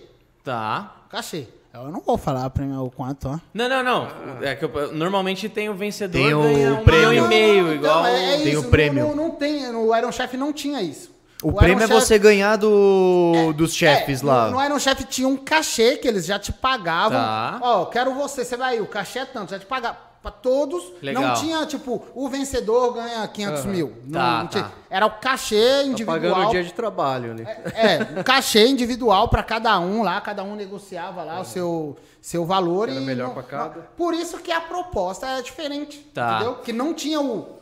[0.43, 1.05] Tá.
[1.10, 1.47] Cachê.
[1.73, 3.39] Eu não vou falar pra mim o quanto, ó.
[3.53, 4.07] Não, não, não.
[4.43, 7.10] É que eu- normalmente tem o vencedor Tem o ganha um prêmio.
[7.10, 8.03] milhão e meio, igual.
[8.03, 9.07] Não, é, é tem o isso, prêmio.
[9.07, 11.12] Não, não, não tem, no Iron Chef não tinha isso.
[11.44, 14.45] O, Iron prêmio é Chef- você ganhar do, dos chefes É, lá.
[14.49, 17.18] No, no Iron Chef tinha um cachê que eles já te pagavam.
[17.20, 17.60] Tá.
[17.61, 20.82] Ó, quero você, você vai aí, o cachê é tanto, já te pagar pra todos.
[21.02, 21.22] Legal.
[21.22, 23.94] Não tinha, tipo, o vencedor ganha 500 mil.
[24.06, 24.64] Não, Tá, não tinha.
[24.64, 24.72] tá.
[24.90, 26.48] Era o cachê Tá pagando individual.
[26.48, 27.44] o dia de trabalho ali.
[27.76, 32.45] É, um cachê individual pra cada um lá, cada um negociava lá o seu, seu
[32.45, 32.88] valor.
[32.88, 33.76] Era e melhor não- pra cada.
[33.76, 36.36] não- por isso que a proposta é diferente, Tá.
[36.36, 36.56] entendeu?
[36.56, 37.61] Que não tinha o...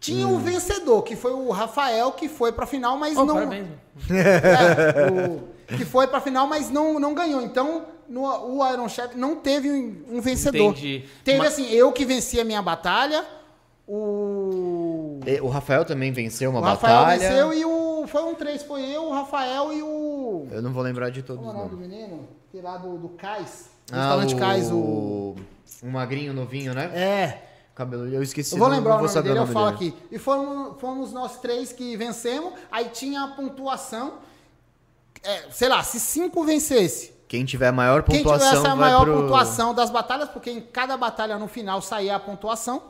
[0.00, 0.36] Tinha Hum.
[0.36, 3.34] o vencedor, que foi o Rafael, que foi pra final, mas Oh, não...
[3.34, 3.66] parabéns.
[4.10, 7.42] É, o- que foi pra final, mas não, não ganhou.
[7.42, 10.70] Então, no, o Iron Chef não teve um, um vencedor.
[10.72, 11.04] Entendi.
[11.22, 13.24] Teve Mas- assim, eu que venci a minha batalha,
[13.86, 15.20] o.
[15.26, 17.18] E O Rafael também venceu uma o Rafael batalha.
[17.20, 18.06] venceu e o.
[18.06, 20.46] Foi um três, foi eu, o Rafael e o.
[20.50, 22.26] Eu não vou lembrar de todos é o nome do menino?
[22.50, 23.68] Que lá do, do Cais.
[23.92, 24.38] Ah, Restaurante o...
[24.38, 25.36] Cais, o.
[25.84, 26.90] Um magrinho novinho, né?
[26.94, 27.49] É.
[27.80, 28.52] Cabelo, eu esqueci.
[28.52, 29.96] Eu vou lembrar não o vou nome dele, eu nome falo dele.
[29.96, 30.14] aqui.
[30.14, 34.18] E fomos, fomos nós três que vencemos, aí tinha a pontuação.
[35.22, 39.04] é, sei lá, se cinco vencesse, Quem tiver maior Quem pontuação tivesse a vai maior
[39.04, 39.22] pro...
[39.22, 42.82] pontuação das batalhas, porque em cada batalha no final saía a pontuação,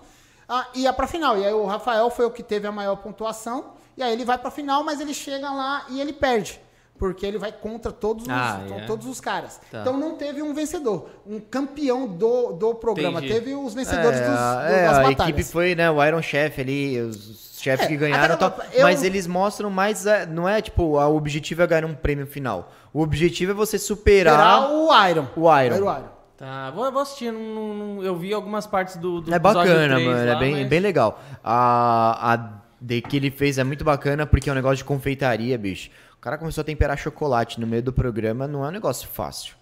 [0.49, 1.39] ah, ia pra final.
[1.39, 4.39] E aí o Rafael foi o que teve a maior pontuação, e aí ele vai
[4.39, 6.61] pra final, mas ele chega lá e ele perde.
[7.01, 8.81] Porque ele vai contra todos os, Ah, é.
[8.87, 9.59] todos os caras.
[9.73, 9.81] Tá.
[9.81, 13.19] Então não teve um vencedor, um campeão do, do programa.
[13.21, 13.33] Entendi.
[13.33, 15.19] Teve os vencedores É, dos, a- do- é, das a batalhas.
[15.21, 18.67] equipe foi, né, o Iron Chef ali, os chefes É, que ganharam até- tal.
[18.75, 21.95] eu- Mas eles mostram mais, é, não é tipo, a- o objetivo é ganhar um
[21.95, 22.71] prêmio final.
[22.93, 25.27] O objetivo é você superar Superar o Iron.
[25.37, 25.75] o Iron.
[25.77, 26.21] O Iron.
[26.37, 27.33] Tá, vou, vou assistir.
[27.33, 30.27] não- não- eu vi algumas partes do, do É bacana, 3 mano.
[30.27, 31.19] lá, é bem, mas- bem legal.
[31.43, 35.59] A, a de que ele fez é muito bacana porque é um negócio de confeitaria,
[35.59, 35.91] bicho.
[36.21, 39.55] O cara começou a temperar chocolate no meio do programa, não é um negócio fácil.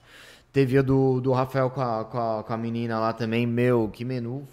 [0.53, 3.89] Teve a do, do Rafael com a, com, a, com a menina lá também, meu,
[3.93, 4.45] que menu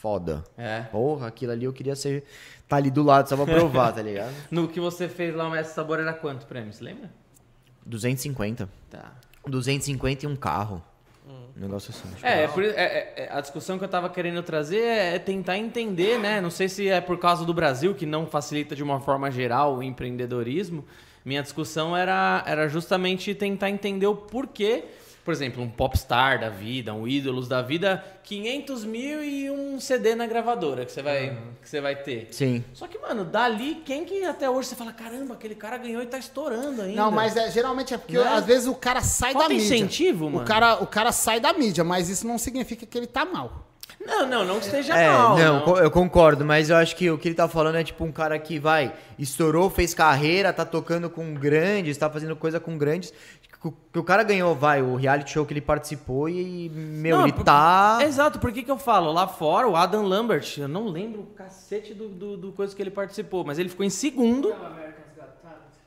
[0.00, 0.42] foda.
[0.56, 0.80] É.
[0.90, 2.24] Porra, aquilo ali eu queria ser.
[2.66, 4.32] Tá ali do lado só pra provar, tá ligado?
[4.50, 6.72] No que você fez lá, o Mestre Sabor era quanto prêmio?
[6.72, 7.10] Você lembra?
[7.84, 8.66] 250.
[8.88, 9.12] Tá.
[9.46, 10.82] 250 e um carro.
[11.28, 12.08] Um negócio assim.
[12.18, 15.18] que É, é por- é- é- é- a discussão que eu tava querendo trazer é
[15.18, 16.40] tentar entender, né?
[16.40, 19.76] Não sei se é por causa do Brasil, que não facilita de uma forma geral
[19.76, 20.82] o empreendedorismo.
[21.24, 24.84] Minha discussão era, era justamente tentar entender o porquê.
[25.24, 30.16] Por exemplo, um popstar da vida, um ídolos da vida, 500 mil e um CD
[30.16, 32.26] na gravadora que você vai, que você vai ter.
[32.32, 32.64] Sim.
[32.74, 36.06] Só que, mano, dali, quem que até hoje você fala, caramba, aquele cara ganhou e
[36.06, 36.96] tá estourando ainda?
[37.00, 38.24] Não, mas é, geralmente é porque Né?
[38.26, 39.76] às vezes o cara sai Falta da mídia.
[39.76, 40.42] incentivo, mano.
[40.42, 43.68] O cara, o cara sai da mídia, mas isso não significa que ele tá mal.
[44.06, 45.36] Não, não, não que esteja É, mal.
[45.38, 48.04] não, co- eu concordo, mas eu acho que o que ele tá falando é tipo
[48.04, 52.76] um cara que vai, estourou, fez carreira, tá tocando com grandes, tá fazendo coisa com
[52.76, 53.12] grandes.
[53.60, 57.18] Que o- que o cara ganhou, vai, o reality show que ele participou e, meu,
[57.18, 58.00] Não, ele por- tá.
[58.02, 59.12] Exato, por que, que eu falo?
[59.12, 62.82] Lá fora, o Adam Lambert, eu não lembro o cacete do, do, do coisa que
[62.82, 64.52] ele participou, mas ele ficou em segundo.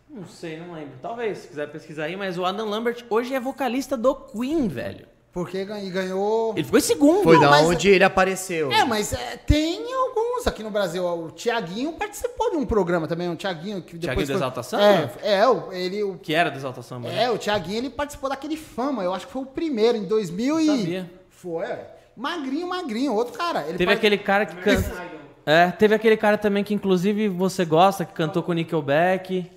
[0.10, 0.94] Não sei, não lembro.
[1.02, 5.06] Talvez, se quiser pesquisar aí, mas o Adam Lambert hoje é vocalista do Queen, velho.
[5.36, 6.54] Porque gan- ganhou.
[6.56, 7.24] Ele ficou em segundo.
[7.24, 8.72] Foi Não, da mas- onde ele apareceu.
[8.72, 11.06] É, mas é, tem alguns aqui no Brasil.
[11.06, 14.64] O Tiaguinho participou de um programa também, o Tiaguinho que depois Tiaguinho do foi- Exalta
[14.64, 15.12] Samba?
[15.22, 17.10] É, é, o- ele o Que era do Exalta Samba.
[17.10, 17.24] né?
[17.26, 20.58] é, o Tiaguinho ele participou daquele Fama, eu acho que foi o primeiro em 2000
[20.58, 21.12] e Sabia.
[21.30, 21.92] Foi, é.
[22.16, 23.60] Magrinho, magrinho, outro cara.
[23.68, 25.04] Ele Teve part- aquele cara que canta.
[25.46, 29.52] É, teve aquele cara também que inclusive você gosta, que cantou com o Nickelback.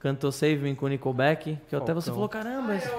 [0.00, 1.56] Cantou Save Me com o Nickelback.
[1.70, 2.74] Que até você falou, caramba.
[2.74, 2.90] esse-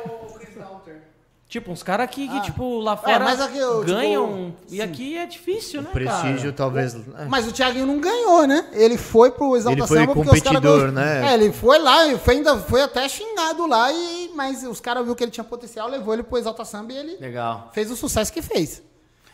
[1.54, 2.42] Tipo, uns caras que, que, Ah.
[2.42, 4.56] tipo, lá É, fora mas aqui, eu, tipo, ganham.
[4.72, 4.82] e sim.
[4.82, 6.54] aqui é difícil, né, Prestígio, cara?
[6.54, 6.96] talvez.
[6.96, 7.26] é.
[7.30, 8.66] Mas o Thiaguinho não ganhou, né?
[8.72, 11.30] Ele foi pro Exalta Ele foi Samba porque os caras competidor, né?
[11.30, 15.04] É, ele foi lá, e foi, ainda foi até xingado lá, e, mas os caras
[15.04, 17.70] viram que ele tinha potencial, levou ele pro Exalta Samba e ele Legal.
[17.72, 18.82] fez o sucesso que fez.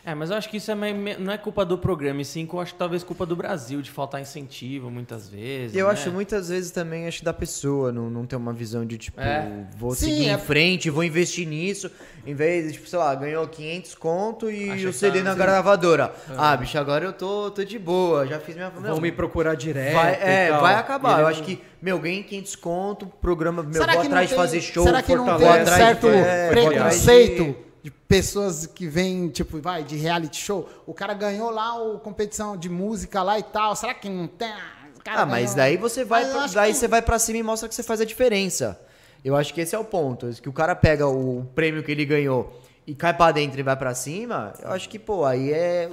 [0.04, 2.48] É, mas eu acho que isso é meio, não é culpa do programa, e sim,
[2.50, 5.76] eu acho que talvez culpa do Brasil, de faltar incentivo muitas vezes.
[5.76, 5.92] E eu né?
[5.92, 9.66] acho muitas vezes também, acho da pessoa não, não ter uma visão de tipo, É.
[9.76, 11.90] vou Sim, seguir é- em frente, vou investir nisso,
[12.26, 15.32] em vez de, tipo, sei lá, ganhou 500 conto e o que CD tá- na
[15.32, 15.38] sim.
[15.38, 16.14] gravadora.
[16.36, 18.70] Ah, bicho, agora eu tô, tô de boa, já fiz minha.
[18.70, 19.92] Vão me procurar direto.
[19.94, 20.60] Vai, e é, tal.
[20.62, 21.10] vai acabar.
[21.12, 24.28] Ele Eu não- acho que, meu, ganhei 500 conto, programa, meu, será vou que atrás
[24.30, 28.66] de fazer show, será que não tem vou um atrás certo é, preconceito de- pessoas
[28.66, 30.68] que vêm, tipo, vai, de reality show?
[30.86, 33.74] O cara ganhou lá o competição de música lá e tal.
[33.76, 34.48] Será que não tem?
[34.48, 35.56] Ah, Ah, mas ganhou.
[35.56, 38.00] daí você vai, pra, daí que- você vai pra cima e mostra que você faz
[38.00, 38.78] a diferença.
[39.24, 40.28] Eu acho que esse é o ponto.
[40.40, 43.76] Que o cara pega o prêmio que ele ganhou e cai pra dentro e vai
[43.76, 45.88] pra cima, eu acho que, pô, aí é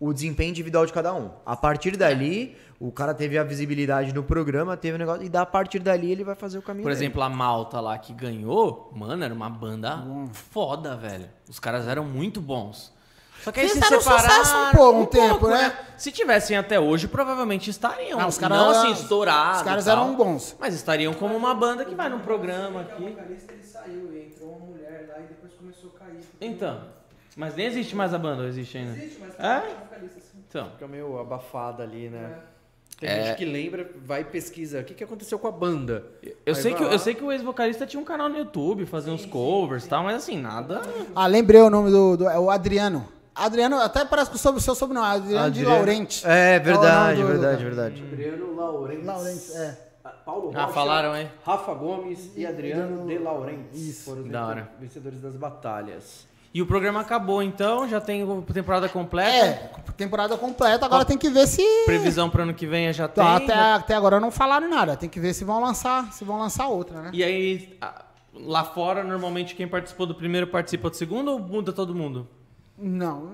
[0.00, 1.30] o, o desempenho individual de cada um.
[1.46, 5.44] A partir dali, o cara teve a visibilidade no programa, teve o negócio, e da
[5.44, 7.04] partir dali ele vai fazer o caminho Por dele.
[7.04, 11.28] exemplo, a Malta lá que ganhou, mano, era uma banda foda, velho.
[11.48, 12.96] Os caras eram muito bons.
[13.42, 15.72] Só que aí se separaram sucesso um pouco, um tempo, né?
[15.96, 18.18] Se tivessem até hoje, provavelmente estariam.
[18.20, 19.58] Ah, os caras não eram- assim, estourados.
[19.58, 20.56] Os caras tal, eram bons.
[20.58, 23.10] Mas estariam como uma banda que vai num programa aqui.
[23.10, 26.20] vocalista ele saiu e entrou uma mulher lá e depois começou a cair.
[26.40, 26.80] Então.
[27.36, 28.90] Mas nem existe mais a banda, ou existe ainda?
[28.98, 29.60] Existe, mas É?
[29.84, 30.38] vocalista assim.
[30.48, 30.70] Então.
[30.72, 32.38] Fica meio abafada ali, né?
[33.00, 33.24] Tem É.
[33.26, 34.80] gente que lembra, vai e pesquisa.
[34.80, 36.04] O que, que aconteceu com a banda?
[36.44, 36.90] Eu Aí sei, que, lá.
[36.92, 40.02] eu sei que o ex-vocalista tinha um canal no YouTube, fazia uns covers e tal,
[40.02, 40.82] mas assim, nada.
[41.14, 43.06] Ah, lembrei o nome do, do- é o Adriano.
[43.34, 46.26] Adriano, até parece que o sobre- seu sobrenome, Adriano, de Adriano- Laurenti.
[46.26, 48.02] É, verdade, É o nome do- verdade, verdade.
[48.02, 49.04] Adriano Laurenti.
[49.04, 49.76] Laurenti, é.
[50.26, 51.30] Paulo Ah, Rocha, falaram, hein?
[51.44, 53.68] Rafa Gomes e Adriano de Laurenti.
[53.74, 54.10] Isso.
[54.10, 54.68] Foram os Da hora.
[54.80, 56.26] vencedores das batalhas.
[56.52, 59.30] E o programa acabou, então, já tem a temporada completa.
[59.30, 61.62] É, temporada completa, agora tem que ver se.
[61.84, 63.22] Previsão para ano que vem já tem.
[63.22, 64.96] Tá, até, até agora não falaram nada.
[64.96, 67.10] Tem que ver se vão lançar, se vão lançar outra, né?
[67.12, 67.78] E aí,
[68.32, 72.26] lá fora, normalmente quem participou do primeiro participa do segundo ou muda todo mundo?
[72.78, 73.32] Não.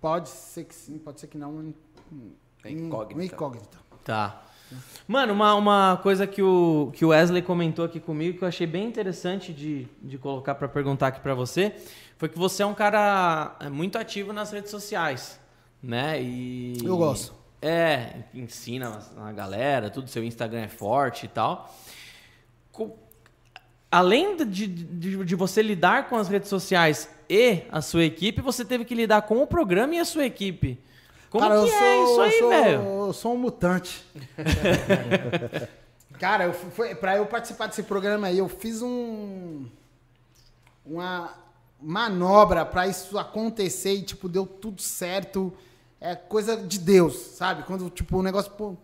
[0.00, 1.72] Pode ser que sim, pode ser que não.
[2.64, 3.34] É incógnita.
[3.34, 3.78] incógnita.
[4.04, 4.42] Tá.
[5.08, 8.66] Mano, uma, uma coisa que o, que o Wesley comentou aqui comigo que eu achei
[8.66, 11.74] bem interessante de, de colocar pra perguntar aqui pra você
[12.16, 15.40] foi que você é um cara é, muito ativo nas redes sociais,
[15.82, 16.22] né?
[16.22, 17.34] E Eu gosto.
[17.60, 21.72] É, ensina a galera, tudo, seu Instagram é forte e tal.
[22.70, 22.96] Co-
[23.90, 28.64] Além de, de, de você lidar com as redes sociais e a sua equipe, você
[28.64, 30.78] teve que lidar com o programa e a sua equipe.
[31.32, 32.82] Como Cara, que eu é sou, isso eu aí, sou- velho?
[33.06, 34.04] Eu sou um mutante.
[36.20, 39.66] Cara, eu, foi, pra eu participar desse programa aí, eu fiz um.
[40.84, 41.32] Uma
[41.80, 45.52] manobra pra isso acontecer e, tipo, deu tudo certo.
[46.00, 47.62] É coisa de Deus, sabe?
[47.62, 48.50] Quando, tipo, o negócio.
[48.52, 48.76] pô,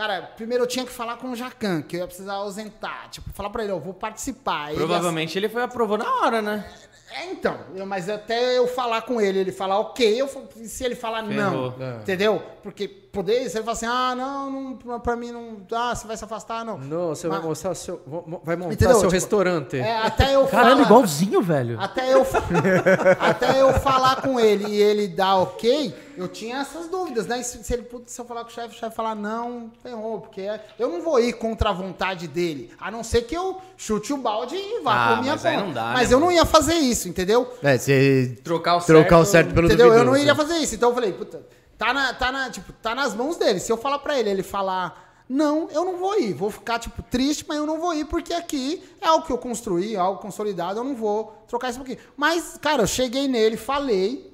[0.00, 3.08] Cara, primeiro eu tinha que falar com o Jacan, que eu ia precisar ausentar.
[3.10, 4.70] Tipo, falar pra ele, ó, eu vou participar.
[4.70, 6.64] Ele ia- Provavelmente ele foi aprovou na hora, né?
[7.12, 10.26] é, então, eu- mas até eu falar com ele, ele falar ok, eu,
[10.64, 11.74] se ele falar Ferrou.
[11.78, 11.96] não, É.
[11.96, 12.42] entendeu?
[12.62, 14.50] Porque poder, se ele falar assim, ah, não,
[14.84, 16.78] não pra- mim não, ah, você vai se afastar, não.
[16.78, 18.00] Não, você Mas- vai mostrar seu.
[18.42, 18.94] Vai montar Entendeu?
[18.94, 19.76] seu Tipo, restaurante.
[19.76, 21.78] É, até eu Caralho, falar, igualzinho, velho.
[21.78, 22.24] até eu,
[23.20, 27.40] até eu falar com ele e ele dar ok, eu tinha essas dúvidas, né?
[27.40, 30.20] E Se, se ele, se eu falar com o chefe, o chefe falar não, ferrou,
[30.20, 30.42] porque
[30.78, 34.16] eu não vou ir contra a vontade dele, a não ser que eu chute o
[34.16, 35.66] balde e vá Ah, por minha mas aí conta.
[35.66, 37.52] não dá, mas né, eu não ia fazer isso, entendeu?
[37.62, 39.86] É, você Trocar o trocar o certo- certo pelo Entendeu?
[39.86, 40.22] Eu não duvidoso.
[40.22, 40.74] iria fazer isso.
[40.74, 41.46] Então eu falei, puta,
[41.78, 43.58] tá, na, tá, na, tipo, tá nas mãos dele.
[43.60, 46.32] Se eu falar pra ele, ele falar, não, eu não vou ir.
[46.34, 49.38] Vou ficar, tipo, triste, mas eu não vou ir, porque aqui é algo que eu
[49.38, 52.04] construí, é algo consolidado, eu não vou trocar isso um pouquinho.
[52.16, 54.28] Mas, cara, eu cheguei nele, falei.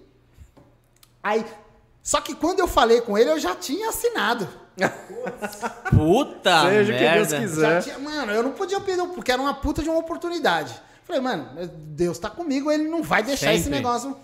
[1.22, 1.44] Aí.
[2.06, 4.46] Só que quando eu falei com ele, eu já tinha assinado.
[5.90, 7.82] Puta Seja o que Deus quiser.
[7.82, 10.72] Já tinha- mano, eu não podia pedir, porque era uma puta de uma oportunidade.
[11.02, 11.48] Falei, mano,
[11.88, 13.78] Deus tá comigo, ele não vai deixar esse Sempre.
[13.80, 14.16] negócio.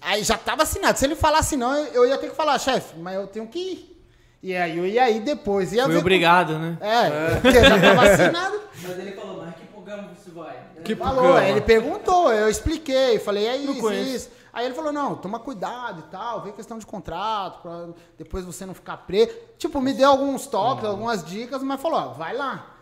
[0.00, 0.98] Aí já tava assinado.
[0.98, 4.02] Se ele falasse não, eu ia ter que falar, chefe, mas eu tenho que ir.
[4.42, 5.74] E aí eu ia ir depois.
[5.74, 6.78] Ia Fui ver obrigado, né?
[6.80, 8.60] com- É, porque já tava assinado.
[8.82, 10.56] Mas ele falou, mas que programa você vai?
[10.82, 11.48] Que Falou, programa?
[11.50, 14.30] ele perguntou, eu expliquei, falei, é isso, isso.
[14.52, 18.66] Aí ele falou, não, toma cuidado e tal, vê questão de contrato, pra depois você
[18.66, 19.32] não ficar preso.
[19.58, 22.76] Tipo, me deu alguns toques, algumas dicas, mas falou, ó, vai lá.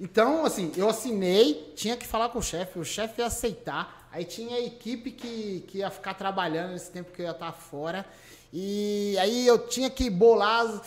[0.00, 4.24] Então, assim, eu assinei, tinha que falar com o chefe, o chefe ia aceitar, aí
[4.24, 8.04] tinha a equipe que, que ia ficar trabalhando nesse tempo que eu ia estar fora,
[8.52, 10.82] e aí eu tinha que bolar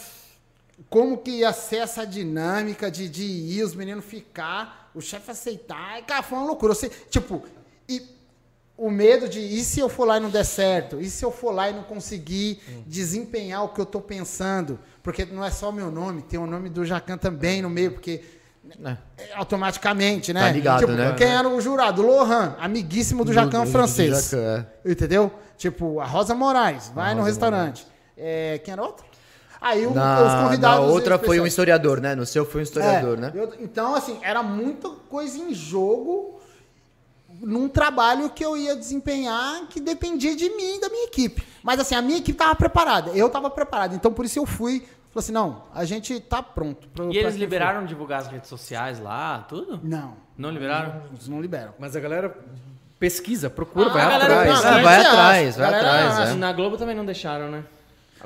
[0.89, 5.99] como que ia ser essa dinâmica de, de ir, os meninos ficar, o chefe aceitar.
[5.99, 6.71] E, cara, foi uma loucura.
[6.71, 7.43] Eu sei, tipo,
[7.87, 8.01] e
[8.77, 10.99] o medo de e se eu for lá e não der certo?
[10.99, 14.77] E se eu for lá e não conseguir desempenhar o que eu tô pensando?
[15.01, 17.91] Porque não é só o meu nome, tem o nome do Jacan também no meio,
[17.91, 18.21] porque
[18.83, 18.97] É.
[19.35, 20.41] Automaticamente, né?
[20.41, 21.13] Tá ligado, tipo, né?
[21.15, 22.01] Quem era o jurado?
[22.01, 24.31] Lohan, amiguíssimo do Jacan do francês.
[24.31, 25.31] Jacan, Entendeu?
[25.55, 27.85] Tipo, a Rosa Moraes, vai no restaurante.
[28.17, 29.05] É, quem era outro?
[29.61, 30.85] Aí Na, os convidados.
[30.87, 32.13] na outra foi um historiador, né?
[32.15, 33.31] No seu foi um historiador, É, né?
[33.35, 36.39] eu- então, assim, era muita coisa em jogo
[37.45, 41.43] num trabalho que eu ia desempenhar que dependia de mim e da minha equipe.
[41.63, 43.11] Mas, assim, a minha equipe estava preparada.
[43.11, 43.93] Eu estava preparado.
[43.95, 44.79] Então, por isso eu fui.
[45.11, 46.87] Falei assim, não, a gente tá pronto.
[46.89, 49.77] pra- E eles liberaram divulgar as redes sociais lá, tudo?
[49.77, 49.79] for.
[49.83, 50.13] Não.
[50.37, 51.03] Não liberaram?
[51.13, 51.73] Eles não liberam.
[51.79, 52.35] Mas a galera
[52.99, 54.29] pesquisa, procura, Ah, vai atrás.
[54.47, 56.19] não, Ah, Sim, vai atrás, vai atrás.
[56.19, 56.31] acha.
[56.31, 56.33] é.
[56.33, 57.63] Na Globo também não deixaram, né?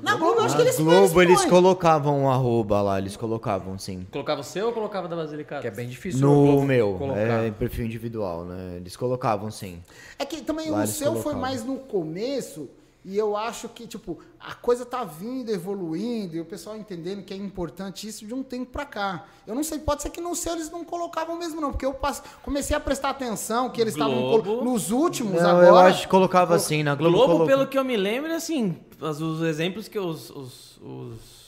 [0.01, 1.49] Na Globo, eu acho que Na eles Globo eles põem.
[1.49, 4.05] colocavam um arroba lá, eles colocavam, sim.
[4.11, 5.61] Colocava o seu ou colocava da Basilicata?
[5.61, 6.21] Que é bem difícil.
[6.21, 7.19] No Globo meu, colocar.
[7.19, 8.75] é em perfil individual, né?
[8.77, 9.81] Eles colocavam, sim.
[10.17, 11.41] É que também Lá o eles seu foi colocavam.
[11.41, 12.69] mais no começo
[13.05, 17.33] e eu acho que, tipo, a coisa tá vindo, evoluindo e o pessoal entendendo que
[17.33, 19.23] é importante isso de um tempo pra cá.
[19.47, 21.93] Eu não sei, pode ser que no seu eles não colocavam mesmo não, porque eu
[21.93, 25.67] passe- comecei a prestar atenção que eles estavam nos últimos Não, agora.
[25.67, 28.77] eu acho que colocava assim, na Globo, Globo, colocou- pelo que eu me lembro, assim,
[28.99, 31.39] os, os exemplos que os, os, os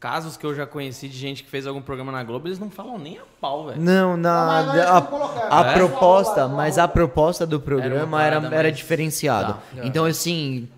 [0.00, 2.70] casos que eu já conheci de gente que fez algum programa na Globo, eles não
[2.70, 3.80] falam nem a pau, velho.
[3.80, 5.48] Não, na, Não, mas nós a, não colocamos.
[5.52, 5.72] a É?
[5.74, 9.54] proposta, mas a proposta do programa Era era, era, diferenciada.
[9.54, 9.84] Tá.
[9.84, 10.68] Então, assim,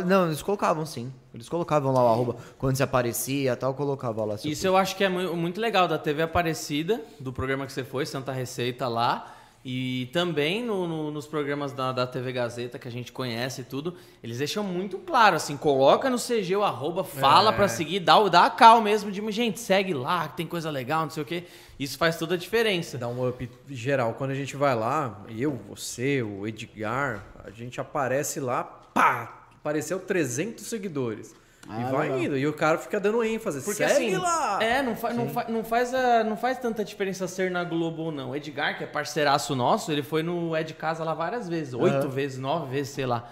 [0.00, 1.12] não, eles colocavam sim.
[1.34, 4.36] Eles colocavam lá o arroba, quando se aparecia tal, colocava lá.
[4.44, 7.82] Isso eu acho que é mu- muito legal da TV Aparecida, do programa que você
[7.84, 9.34] foi, Santa Receita lá.
[9.62, 13.64] E também no- no- nos programas da, da TV Gazeta, que a gente conhece e
[13.64, 17.54] tudo, eles deixam muito claro, assim, coloca no CG o arroba, fala É.
[17.54, 20.70] pra seguir, dá, o- dá a cal mesmo, de gente, segue lá, que tem coisa
[20.70, 21.44] legal, não sei o quê.
[21.78, 22.96] Isso faz toda a diferença.
[22.96, 24.14] Dá um up geral.
[24.14, 29.39] Quando a gente vai lá, eu, você, o Edgar, a gente aparece lá, pá!
[29.60, 31.34] Apareceu 300 seguidores.
[31.68, 32.18] Ah, e vai legal.
[32.20, 32.38] indo.
[32.38, 33.60] E o cara fica dando ênfase.
[33.60, 34.58] Porque Segue assim, lá!
[34.62, 38.04] é, não, fa não, fa não, faz a- não faz tanta diferença ser na Globo
[38.04, 38.30] ou não.
[38.30, 42.08] O Edgar, que é parceiraço nosso, ele foi no Ed Casa lá várias vezes, oito
[42.08, 43.28] vezes, nove vezes, sei lá.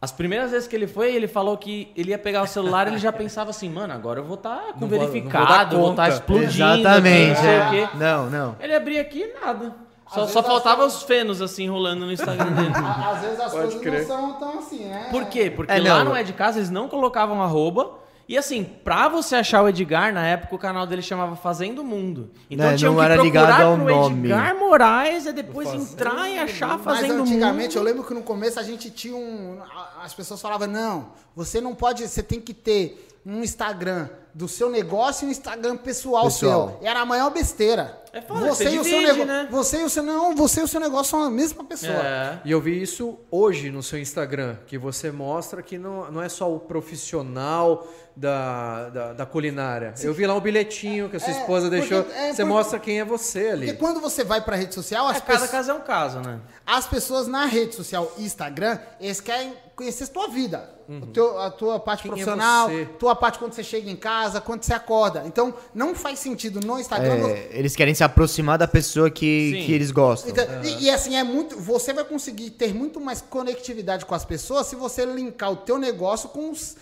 [0.00, 2.98] As primeiras vezes que ele foi, ele falou que ele ia pegar o celular, ele
[2.98, 6.04] já pensava assim, mano, agora eu vou estar com Não não vou verificado, vou estar
[6.06, 6.14] conta.
[6.14, 7.28] explodindo, Exatamente.
[7.28, 7.66] não sei é.
[7.66, 7.88] o quê.
[7.98, 8.56] Não, não.
[8.58, 9.72] Ele abria aqui e nada.
[10.14, 12.72] Só, só as faltava os fenos assim rolando no Instagram dele.
[12.76, 14.00] Às vezes as Pode coisas crer.
[14.00, 15.08] não são tão assim, né?
[15.10, 15.50] Por quê?
[15.50, 16.12] Porque É, lá não.
[16.12, 18.00] no Ed Casa eles não colocavam arroba.
[18.28, 22.30] E assim, pra você achar o Edgar, na época o canal dele chamava Fazendo Mundo.
[22.48, 24.28] Então É, tinham não que era procurar ligado ao pro nome.
[24.28, 27.90] Edgar Moraes e depois entrar e achar Mas Fazendo antigamente, eu Mundo.
[27.90, 29.58] lembro que no começo a gente tinha um.
[30.02, 32.06] As pessoas falavam, não, você não pode.
[32.06, 36.78] Você tem que ter um Instagram do seu negócio e um Instagram pessoal, Pessoal.
[36.80, 36.88] seu.
[36.88, 38.00] Era a maior besteira.
[38.14, 39.26] É foda, você você e o seu divide, negócio.
[39.26, 39.48] né?
[39.50, 40.02] Você e o seu.
[40.02, 41.92] Não, você e o seu negócio são a mesma pessoa.
[41.92, 42.40] É.
[42.44, 46.28] E eu vi isso hoje no seu Instagram, que você mostra que não, não é
[46.28, 49.94] só o profissional da, da, da culinária.
[50.02, 51.98] Eu vi lá um bilhetinho que a sua É, esposa porque- deixou.
[52.12, 53.76] é, você porque- mostra quem é você Porque ali.
[53.78, 56.40] quando você vai pra rede social, as, É, cada pessoas- caso é um caso, né?
[56.66, 60.70] as pessoas na rede social Instagram, eles querem conhecer a tua vida.
[60.88, 62.84] O teu- a tua parte Quem é profissional, você?
[62.98, 65.22] tua parte quando você chega em casa, quando você acorda.
[65.26, 67.28] Então, não faz sentido no Instagram.
[67.28, 69.66] É, eles querem se aproximar da pessoa que, Sim.
[69.66, 70.30] que eles gostam.
[70.30, 71.58] Então, e, e assim, é muito.
[71.58, 75.78] Você vai conseguir ter muito mais conectividade com as pessoas se você linkar o teu
[75.78, 76.76] negócio com os,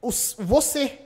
[0.00, 0.98] os você.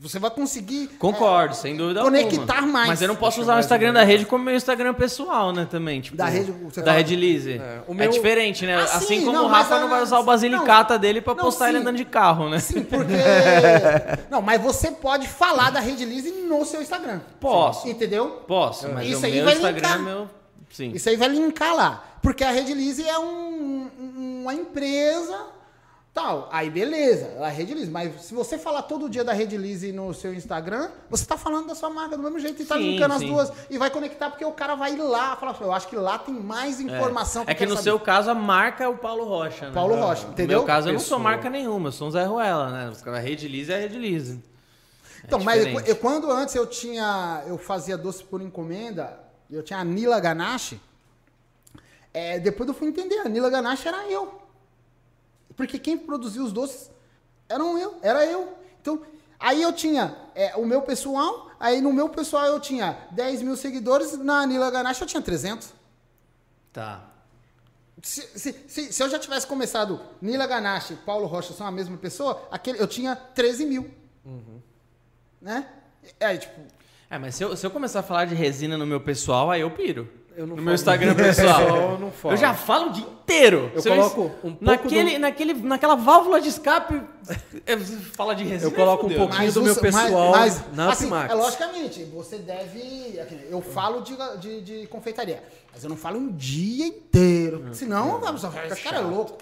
[0.00, 0.86] Você vai conseguir.
[0.96, 2.72] Concordo, sem dúvida conectar alguma.
[2.72, 2.88] mais.
[2.88, 6.00] Mas eu não posso usar o Instagram da rede como meu Instagram pessoal, né, também.
[6.00, 7.54] Tipo, Da rede, você da fala- Rede Lise.
[7.54, 8.76] É, o É, meu- diferente, né?
[8.76, 11.34] Ah, assim sim, como não, o Rafa mas, não vai usar o basilicata dele pra
[11.34, 11.82] não, postar ele sim.
[11.82, 12.60] andando de carro, né?
[12.60, 13.12] Sim, porque.
[14.30, 17.18] não, mas você pode falar da Rede Lise no seu Instagram.
[17.40, 17.88] Posso.
[17.88, 18.28] Entendeu?
[18.46, 19.98] Posso, mas Isso o aí vai Instagram linkar.
[19.98, 20.30] é meu.
[20.70, 20.92] Sim.
[20.94, 22.04] Isso aí vai linkar lá.
[22.22, 23.88] Porque a Rede Lise é um-
[24.42, 25.36] uma empresa
[26.14, 26.48] tal.
[26.50, 27.90] Aí beleza, a Rede Lise.
[27.90, 31.68] Mas se você falar todo dia da Rede Lise no seu Instagram, você tá falando
[31.68, 33.28] da sua marca do mesmo jeito e tá Sim, linkando as sim.
[33.28, 33.52] duas.
[33.70, 36.34] E vai conectar porque o cara vai ir lá falar, eu acho que lá tem
[36.34, 37.42] mais informação.
[37.42, 39.72] É que quero no saber." seu caso a marca é o Paulo Rocha, né?
[39.72, 40.58] Paulo Rocha, No entendeu?
[40.58, 42.92] meu caso eu não sou marca nenhuma, eu sou um Zé Ruela, né?
[43.06, 44.42] A Rede Lise é a Rede Lise.
[45.22, 47.42] É Então, mas eu- quando antes eu tinha.
[47.46, 49.18] Eu fazia doce por encomenda,
[49.50, 50.80] eu tinha a Nila Ganache.
[52.14, 54.42] é, depois eu fui entender, a Nila Ganache era eu.
[55.58, 56.90] Porque quem produzia os doces
[57.48, 58.56] eram eu, era eu.
[58.80, 59.02] Então,
[59.38, 63.56] aí eu tinha é, o meu pessoal, aí no meu pessoal eu tinha 10 mil
[63.56, 65.74] seguidores, na Nila Ganache eu tinha 300.
[66.72, 67.04] Tá.
[68.00, 71.70] Se, se, se, se eu já tivesse começado Nila Ganache e Paulo Rocha são a
[71.72, 73.90] mesma pessoa, aquele, eu tinha 13 mil.
[75.42, 75.66] Né?
[76.20, 76.60] Aí, tipo,
[77.10, 79.60] É, mas se eu, se eu começar a falar de resina no meu pessoal, aí
[79.62, 80.08] eu piro.
[80.36, 81.60] Eu não no falo- meu Instagram pessoal.
[81.94, 82.34] Eu não falo.
[82.34, 83.70] Eu já falo dia inteiro.
[83.74, 87.02] Eu Você coloco um pouco naquele, do- naquele, naquela válvula de escape.
[87.66, 88.70] é, Fala de resina.
[88.70, 90.32] Eu coloco um pouquinho do meu pessoal
[90.72, 93.20] na assim, é, logicamente, você deve.
[93.50, 95.42] Eu falo de, de, de confeitaria,
[95.72, 97.64] mas eu não falo um dia inteiro.
[97.68, 99.38] Hum, Senão, a pessoa fala, esse cara é louco.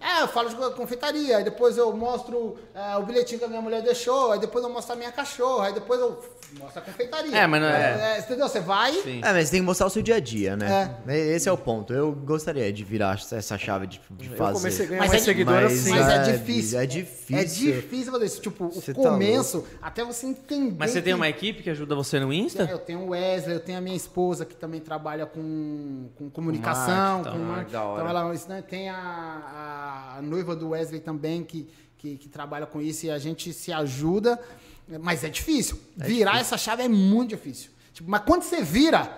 [0.00, 3.60] É, eu falo de confeitaria, aí depois eu mostro é, o bilhetinho que a minha
[3.60, 6.18] mulher deixou, aí depois eu mostro a minha cachorra, aí depois eu
[6.58, 7.36] mostro a confeitaria.
[7.36, 8.48] É, mas não é- É, entendeu?
[8.48, 8.92] Você vai.
[8.94, 9.20] Sim.
[9.22, 10.96] É, mas tem que mostrar o seu dia a dia, né?
[11.08, 11.92] Esse é o ponto.
[11.92, 14.52] Eu gostaria de virar essa chave de, de Eu fazer.
[14.58, 15.90] comecei a ganhar Mas mais é- seguidor mas- assim.
[15.90, 16.78] Mas é É, difícil.
[16.78, 17.36] é difícil.
[17.38, 17.44] É
[17.76, 18.40] difícil fazer isso.
[18.40, 20.76] Tipo, Você o tá começo, até você entender.
[20.78, 22.62] Mas você tem que- uma equipe que ajuda você no É, Insta?
[22.70, 27.22] eu tenho o Wesley, eu tenho a minha esposa que também trabalha com, com comunicação.
[27.22, 27.76] marketing, com tá, marketing.
[27.76, 28.02] hora.
[28.02, 32.80] Então ela né, tem a, a noiva do Wesley também que, que, que trabalha com
[32.80, 34.38] isso e a gente se ajuda.
[35.00, 35.80] Mas é difícil.
[35.96, 37.70] Virar essa chave é muito difícil.
[37.92, 39.10] Tipo, mas quando você vira,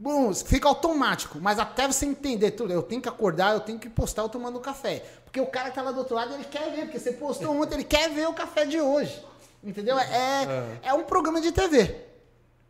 [0.00, 1.38] bom, fica automático.
[1.40, 4.58] Mas até você entender tudo, eu tenho que acordar, eu tenho que postar eu tomando
[4.58, 5.04] café.
[5.24, 7.54] Porque o cara que tá lá do outro lado, ele quer ver, porque você postou
[7.60, 9.22] ontem, ele quer ver o café de hoje.
[9.62, 9.98] Entendeu?
[9.98, 11.94] É, é um programa de TV.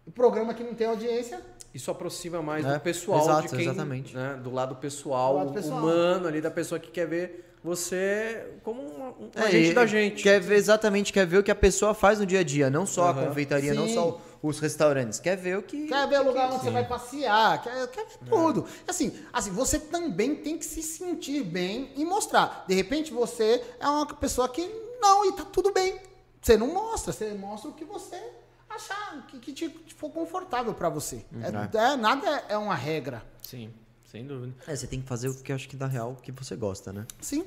[0.05, 1.41] O programa que não tem audiência.
[1.73, 4.13] Isso aproxima mais É, do pessoal exato, de quem, exatamente.
[4.17, 5.79] né, do lado pessoal, Do lado pessoal.
[5.79, 10.23] humano ali da pessoa que quer ver você como uma, um É, agente da gente.
[10.23, 12.85] Quer ver exatamente, quer ver o que a pessoa faz no dia a dia, não
[12.87, 13.27] só a Aham.
[13.29, 13.95] confeitaria, não Sim.
[13.95, 15.21] só os restaurantes.
[15.21, 15.87] Quer ver o que.
[15.87, 18.67] Quer ver o lugar onde você vai passear, quer, quer ver tudo.
[18.89, 22.65] Assim, assim, você também tem que se sentir bem e mostrar.
[22.67, 24.67] De repente você é uma pessoa que
[25.01, 25.99] não, e tá tudo bem.
[26.41, 28.21] Você não mostra, você mostra o que você
[28.69, 31.25] achar, que, que te for confortável pra você.
[31.43, 33.23] É, é- nada é uma regra.
[33.43, 33.73] Sim,
[34.11, 34.55] sem dúvida.
[34.67, 36.57] É, você tem que fazer o que eu acho que dá real, o que você
[36.57, 37.07] gosta, né?
[37.21, 37.45] Sim.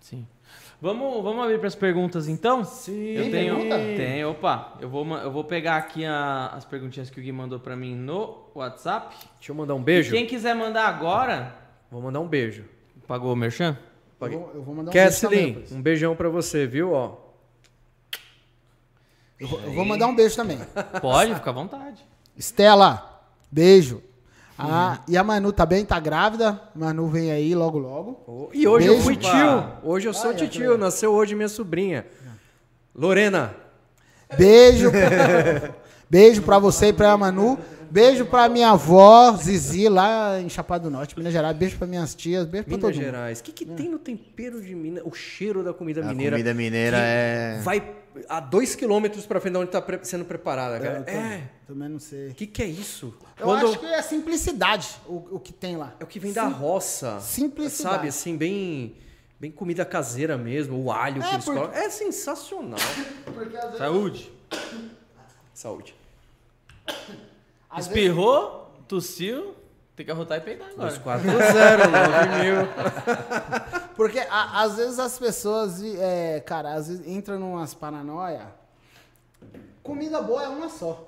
[0.00, 0.26] Sim.
[0.80, 2.62] Vamos, vamos abrir para as perguntas então?
[2.64, 2.92] Sim.
[3.12, 3.54] Eu tenho.
[3.56, 3.76] pergunta?
[3.78, 4.74] Tem, opa.
[4.80, 7.96] Eu vou, eu vou pegar aqui a- as perguntinhas que o Gui mandou para mim
[7.96, 9.16] no WhatsApp.
[9.38, 10.12] Deixa eu mandar um beijo.
[10.12, 11.52] Quem quiser mandar agora.
[11.90, 12.64] Vou mandar um beijo.
[13.08, 13.76] Pagou o Merchan?
[14.20, 15.64] Eu vou, eu vou mandar um beijo também.
[15.72, 16.92] Um beijão pra você, viu?
[16.92, 17.16] Ó,
[19.40, 20.58] Eu vou, eu vou mandar um beijo também.
[21.00, 22.04] Pode, fica à vontade.
[22.36, 24.02] Estela, beijo.
[24.58, 25.84] Ah, e a Manu tá bem?
[25.84, 26.60] Tá grávida?
[26.74, 28.22] Manu vem aí logo, logo.
[28.26, 29.04] Ô, E hoje eu Beijo.
[29.04, 29.30] fui Opa.
[29.30, 29.88] tio.
[29.90, 30.76] Hoje eu sou Ah, é, tio.
[30.76, 32.04] Nasceu hoje minha sobrinha.
[32.94, 33.54] Lorena.
[34.36, 34.90] Beijo.
[36.10, 37.58] beijo pra você e pra Manu.
[37.90, 41.56] Beijo pra minha avó, Zizi, lá em Chapada do Norte, Minas Gerais.
[41.56, 43.04] Beijo pra minhas tias, beijo pra Minas todo mundo.
[43.12, 43.40] Gerais.
[43.40, 45.02] O que, que tem no tempero de Minas?
[45.06, 46.32] O cheiro da comida A mineira.
[46.36, 47.60] comida mineira que é.
[47.62, 47.80] Vai
[48.28, 50.98] a dois quilômetros pra frente de onde tá pre- sendo preparada, cara.
[51.06, 51.50] Eu É.
[51.66, 52.28] Também não sei.
[52.28, 53.14] O que, que é isso?
[53.38, 55.94] Eu Quando acho que é simplicidade o, o que tem lá.
[56.00, 57.20] é o que vem da roça.
[57.20, 57.94] Simplicidade.
[57.96, 58.96] Sabe, assim, bem,
[59.38, 60.82] bem comida caseira mesmo.
[60.82, 61.80] O alho É, que eles porque- colocam.
[61.80, 62.78] É sensacional.
[63.36, 64.32] Vezes, Saúde.
[65.52, 65.94] Saúde.
[67.70, 69.54] às vezes- Espirrou, tossiu.
[69.94, 70.90] Tem que arrotar e peidar agora.
[70.90, 73.78] 240, 9 mil.
[73.98, 78.46] Porque a- às vezes as pessoas, é, cara, às vezes entram numas paranoia.
[79.82, 81.04] Comida boa é uma só.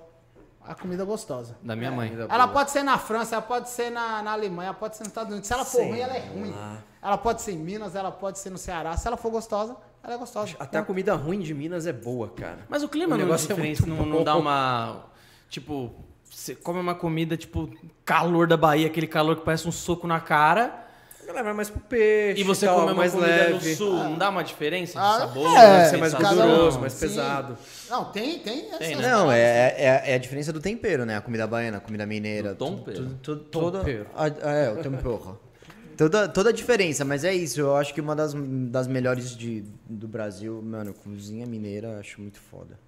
[0.67, 1.57] A comida gostosa.
[1.63, 2.13] Da minha mãe.
[2.29, 5.11] Ela pode ser na França, ela pode ser na, na Alemanha, ela pode ser nos
[5.11, 5.47] Estados Unidos.
[5.47, 6.55] Se ela for Sei ruim, ela é ruim.
[7.01, 8.97] Ela pode ser em Minas, ela pode ser no Ceará.
[8.97, 10.57] Se ela for gostosa, ela é gostosa.
[10.59, 12.59] Até a comida ruim de Minas é boa, cara.
[12.69, 15.05] Mas o clima O não é negócio é não, não dá uma.
[15.49, 15.93] Tipo,
[16.29, 17.71] você come uma comida, tipo,
[18.05, 20.90] calor da Bahia, aquele calor que parece um soco na cara.
[21.31, 22.41] A galera vai mais pro peixe.
[22.41, 23.71] E você tal, come uma mais comida leve.
[23.71, 25.57] no sul, não dá uma diferença de Ah, sabor?
[25.57, 27.01] é, Deve ser mais um- gorduroso, mais sim.
[27.07, 27.57] pesado.
[27.89, 28.63] Não, tem, tem.
[28.79, 29.09] Tem, né?
[29.09, 31.17] Não, é, é, é a diferença do tempero, né?
[31.17, 32.55] A comida baiana, a comida mineira.
[32.55, 33.19] Do tempero.
[33.51, 34.07] toda, Tempero.
[34.15, 35.39] a- é, o tempero.
[35.97, 37.61] Toda, toda a diferença, mas é isso.
[37.61, 38.33] Eu acho que uma das,
[38.71, 42.79] das melhores de, do Brasil, mano, cozinha mineira, acho muito foda.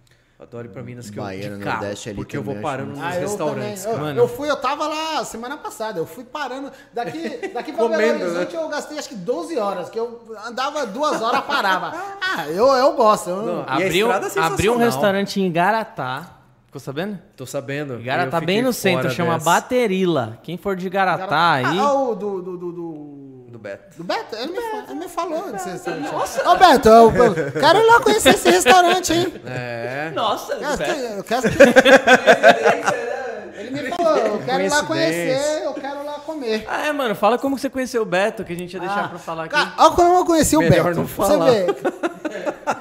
[0.42, 2.62] Adoro ir pra Minas que Baiana, eu de carro, Nordeste ali porque eu vou também,
[2.68, 3.82] parando nos Ah, eu restaurantes.
[3.84, 3.96] também.
[3.98, 4.18] Eu, Mano.
[4.20, 6.72] eu fui, eu tava lá semana passada, eu fui parando.
[6.92, 7.18] Daqui,
[7.54, 11.22] daqui pra Belo Comendo, Horizonte eu gastei acho que 12 horas, que eu andava duas
[11.22, 11.92] horas, parava.
[12.34, 13.28] Ah, eu, eu gosto.
[13.30, 16.38] eu- Não, E a Abriu, é abriu um restaurante em Igaratá.
[16.66, 17.18] Ficou sabendo?
[17.36, 18.00] Tô sabendo.
[18.00, 19.44] Igaratá Eu bem no centro, fora chama dessa.
[19.44, 20.38] Baterila.
[20.42, 21.78] Quem for de Igaratá aí.
[21.78, 23.31] Ah, o do, do, do- Do
[23.62, 23.96] Beto.
[23.96, 24.34] do Beto?
[24.36, 26.12] Ele me, fa- ele me falou desse restaurante.
[26.12, 26.50] Nossa!
[26.50, 29.34] Ô, Beto, eu, eu quero ir lá conhecer esse restaurante, hein?
[29.46, 30.10] É.
[30.14, 30.78] Nossa, Eu Beto.
[30.84, 31.42] quero- eu quero
[33.54, 36.64] Ele me falou, eu quero ir lá conhecer, eu quero ir lá comer.
[36.68, 39.08] Ah, é, mano, fala como você conheceu o Beto, que a gente ia deixar Ah,
[39.08, 39.54] pra falar aqui.
[39.78, 40.98] Olha como eu conheci o Melhor Beto.
[41.00, 41.46] não falar.
[41.50, 41.74] Você vê.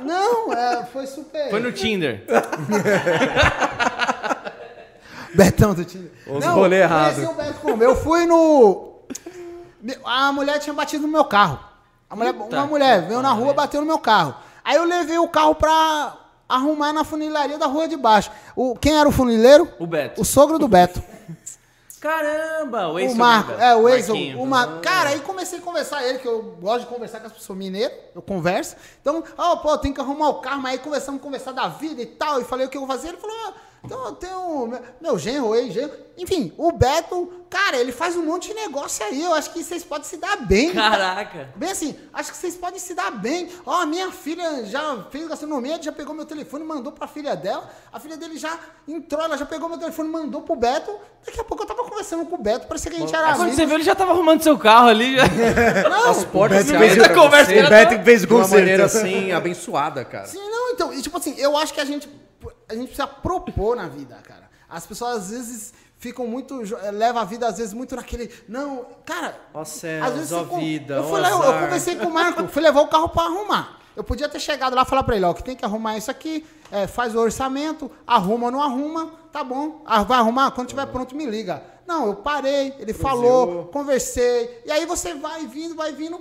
[0.03, 1.49] Não, é, foi super.
[1.51, 2.23] Foi no Tinder.
[5.33, 6.11] Betão do Tinder.
[6.27, 7.23] Os Não, rolê eu errado.
[7.23, 7.83] O Beto?
[7.83, 8.91] Eu fui no.
[10.03, 11.59] A mulher tinha batido no meu carro.
[12.09, 14.35] A mulher, uma mulher veio na rua, bateu no meu carro.
[14.63, 16.17] Aí eu levei o carro pra
[16.47, 18.29] arrumar na funilaria da rua de baixo.
[18.55, 19.71] O, quem era o funileiro?
[19.79, 20.21] O Beto.
[20.21, 21.01] O sogro do Beto.
[22.01, 24.79] Caramba, o ex O Marco, é, o ex, o Marco.
[24.79, 27.95] Cara, aí comecei a conversar ele, que eu gosto de conversar com as pessoas mineiras,
[28.15, 28.75] eu converso.
[28.99, 32.01] Então, ó, pô, tem que arrumar o carro, mas aí começamos a conversar da vida
[32.01, 33.53] e tal, e falei o que eu vou fazer, ele falou, ah,
[33.83, 35.91] então eu tenho meu, meu genro, o ex-genro.
[36.17, 39.83] Enfim, o Beto, cara, ele faz um monte de negócio aí, eu acho que vocês
[39.83, 40.71] podem se dar bem.
[40.71, 41.49] Caraca.
[41.55, 43.49] Bem assim, acho que vocês podem se dar bem.
[43.65, 47.67] Ó, a minha filha já fez gastronomia, já pegou meu telefone, mandou pra filha dela.
[47.91, 50.95] A filha dele já entrou, ela já pegou meu telefone, mandou pro Beto.
[51.25, 53.41] Daqui a pouco eu tava conversando com o Beto, parecia que a gente era Quando
[53.41, 53.55] amigo.
[53.55, 55.15] você viu, ele já tava arrumando seu carro ali.
[55.15, 55.23] Já.
[56.09, 60.05] As portas se Beto fez conversa O Beto fez o de uma maneira assim, abençoada,
[60.05, 60.27] cara.
[60.27, 62.07] Sim, não, então, e, tipo assim, eu acho que a gente,
[62.71, 64.49] a gente precisa propor na vida, cara.
[64.69, 68.85] As pessoas às vezes ficam muito, eh, leva a vida às vezes muito naquele, não,
[69.05, 72.07] cara, Ó céus, às vezes ó com- vida, eu fui lá, eu, eu conversei com
[72.07, 73.77] o Marco, fui levar o carro pra arrumar.
[73.95, 76.09] Eu podia ter chegado lá e falar pra ele, ó, que tem que arrumar isso
[76.09, 79.81] aqui, eh, faz o orçamento, arruma ou não arruma, tá bom.
[79.85, 80.51] Ah, vai arrumar?
[80.51, 81.61] Quando tiver pronto, me liga.
[81.85, 84.61] Não, eu parei, ele falou, conversei.
[84.65, 86.19] E aí você vai vindo, vai vindo.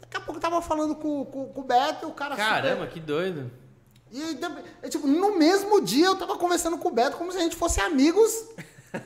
[0.00, 2.86] Daqui a pouco eu tava falando com, com, com o Beto, o cara super- Caramba,
[2.88, 3.50] que doido.
[4.12, 7.38] E, de- é, tipo, no mesmo dia eu tava conversando com o Beto como se
[7.38, 8.30] a gente fosse amigos.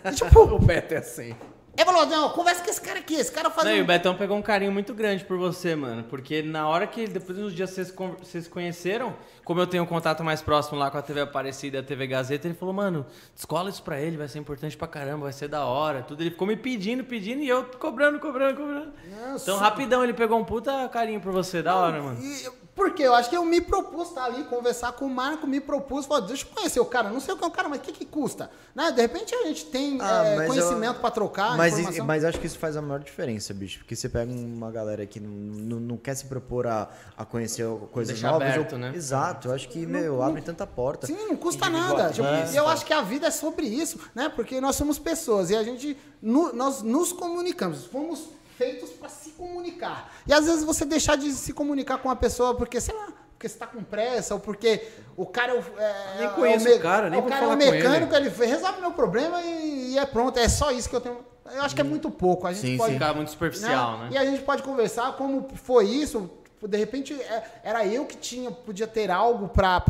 [0.05, 1.35] E, tipo, O Beto é assim.
[1.77, 3.85] ele falou, não, conversa com esse cara aqui, esse cara faz Não, e um...
[3.85, 6.03] o Betão pegou um carinho muito grande por você, mano.
[6.05, 9.15] Porque na hora que, depois de uns dias vocês vocês conheceram,
[9.45, 12.07] como eu tenho um contato mais próximo lá com a TV Aparecida e a TV
[12.09, 13.05] Gazeta, ele falou, mano,
[13.35, 16.23] descola isso pra ele, vai ser importante pra caramba, vai ser da hora, tudo.
[16.23, 18.93] Ele ficou me pedindo, pedindo e eu cobrando, cobrando, cobrando.
[19.41, 22.19] Então, rapidão, ele pegou um puta carinho por você, da hora, mano.
[22.21, 23.03] E, por quê?
[23.05, 26.27] Eu acho que eu me propus estar ali, conversar com o Marco, me propus, falei,
[26.29, 27.91] deixa eu conhecer o cara, não sei o que é o cara, mas o que
[27.91, 28.51] que custa?
[28.75, 28.93] Né?
[28.93, 32.05] De repente a gente tem Ah, é, conhecimento eu- pra trocar, Mas, informação.
[32.07, 33.79] mas acho que isso faz a maior diferença, bicho.
[33.79, 37.67] Porque você pega uma galera que não, não, não quer se propor a, a conhecer
[37.91, 38.49] coisas Deixar novas.
[38.51, 38.93] aberto, ou- né?
[38.95, 41.07] Exato, eu acho que, meu, abre tanta porta.
[41.07, 42.11] Sim, não custa nada.
[42.11, 44.29] Tipo, e eu acho que a vida é sobre isso, né?
[44.29, 48.29] Porque nós somos pessoas e a gente nu- nós nos comunicamos, fomos
[48.59, 50.13] feitos para se comunicar.
[50.27, 53.49] E às vezes você deixar de se comunicar com uma pessoa porque, sei lá, porque
[53.49, 54.87] você tá com pressa ou porque
[55.17, 57.45] o cara é o- é, Nem é conheço me- o cara, nem o vou cara
[57.45, 60.97] é o mecânico, ele, resolve meu problema e, e é pronto, é só isso que
[60.97, 61.19] eu tenho.
[61.55, 62.47] Eu acho que é muito pouco.
[62.47, 62.99] A gente Sim, pode sim.
[62.99, 64.09] Ficar muito superficial, né?
[64.13, 66.29] e a gente pode conversar como foi isso.
[66.67, 69.81] De repente, é, era eu que tinha, podia ter algo para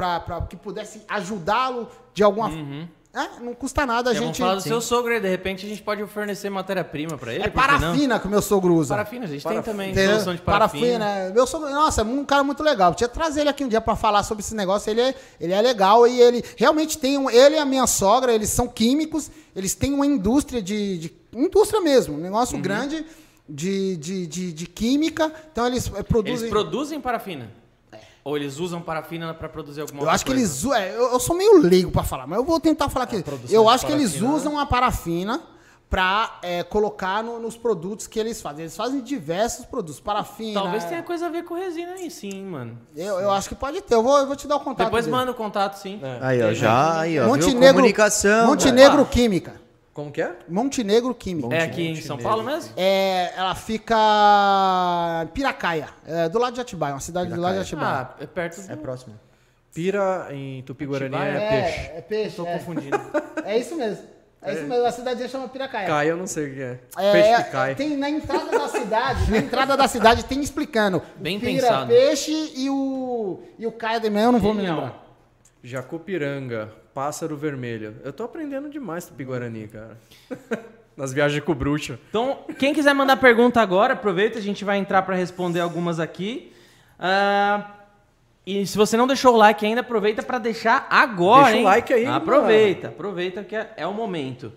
[0.51, 2.89] que pudesse ajudá-lo de alguma forma.
[3.17, 4.39] É, não custa nada a vamos gente.
[4.41, 7.49] falar do seu sogro aí, de repente a gente pode fornecer matéria-prima pra ele, É
[7.49, 8.95] parafina que o meu sogro usa.
[8.95, 9.63] Parafina, a gente Parafina.
[9.63, 10.11] tem também Entendeu?
[10.11, 10.99] solução de parafina.
[10.99, 11.31] né?
[11.35, 12.95] Meu sogro, nossa, é um cara muito legal.
[12.95, 14.91] Tinha que trazer ele aqui um dia pra falar sobre esse negócio.
[14.91, 17.31] Ele é, ele é legal e ele realmente tem um.
[17.31, 20.99] Ele e a minha sogra, eles são químicos, eles têm uma indústria de.
[20.99, 22.23] de- indústria mesmo, um Uhum.
[22.23, 23.05] negócio grande
[23.49, 25.33] de, de, de, de química.
[25.53, 26.39] Então eles eh, produzem.
[26.41, 27.51] Eles produzem parafina?
[28.27, 30.69] Ou eles usam parafina pra produzir alguma Eu outra acho que coisa?
[30.69, 30.77] eles.
[30.77, 33.23] é, eu, eu sou meio leigo pra falar, mas eu vou tentar falar aqui.
[33.23, 35.41] produção Eu acho que eles parafina, usam a parafina
[35.89, 38.65] pra é, colocar no- nos produtos que eles fazem.
[38.65, 40.01] Eles fazem diversos produtos.
[40.01, 40.61] Parafina.
[40.61, 42.77] Talvez é, tenha coisa a ver com resina aí, sim, mano.
[42.97, 43.95] Eu, eu acho que pode ter.
[43.95, 44.87] Eu vou, eu vou te dar o contato.
[44.87, 45.17] Depois dele.
[45.17, 46.01] manda o contato, sim.
[46.21, 47.29] Aí, ó, já, aí, ó.
[47.29, 48.49] Montenegro, Comunicação.
[48.49, 49.05] Montenegro Ah.
[49.05, 49.66] Química.
[49.97, 50.37] Como que é?
[50.47, 51.57] Montenegro Química.
[51.57, 52.71] É aqui em São Paulo mesmo?
[52.77, 53.97] É, ela fica
[55.25, 58.11] em Piracaia, é, do lado de Atibaia, uma cidade do lado de Atibaia.
[58.11, 58.71] Ah, é perto do...
[58.71, 59.19] É próximo.
[59.73, 61.91] Pira em Tupi-Guarani Atibaia é peixe.
[61.95, 62.37] é peixe.
[62.37, 62.53] Tô é.
[62.53, 63.01] confundindo.
[63.43, 64.05] É isso mesmo.
[64.43, 64.85] É, isso mesmo.
[64.85, 65.87] A cidade chama Piracaia.
[65.87, 66.81] Cai, eu não sei o que é.
[66.99, 67.75] É, peixe é, que cai.
[67.75, 71.01] Tem na entrada da cidade, na entrada da cidade tem explicando.
[71.17, 71.87] Bem Pira, pensado.
[71.87, 75.07] peixe e o e o caia de manhã, eu não vou me lembrar.
[75.63, 77.95] Jacupiranga, pássaro vermelho.
[78.03, 79.99] Eu tô aprendendo demais Tupi-Guarani, cara.
[80.97, 81.99] Nas viagens com o bruxo.
[82.09, 86.55] Então, quem quiser mandar pergunta agora, aproveita, a gente vai entrar para responder algumas aqui.
[86.99, 87.71] Ah,
[88.47, 91.65] e se você não deixou o like ainda, aproveita para deixar agora, Deixa o hein?
[91.67, 94.51] like aí, Aproveita, aproveita que é, é o momento.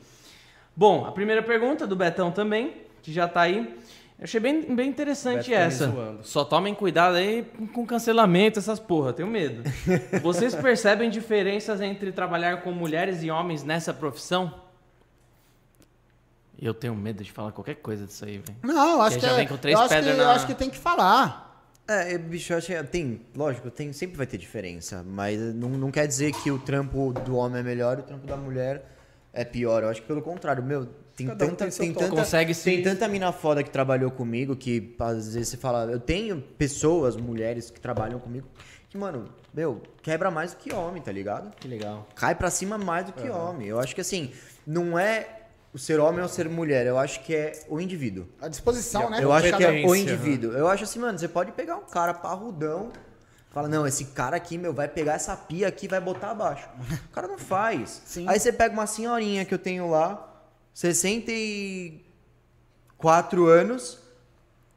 [0.73, 3.77] Bom, a primeira pergunta do Betão também, que já tá aí.
[4.19, 6.17] Eu achei bem, bem interessante tá essa.
[6.23, 7.43] Só tomem cuidado aí
[7.73, 9.63] com cancelamento, essas porra, tenho medo.
[10.21, 14.53] Vocês percebem diferenças entre trabalhar com mulheres e homens nessa profissão?
[16.61, 18.57] Eu tenho medo de falar qualquer coisa disso aí, velho.
[18.61, 20.53] Não, eu acho Que é, vem com três eu acho que, eu na- acho que
[20.55, 21.47] tem que falar.
[21.87, 25.89] É, bicho, eu acho que tem, lógico, tem, sempre vai ter diferença, mas não, não
[25.89, 28.85] quer dizer que o trampo do homem é melhor e o trampo da mulher
[29.33, 29.81] é pior.
[29.83, 30.87] Eu acho que pelo contrário, meu,
[31.19, 32.05] tem Cada um tanta, tem seu tem toque.
[32.09, 35.85] tanta, Consegue se- tem tanta mina foda que trabalhou comigo que às vezes você fala,
[35.91, 38.47] eu tenho pessoas, mulheres que trabalham comigo
[38.89, 41.55] que, mano, meu, quebra mais do que homem, tá ligado?
[41.57, 42.07] Que legal.
[42.15, 43.67] Cai pra cima mais do que homem.
[43.67, 44.31] Eu acho que assim,
[44.65, 45.27] não é
[45.71, 48.27] o ser homem ou ser mulher, eu acho que é o indivíduo.
[48.41, 49.19] A disposição, né?
[49.23, 50.51] Eu acho que é o competência, indivíduo.
[50.53, 52.89] Eu acho assim, mano, você pode pegar um cara parrudão,
[53.51, 56.67] fala, não, esse cara aqui, meu, vai pegar essa pia aqui e vai botar abaixo.
[57.05, 58.01] O cara não faz.
[58.05, 58.25] Sim.
[58.27, 60.28] Aí você pega uma senhorinha que eu tenho lá,
[60.73, 63.99] 64 anos,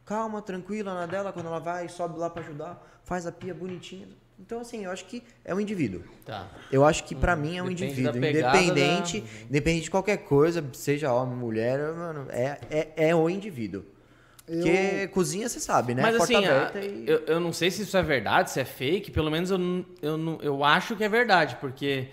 [0.05, 4.09] calma, tranquila na dela, quando ela vai, sobe lá pra ajudar, faz a pia bonitinha.
[4.39, 6.03] Então, assim, eu acho que é um indivíduo.
[6.27, 6.49] Tá.
[6.71, 8.17] Eu acho que pra mim é um indivíduo.
[8.17, 13.85] Independente, da- independente de qualquer coisa, seja homem, mulher, mano, é, é, é o indivíduo.
[14.45, 16.03] Porque cozinha, você sabe, né?
[16.03, 17.05] Mas Porta assim, a- aberta e...
[17.09, 19.87] eu, eu não sei se isso é verdade, se é fake, pelo menos eu, não-
[20.03, 22.09] eu, não- eu acho que é verdade, porque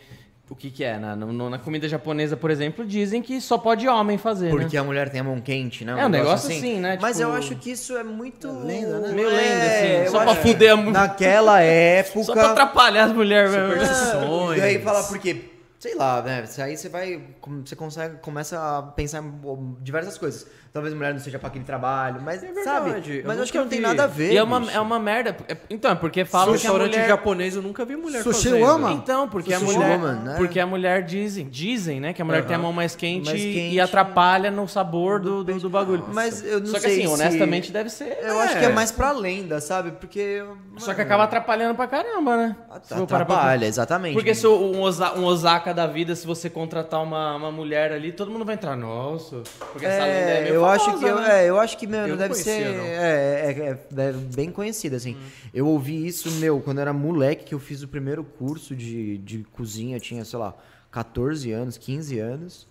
[0.50, 0.98] o que, que é?
[0.98, 4.50] Na, no- na comida japonesa, por exemplo, dizem que só pode homem fazer.
[4.50, 4.82] Porque né?
[4.82, 5.96] a mulher tem a mão quente, né?
[6.00, 6.98] É, um negócio assim, né?
[7.02, 8.48] Mas eu Tipo- acho que isso é muito.
[8.48, 9.12] É lenda, né?
[9.14, 12.24] Meio lenda, assim, eu só pra acho que fuder a mu- Naquela época.
[12.24, 13.68] Só pra atrapalhar as mulheres mesmo.
[13.74, 14.58] Superstições.
[14.60, 15.46] E aí fala porque,
[15.80, 16.44] sei lá, né?
[16.60, 17.22] Aí você vai.
[17.66, 20.48] Você consegue, começa a pensar em diversas coisas.
[20.72, 22.86] Talvez a mulher não seja pra aquele trabalho, mas É sabe?
[22.92, 23.84] verdade, eu Mas eu acho que não tem vi.
[23.86, 24.32] nada a ver.
[24.34, 24.72] E é uma, bicho.
[24.76, 25.36] é uma merda.
[25.48, 27.08] É- Então, é porque No falam que a restaurante mulher...
[27.08, 28.66] japonês eu nunca vi mulher Sushi fazendo.
[28.66, 28.94] Woman?
[28.94, 30.36] Então, porque a Sushi mulher, woman, né?
[30.38, 33.42] porque a mulher dizem, dizem, né, que a mulher tem a mão mais quente, Mais
[33.42, 33.80] e quente.
[33.80, 36.06] atrapalha no sabor do, do, do bagulho.
[36.14, 38.18] Mas eu não Só que sei assim, se- honestamente deve ser.
[38.22, 39.92] Eu acho que é mais pra lenda, sabe?
[39.92, 40.44] Porque.
[40.78, 42.56] Só que acaba atrapalhando pra caramba, né?
[42.88, 44.14] Pra- Atrapalha, exatamente.
[44.14, 47.92] Porque se o- um, Osa- um Osaka da vida, se você contratar uma, uma mulher
[47.92, 48.76] ali, todo mundo vai entrar.
[48.76, 49.38] Nossa,
[49.72, 51.46] porque essa lenda é É, meio eu acho famosa, que eu, né?
[51.46, 52.84] é, eu acho que meu, Eu deve conhecia, ser não.
[52.84, 55.18] é, é, é, é bem conhecido assim.
[55.54, 59.18] Eu ouvi isso meu quando eu era moleque que eu fiz o primeiro curso de,
[59.20, 60.56] de cozinha, eu tinha sei lá
[60.92, 62.68] 14 anos, 15 anos.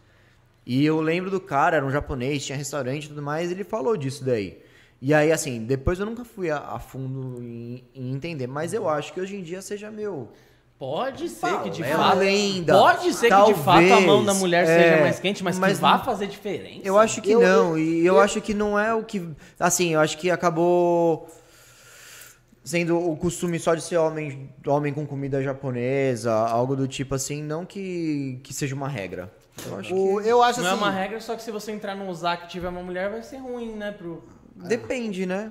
[0.67, 3.97] E eu lembro do cara, era um japonês, tinha restaurante e tudo mais, ele falou
[3.97, 4.59] disso daí.
[5.01, 8.89] E aí assim, depois eu nunca fui a, a fundo em, em entender, mas eu
[8.89, 10.29] acho que hoje em dia seja meu
[10.79, 12.19] Pode ser que de é fato.
[12.19, 12.73] lenda.
[12.73, 15.59] Pode ser que de fato a mão da Talvez, mulher é, seja mais quente, mas,
[15.59, 16.83] mas que vá fazer diferença.
[16.85, 19.29] Eu acho que Eu- não, e eu, acho que não é o que.
[19.59, 21.29] Assim, eu acho que acabou
[22.63, 27.43] sendo o costume só de ser homem, homem com comida japonesa, algo do tipo assim,
[27.43, 29.33] não que, que seja uma regra.
[29.67, 30.77] Eu acho O- eu acho Não assim.
[30.77, 33.23] é uma regra, só que se você entrar num Osaka e tiver uma mulher, vai
[33.25, 33.91] ser ruim, né?
[33.91, 34.23] Pro...
[34.61, 35.51] que depende, né?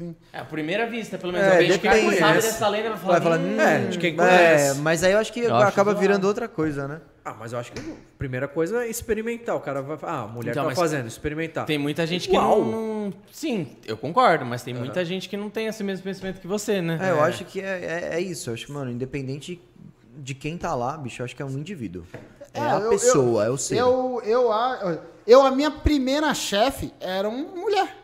[0.00, 0.16] Sim.
[0.32, 1.46] É, à primeira vista, pelo menos.
[1.46, 2.40] É, Alguém depende, sabe né?
[2.40, 3.12] dessa lenda vai falar.
[3.12, 4.80] Vai falar, "Hum, é, de quem é, conhece.
[4.80, 6.00] mas aí eu acho que Eu acho acaba zoado.
[6.00, 7.00] virando outra coisa, né?
[7.22, 9.54] Ah, mas eu acho que a primeira coisa é experimentar.
[9.54, 11.66] O cara vai ah, a mulher Então, tá fazendo, experimentar.
[11.66, 12.64] Tem muita gente que Uau.
[12.64, 16.40] não, não- Sim, eu concordo, mas tem muita gente que não tem esse mesmo pensamento
[16.40, 16.98] que você, né?
[17.02, 18.48] É, eu acho que é, é, é isso.
[18.48, 19.60] Eu acho que, mano, independente
[20.16, 22.04] de quem tá lá, bicho, eu acho que é um indivíduo.
[22.54, 23.76] É, É, a eu- pessoa, é o ser.
[23.76, 27.96] Eu, eu, a- eu, a minha primeira chefe era uma mulher.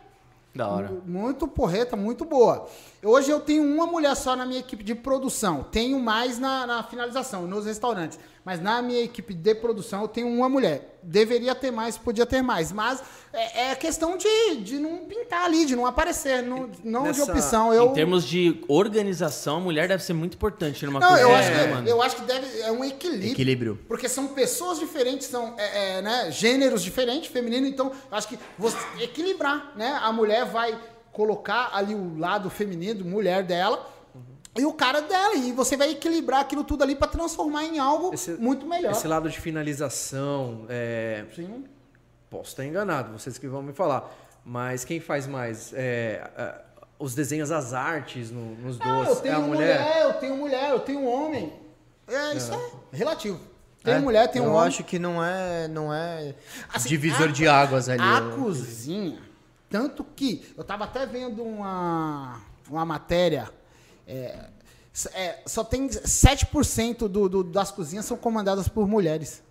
[0.57, 0.91] Da hora.
[1.05, 2.67] Muito porreta, muito boa.
[3.03, 5.65] Hoje eu tenho uma mulher só na minha equipe de produção.
[5.71, 8.19] Tenho mais na, na finalização, nos restaurantes.
[8.45, 10.99] Mas na minha equipe de produção eu tenho uma mulher.
[11.03, 12.73] Deveria ter mais, podia ter mais.
[12.73, 13.03] Mas
[13.33, 16.43] é, é questão de, de não pintar ali, de não aparecer.
[16.43, 17.75] Não, não de Nessa- opção.
[17.75, 21.39] Eu, Em termos de organização, a mulher deve ser muito importante numa não, eu cozinha,
[21.39, 21.89] acho, né, que, mano?
[21.89, 22.61] eu acho que deve.
[22.61, 23.33] É um equilíbrio.
[23.33, 23.79] Equilíbrio.
[23.89, 28.39] Porque são pessoas diferentes, são é, é, né, gêneros diferentes, feminino, então eu acho que
[28.59, 29.99] você equilibrar, né?
[30.03, 30.77] A mulher vai
[31.17, 33.89] colocar ali o lado feminino, mulher dela,
[34.55, 38.13] e o cara dela, e você vai equilibrar aquilo tudo ali para transformar em algo
[38.13, 38.93] Esse- muito melhor.
[38.93, 41.65] Esse lado de finalização, é, Sim.
[42.29, 44.15] posso estar enganado, vocês que vão me falar.
[44.45, 45.73] Mas quem faz mais?
[45.73, 46.55] É, é,
[46.99, 49.19] os desenhos, as artes no- nos Ah, eu doces?
[49.19, 49.79] É tenho a mulher?
[49.81, 50.03] mulher?
[50.05, 51.51] eu tenho mulher, eu tenho homem.
[52.07, 53.41] É, isso é relativo.
[53.83, 54.69] Tem É, mulher, tem um eu homem.
[54.69, 56.35] acho que não é, não é
[56.73, 58.03] Assim, divisor a- de águas ali.
[58.03, 59.19] A eu- cozinha,
[59.77, 62.41] tanto que eu tava até vendo uma,
[62.71, 63.51] uma matéria.
[64.07, 64.49] é,
[65.13, 69.43] é, só tem 7% do, do, das cozinhas são comandadas por mulheres.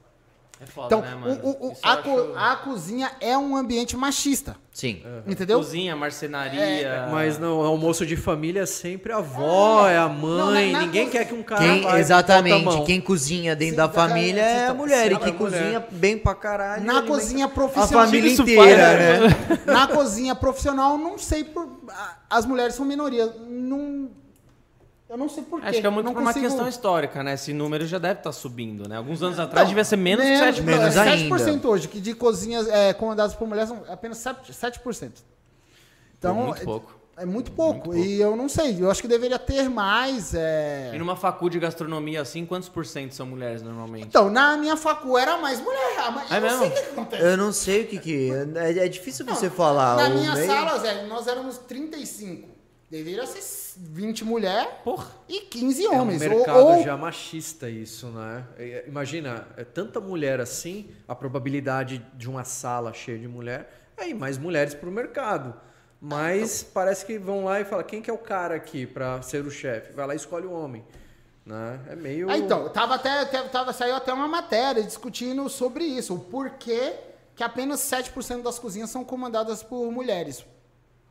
[0.61, 1.39] É foda, Então, né, mano?
[1.43, 4.55] o- o- a, co- acho- a cozinha é um ambiente machista.
[4.71, 5.03] Sim.
[5.27, 5.57] Entendeu?
[5.57, 7.07] Cozinha, marcenaria.
[7.11, 10.71] Mas no almoço de família é sempre a avó, é, a Não, mãe.
[10.71, 13.71] na- na Ninguém co- quer que um cara Quem, vai, a exatamente, quem cozinha dentro
[13.75, 15.11] Sim, da família é a mulher.
[15.11, 15.59] E sim, que a mulher.
[15.61, 16.85] cozinha bem pra caralho.
[16.85, 18.05] Na cozinha A profissional.
[18.05, 19.73] família Isso inteira, faz, né?
[19.73, 21.67] Na cozinha profissional, não sei por.
[21.89, 23.25] a- As mulheres são minoria.
[23.47, 24.09] Não,
[25.09, 25.67] eu não sei porquê.
[25.67, 27.33] Acho que é muito não por uma consigo- questão histórica, né?
[27.35, 28.97] Esse número já deve estar subindo, né?
[28.97, 30.63] Alguns anos atrás devia ser menos, que menos, 7%.
[30.63, 31.35] menos é, ainda.
[31.35, 34.51] 7% hoje, que de cozinhas é, comandadas por mulheres são apenas 7%.
[34.51, 35.11] 7%.
[36.17, 36.95] Então, muito é- pouco.
[37.17, 37.95] É, muito pouco.
[37.95, 40.33] E eu não sei, eu acho que deveria ter mais.
[40.33, 44.07] é, E numa facu de gastronomia assim, quantos por cento são mulheres normalmente?
[44.07, 45.97] Então, na minha facu era mais mulher.
[45.99, 46.59] a ma- É eu não mesmo?
[46.59, 47.23] sei o que acontece.
[47.23, 48.31] Eu não sei o que que...
[48.57, 49.95] É, é difícil você falar.
[49.95, 52.49] Na minha meio- sala, Zé, nós éramos 35.
[52.89, 55.07] Deveria ser 20 mulheres Porra.
[55.27, 56.21] e 15 É um homens.
[56.21, 58.45] Ou- mercado ou, já machista isso, né?
[58.57, 64.09] É, Imagina, é tanta mulher assim, a probabilidade de uma sala cheia de mulher, é
[64.09, 65.53] ir mais mulheres pro mercado.
[65.99, 69.43] Mas parece que vão lá e falam, quem que é o cara aqui para ser
[69.43, 69.91] o chefe?
[69.93, 70.85] Vai lá e escolhe o homem.
[71.43, 71.79] Né?
[71.89, 72.29] É meio...
[72.29, 76.93] Ah, então, tava até, até- tava, saiu até uma matéria discutindo sobre isso, o porquê
[77.35, 80.45] que apenas 7% das cozinhas são comandadas por mulheres.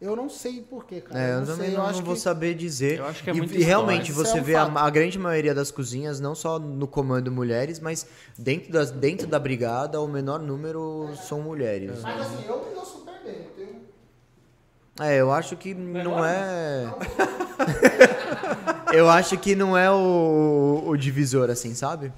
[0.04, 1.18] Eu não sei porquê, cara.
[1.18, 2.20] É, eu, não também sei, não, eu acho não vou que...
[2.20, 2.98] saber dizer.
[2.98, 4.30] Eu acho que é e, muita e realmente história.
[4.32, 7.80] você é um vê a, a grande maioria das cozinhas, não só no comando mulheres,
[7.80, 8.06] mas
[8.36, 12.02] dentro, das, dentro da brigada, o menor número são mulheres.
[12.02, 13.34] Mas assim, eu me dou super bem.
[13.34, 13.80] eu tenho-
[15.00, 16.94] É, eu acho que não é.
[18.92, 22.12] eu acho que não é o, o divisor, assim, sabe?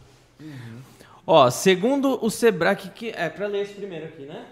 [1.25, 4.45] Ó, segundo o Sebrae, que, que é pra ler esse primeiro aqui, né?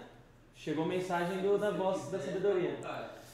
[0.55, 2.77] Chegou mensagem do, da voz da sabedoria.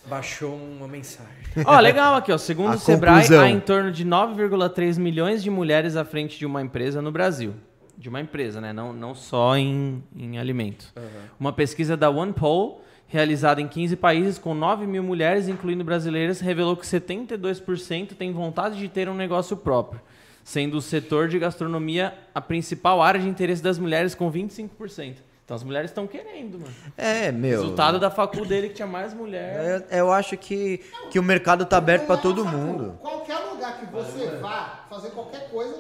[0.06, 1.32] Baixou uma mensagem.
[1.66, 2.38] Ó, legal aqui, ó.
[2.38, 3.44] Segundo A o Sebrae, conclusão.
[3.44, 7.54] há em torno de 9,3 milhões de mulheres à frente de uma empresa no Brasil.
[7.98, 8.74] De uma empresa, né?
[8.74, 10.92] Não, não só em, em alimento.
[11.40, 16.76] Uma pesquisa da OnePoll, realizada em 15 países com 9 mil mulheres, incluindo brasileiras, revelou
[16.76, 20.02] que 72% têm vontade de ter um negócio próprio,
[20.44, 25.18] sendo o setor de gastronomia a principal área de interesse das mulheres, com 25%.
[25.52, 26.74] Então as mulheres estão querendo, mano.
[26.98, 27.60] É, meu.
[27.60, 29.86] Resultado da facu dele que tinha mais mulher.
[29.90, 30.78] é- eu acho que,
[31.10, 32.98] que o mercado tá aberto é todo mundo.
[33.02, 35.76] Qualquer lugar que você vá fazer qualquer coisa,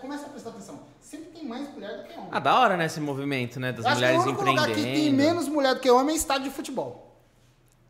[0.00, 0.80] começa a prestar atenção.
[1.00, 2.28] Sempre tem mais mulher do que homem.
[2.32, 4.66] Ah, da hora, né, esse movimento, né, das Eu acho que mulheres o único lugar
[4.66, 5.16] que tem empreendendo.
[5.16, 7.16] menos mulher do que homem é estádio de futebol.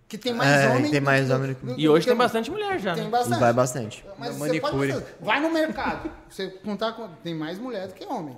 [0.06, 0.90] Que tem mais É, homem.
[0.90, 2.94] tem do mais que- homem do que- do- E hoje do tem bastante mulher já,
[2.94, 3.10] Tem né?
[3.10, 3.40] bastante.
[3.40, 4.04] Vai bastante.
[4.18, 4.92] Mas pode manicure.
[4.92, 8.36] fazer- vai no mercado, você contar com, tem mais mulher do que homem.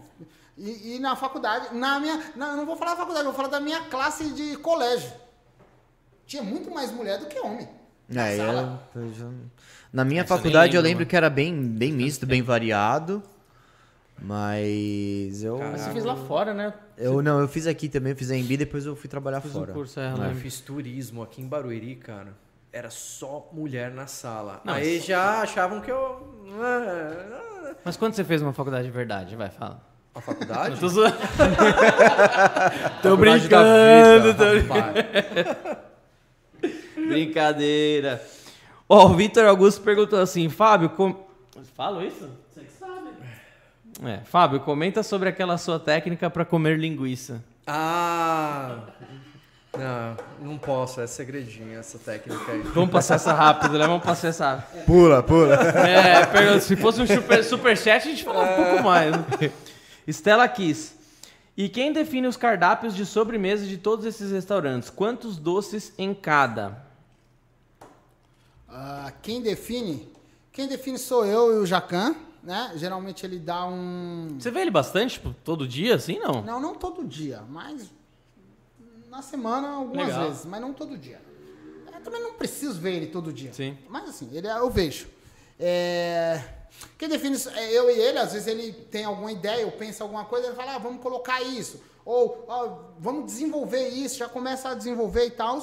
[0.57, 3.61] E, e na faculdade, na minha, na- não vou falar da faculdade, vou falar da
[3.61, 5.11] minha classe de colégio.
[6.27, 7.69] Tinha muito mais mulher do que homem.
[8.09, 8.89] Na É, sala.
[8.95, 9.31] eu- eu já-
[9.93, 11.11] Na minha Essa faculdade eu lembro, lembro mano.
[11.11, 13.23] que era bem, bem misto, bem variado.
[14.21, 15.59] Mas eu.
[15.59, 16.73] Mas você fez lá fora, né?
[16.97, 19.51] Eu não, eu fiz aqui também, eu fiz a Embi, depois eu fui trabalhar Fiz
[19.55, 19.73] um fora.
[19.73, 20.37] curso, é, eu Eu lembro.
[20.37, 22.35] fiz turismo aqui em Barueri, cara.
[22.73, 24.61] Era só mulher na sala.
[24.65, 26.35] Não, Aí mas- já achavam que eu.
[26.61, 29.35] Ah, Mas quando você fez uma faculdade de verdade?
[29.37, 29.81] Vai, fala.
[30.15, 30.79] A faculdade?
[30.79, 31.17] Tô zoando.
[33.03, 34.45] tô brincando, vida, tô.
[37.09, 38.23] Brincadeira.
[38.89, 41.27] Ó, o Vitor Augusto perguntou assim, Fábio, com...
[41.77, 42.31] falo isso?
[42.53, 43.11] Você que sabe.
[44.05, 47.43] É, Fábio, comenta sobre aquela sua técnica pra comer linguiça.
[47.67, 48.79] Ah!
[49.77, 50.17] Não,
[50.51, 52.61] não posso, é segredinho essa técnica aí.
[52.63, 53.87] Vamos passar essa rápido, né?
[53.87, 54.85] Vamos passar essa rápido.
[54.85, 55.55] Pula, pula.
[55.55, 59.11] É, se fosse um super, superchat, a gente falava um pouco mais.
[59.11, 59.51] né?
[60.07, 60.95] Stella Kiss.
[61.57, 64.91] E quem define os cardápios de sobremesa de todos esses restaurantes?
[64.91, 66.85] Quantos doces em cada?
[68.69, 70.09] Ah, quem define?
[70.53, 72.73] Quem define sou eu e o Jacan, né?
[72.75, 74.37] Geralmente ele dá um.
[74.39, 76.43] Você vê ele bastante, tipo, todo dia, assim, não?
[76.43, 77.89] Não, não todo dia, mas
[79.09, 80.27] na semana algumas Legal.
[80.29, 81.21] vezes, mas não todo dia.
[81.93, 83.53] Eu também não preciso ver ele todo dia.
[83.53, 83.79] Sim.
[83.89, 85.07] Mas assim, ele eu vejo.
[85.59, 86.43] É,
[86.99, 90.05] Quem define isso é eu e ele, às vezes ele tem alguma ideia, ou pensa
[90.05, 91.83] alguma coisa, ele fala, ah, vamos colocar isso.
[92.05, 95.61] Ou ó, vamos desenvolver isso, já começa a desenvolver e tal.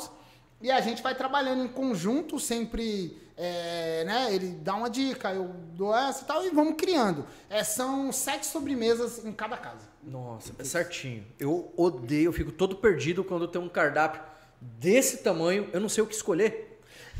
[0.61, 3.17] E a gente vai trabalhando em conjunto, sempre.
[3.37, 7.25] é, né, ele dá uma dica, eu dou essa e tal, e vamos criando.
[7.49, 9.89] É, são sete sobremesas em cada casa.
[10.03, 11.25] Nossa, é certinho.
[11.39, 14.21] Eu odeio, eu fico todo perdido quando tem um cardápio
[14.59, 16.70] desse tamanho, eu não sei o que escolher.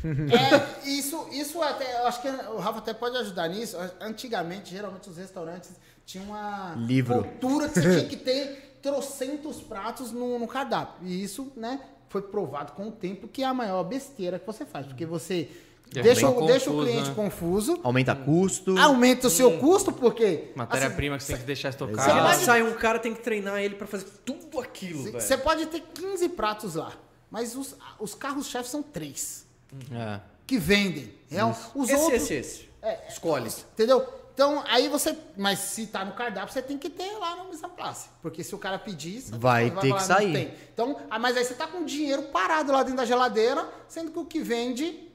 [0.84, 3.76] É, isso, isso até, eu acho que o Rafa até pode ajudar nisso.
[4.00, 5.70] Antigamente, geralmente os restaurantes
[6.04, 7.14] tinham uma Livro.
[7.22, 11.06] cultura que você tinha que ter trocentos pratos no, no cardápio.
[11.06, 14.64] E isso, né, foi provado com o tempo que é a maior besteira que você
[14.64, 14.86] faz.
[14.86, 15.48] Porque você
[15.92, 17.14] Deixa deixa, o- deixa o confuso, cliente né?
[17.14, 18.78] confuso, Aumenta custo.
[18.78, 20.50] aumenta o seu custo, porque...
[20.56, 22.22] Matéria-prima que você tem que deixar estocada.
[22.22, 25.12] pode- sai um cara, tem que treinar ele pra fazer tudo aquilo.
[25.12, 26.92] Você pode ter 15 pratos lá,
[27.30, 29.46] mas os, os carros-chefes são três
[29.92, 30.20] É.
[30.46, 31.14] que vendem.
[31.30, 32.68] É, os Esse, outros, esse, esse.
[32.82, 33.48] É, Escolhe.
[33.72, 34.06] Entendeu?
[34.34, 35.16] Então, aí você.
[35.36, 38.08] Mas se tá no cardápio, você tem que ter lá no Mesa Place.
[38.22, 39.20] Porque se o cara pedir.
[39.20, 42.22] você Vai ter que "Não sair." tem." Então, ah, mas aí você tá com dinheiro
[42.24, 45.10] parado lá dentro da geladeira, sendo que o que vende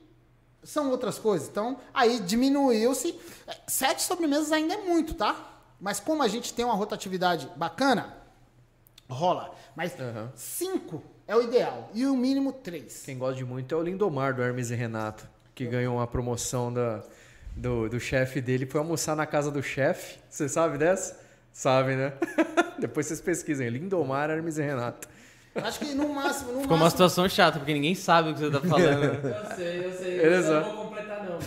[0.63, 1.47] são outras coisas.
[1.49, 3.19] Então, aí diminuiu-se.
[3.47, 5.35] É, Sete sobremesas ainda é muito, tá?
[5.79, 8.15] Mas como a gente tem uma rotatividade bacana,
[9.09, 9.53] rola.
[9.75, 10.31] Mas Aham.
[10.35, 11.91] cinco é o ideal.
[11.93, 13.03] E o mínimo três.
[13.05, 16.73] Quem gosta de muito é o Lindomar do Hermes e Renato, que ganhou uma promoção
[16.73, 17.03] da,
[17.55, 18.65] do, do chefe dele.
[18.65, 20.19] Foi almoçar na casa do chefe.
[20.29, 21.19] Você sabe dessa?
[21.51, 22.13] Sabe, né?
[22.79, 23.67] Depois vocês pesquisem.
[23.69, 25.09] Lindomar, Hermes e Renato.
[25.55, 26.51] Acho que no máximo.
[26.51, 29.03] No Ficou uma máximo, situação chata, porque ninguém sabe o que você tá falando.
[29.25, 30.19] Eu sei, eu sei.
[30.19, 30.53] Beleza.
[30.53, 31.37] Eu não vou completar, não.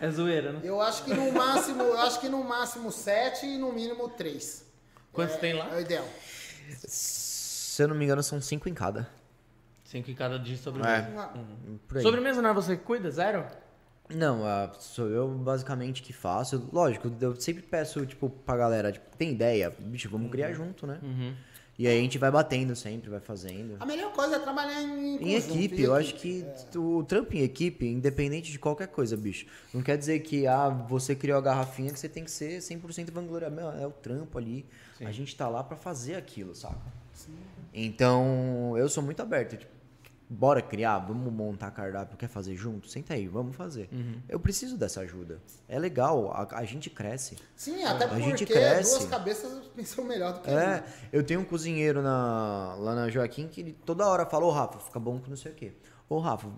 [0.00, 0.60] É zoeira, né?
[0.62, 4.64] Eu acho que no máximo, eu acho que no máximo sete e no mínimo três.
[5.12, 5.70] Quantos tem lá?
[5.72, 6.04] É o ideal.
[7.78, 9.08] Se eu não me engano, são cinco em cada.
[9.84, 11.30] Cinco em cada dia de sobremesa.
[11.86, 12.02] Por aí.
[12.02, 13.08] Sobremesa não é você que cuida?
[13.08, 13.46] Zero?
[14.12, 14.42] Não,
[14.80, 16.68] sou eu basicamente que faço.
[16.72, 19.72] Lógico, eu sempre peço, tipo, pra galera, tipo, tem ideia?
[19.78, 20.98] Bicho, vamos criar junto, né?
[21.00, 21.32] Uhum.
[21.78, 23.76] E aí a gente vai batendo sempre, vai fazendo.
[23.78, 26.50] A melhor coisa é trabalhar em, Em conjunto, equipe, em eu acho equipe.
[26.72, 29.46] que o trampo em equipe, independente de qualquer coisa, bicho.
[29.72, 33.12] Não quer dizer que, ah, você criou a garrafinha que você tem que ser 100%
[33.12, 33.54] vangloriado.
[33.54, 34.66] Meu, é o trampo ali.
[35.00, 36.98] A gente tá lá pra fazer aquilo, saca?
[37.86, 39.56] Então, eu sou muito aberto.
[39.56, 39.72] Tipo,
[40.30, 42.88] bora criar, vamos montar cardápio, quer fazer junto?
[42.88, 43.88] Senta aí, vamos fazer.
[44.28, 45.40] Eu preciso dessa ajuda.
[45.68, 47.36] É legal, a, a gente cresce.
[47.56, 48.90] Sim, até A gente porque cresce.
[48.98, 50.84] duas cabeças pensam melhor do que É, uma.
[51.12, 54.78] eu tenho um cozinheiro na, lá na Joaquim que ele toda hora fala, ô Rafa,
[54.80, 55.72] fica bom com não sei o quê.
[56.10, 56.48] Ô Rafa,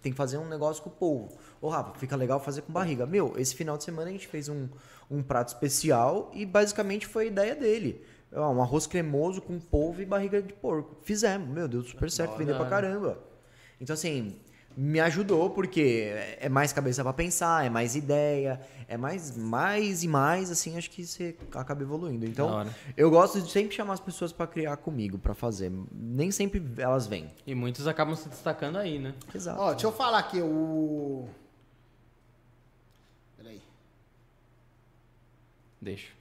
[0.00, 1.36] tem que fazer um negócio com o polvo.
[1.60, 3.04] Ô Rafa, fica legal fazer com barriga.
[3.04, 4.68] Meu, esse final de semana a gente fez um,
[5.10, 8.04] um prato especial e basicamente foi a ideia dele.
[8.32, 10.96] Um arroz cremoso com polvo e barriga de porco.
[11.02, 13.18] Fizemos, meu, deu super certo, vendeu pra caramba.
[13.80, 14.38] Então assim,
[14.76, 20.08] me ajudou porque é mais cabeça pra pensar, é mais ideia, é mais, mais e
[20.08, 22.24] mais, assim, acho que você acaba evoluindo.
[22.24, 22.64] Então,
[22.96, 25.72] eu gosto de sempre chamar as pessoas pra criar comigo, pra fazer.
[25.92, 27.28] Nem sempre elas vêm.
[27.44, 29.14] E muitos acabam se destacando aí, né?
[29.34, 29.60] Exato.
[29.60, 31.28] Ó, deixa eu falar aqui, o...
[33.36, 33.60] Peraí.
[35.80, 36.19] Deixa.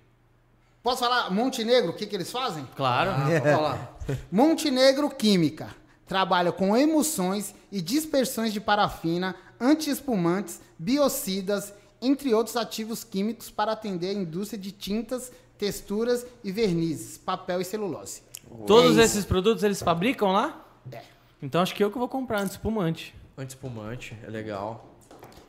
[0.82, 2.66] Posso falar Montenegro, o que, que eles fazem?
[2.76, 3.12] Claro.
[3.12, 3.98] Ah, falar.
[4.32, 5.76] Montenegro Química.
[6.08, 14.10] Trabalha com emulsões e dispersões de parafina, antiespumantes, biocidas, entre outros ativos químicos para atender
[14.10, 18.24] a indústria de tintas, texturas e vernizes, papel e celulose.
[18.66, 20.66] Todos É esses produtos eles fabricam lá?
[20.92, 21.02] É.
[21.42, 23.14] Então acho que eu que vou comprar antes espumante.
[23.38, 24.96] Antiespumante, é legal.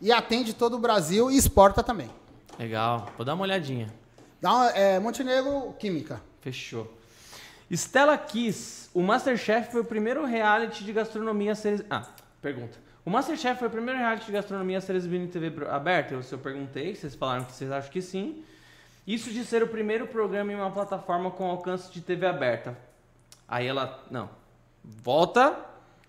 [0.00, 2.10] E atende todo o Brasil e exporta também.
[2.58, 3.10] Legal.
[3.16, 3.92] Vou dar uma olhadinha.
[4.40, 6.20] Dá uma, é, Montenegro Química.
[6.40, 6.90] Fechou.
[7.70, 8.88] Stella Kiss.
[8.92, 11.86] O Masterchef foi o primeiro reality de gastronomia a ser.
[11.88, 12.06] Ah,
[12.42, 12.78] pergunta.
[13.04, 16.14] O Masterchef foi o primeiro reality de gastronomia a ser exibido em TV aberta?
[16.14, 18.44] Eu, se eu perguntei, vocês falaram que vocês acham que sim.
[19.06, 22.76] Isso de ser o primeiro programa em uma plataforma com alcance de TV aberta.
[23.48, 24.04] Aí ela.
[24.10, 24.30] Não.
[24.82, 25.56] Volta.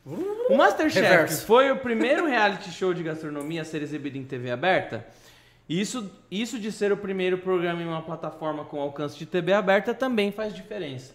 [0.04, 1.46] O Masterchef Reverso.
[1.46, 5.06] foi o primeiro reality show de gastronomia a ser exibido em TV aberta?
[5.72, 9.94] Isso, isso de ser o primeiro programa em uma plataforma com alcance de TV aberta
[9.94, 11.14] também faz diferença.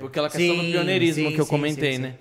[0.00, 2.02] Por aquela questão do Sim, pioneirismo sim, que eu sim, comentei, sim, sim.
[2.02, 2.14] né?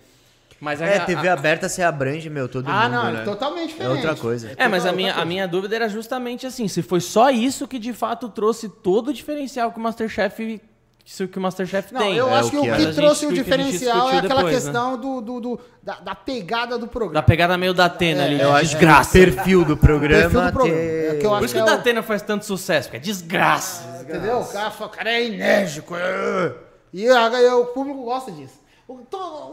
[0.60, 3.22] Mas a- É, a- TV aberta você abrange, meu, todo ah, mundo, não, né?
[3.22, 3.96] é totalmente É diferente.
[3.96, 4.52] outra coisa.
[4.56, 7.80] É, mas a minha, a minha dúvida era justamente assim, se foi só isso que
[7.80, 10.62] de fato trouxe todo o diferencial que o Masterchef,
[11.06, 12.16] isso que o Masterchef Não, tem.
[12.16, 12.92] eu É, acho que o que que, é.
[12.94, 14.52] Trouxe o diferencial é aquela depois, né?
[14.62, 17.24] questão do, do, do- da, da pegada do Da programa.
[17.24, 19.12] pegada meio da Atena ali, É, de Eu o desgraça.
[19.12, 20.78] perfil do programa, Perfil do programa.
[20.80, 22.46] ter- É que eu Por acho isso que é o da o- Atena faz tanto
[22.46, 24.02] sucesso, porque é desgraça.
[24.02, 24.40] Entendeu?
[24.40, 25.96] O cara, o cara é enérgico.
[25.96, 26.54] é.
[26.94, 28.61] E aí o público gosta disso.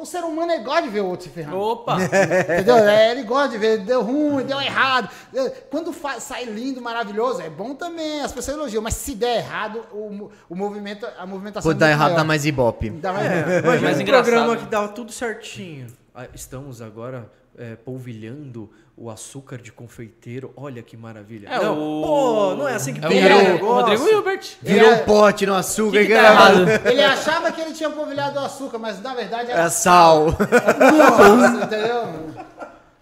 [0.00, 1.58] O, ser humano é igual de ver o outro se ferrando.
[1.58, 1.96] Opa!
[2.02, 2.76] Entendeu?
[2.78, 5.08] É, ele gosta de ver, deu ruim, deu errado.
[5.34, 8.82] É, Quando sai lindo, maravilhoso, é bom também, as pessoas elogiam.
[8.82, 12.18] Mas se der errado, o, o movimento, a movimentação Pô, é dá muito errado, maior.
[12.18, 12.90] dá mais ibope.
[12.90, 15.86] Dá mais Imagina Mas um engraçado, programa que dava tudo certinho.
[16.14, 20.52] Ah, Estamos agora é, polvilhando o açúcar de confeiteiro.
[20.56, 21.48] Olha que maravilha.
[21.48, 23.66] É, não, o- pô, não é assim que É o tem Rodrigo, negócio.
[23.66, 24.56] o Rodrigo Hilbert.
[24.62, 24.94] Virou É.
[24.94, 25.98] um pote no açúcar.
[26.00, 26.90] Que que tá?
[26.90, 30.26] Ele achava que ele tinha polvilhado o açúcar, mas na verdade era É sal.
[30.26, 32.48] Nossa, entendeu?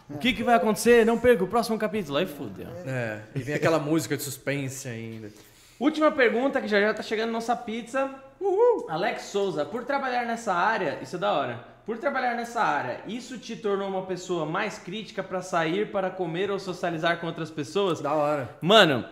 [0.09, 1.05] O que, que vai acontecer?
[1.05, 2.17] Não perca o próximo capítulo.
[2.19, 2.69] Aí fudeu.
[2.87, 5.31] É, e vem aquela música de suspense ainda.
[5.81, 8.09] Última pergunta, que já já tá chegando nossa pizza.
[8.41, 8.87] Uhul.
[8.89, 11.61] Alex Souza, por trabalhar nessa área, isso é da hora.
[11.87, 16.51] Por trabalhar nessa área, isso te tornou uma pessoa mais crítica pra sair para comer
[16.51, 18.01] ou socializar com outras pessoas?
[18.01, 18.51] Da hora.
[18.61, 19.05] Mano,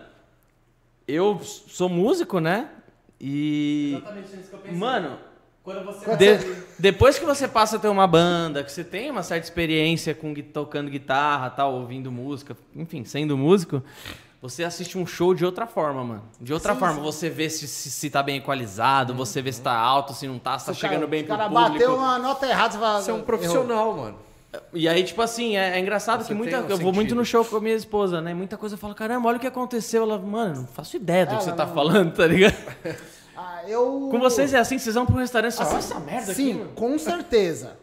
[1.07, 2.69] eu sou músico, né?
[3.19, 3.93] E.
[3.95, 4.77] Exatamente isso que eu pensei.
[4.77, 5.17] Mano,
[5.63, 6.37] Quando você de-
[6.77, 10.33] depois que você passa a ter uma banda, que você tem uma certa experiência com
[10.33, 13.81] gui- tocando guitarra, tal, ouvindo música, enfim, sendo músico,
[14.49, 16.23] você assiste um show de outra forma, mano.
[16.39, 19.73] De outra forma, você vê se, se, se tá bem equalizado, você vê se tá
[19.77, 21.71] alto, se não tá, se tá Se o chegando cara- bem o pro cara público.
[21.73, 23.01] bateu uma nota errada, você fala.
[23.01, 23.25] Você é um errou.
[23.25, 24.17] profissional, mano.
[24.73, 26.61] E aí, tipo assim, é, é engraçado Você que muita.
[26.61, 28.33] um eu vou muito no show com a minha esposa, né?
[28.33, 30.03] Muita coisa eu falo, caramba, olha o que aconteceu.
[30.03, 32.55] Ela, mano, não faço ideia do que Ela você tá não- falando, tá ligado?
[33.37, 34.07] Ah, eu...
[34.09, 36.59] Com vocês é assim, vocês vão pro restaurante e falam, olha essa merda Sim, aqui,
[36.59, 36.71] mano.
[36.73, 37.77] com certeza.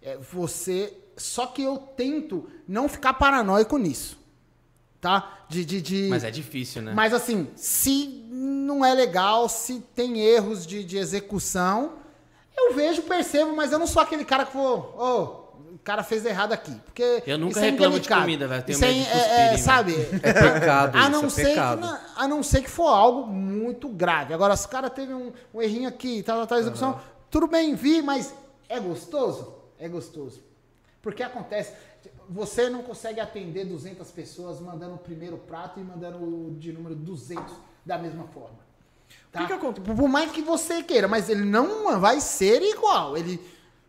[0.00, 0.96] É, você.
[1.18, 4.18] Só que eu tento não ficar paranoico nisso.
[5.00, 5.44] Tá?
[5.48, 5.64] De.
[5.64, 6.92] de, de- Mas é difícil, né?
[6.94, 11.94] Mas assim, se não é legal, se tem erros de, de execução,
[12.56, 14.94] eu vejo, percebo, mas eu não sou aquele cara que vou.
[14.98, 15.40] Ô,
[15.74, 16.74] o cara fez errado aqui.
[16.84, 18.20] Porque Eu nunca isso é reclamo de indelicado.
[18.20, 19.94] comida, velho, tenho Isso medo é, de é, cuspir é, sabe?
[20.22, 21.80] É pecado A isso, não, é ser pecado.
[21.80, 24.34] que, a não ser que for algo muito grave.
[24.34, 27.00] Agora, se o cara teve um, um errinho aqui, tal, tal, tal, execução,
[27.30, 28.34] tudo bem, vi, mas
[28.68, 29.54] é gostoso?
[29.78, 30.42] É gostoso.
[31.00, 31.72] Porque acontece.
[32.30, 36.94] Você não consegue atender 200 pessoas mandando o primeiro prato e mandando o de número
[36.94, 37.52] 200
[37.84, 38.58] da mesma forma.
[39.32, 39.46] Tá?
[39.46, 39.80] Que?
[39.80, 43.16] Por mais que você queira, mas ele não vai ser igual.
[43.16, 43.40] Ele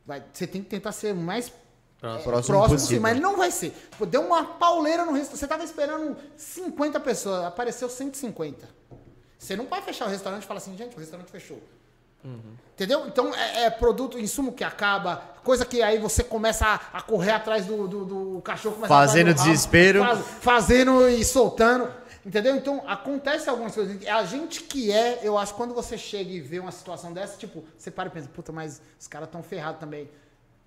[0.06, 1.54] vai, você tem que tentar ser mais
[2.02, 2.32] Próximo.
[2.32, 2.98] Próximo próximo, possível.
[2.98, 3.72] sim, mas ele não vai ser.
[3.96, 5.40] Pô, Deu uma pauleira no restaurante.
[5.40, 8.68] Você tava esperando 50 pessoas, apareceu 150.
[9.38, 11.62] Você não vai fechar o restaurante e falar assim, gente, o restaurante fechou.
[12.73, 13.06] Entendeu?
[13.07, 17.31] Então é, é produto, insumo que acaba, coisa que aí você começa a, a correr
[17.31, 18.76] atrás do, do, do cachorro.
[18.76, 19.99] começa Fazendo rabo, desespero.
[20.03, 21.91] faz- fazendo e soltando.
[22.26, 22.56] Entendeu?
[22.56, 24.06] Então acontece algumas coisas.
[24.07, 27.64] A gente que é, eu acho, quando você chega e vê uma situação dessa, tipo,
[27.77, 30.07] você para e pensa, puta, mas os caras estão ferrados também.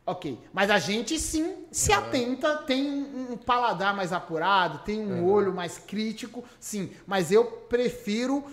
[0.06, 0.38] Ok.
[0.52, 5.78] Mas a gente sim se atenta, tem um, paladar mais apurado, tem um olho mais
[5.78, 6.92] crítico, sim.
[7.06, 8.44] Mas eu prefiro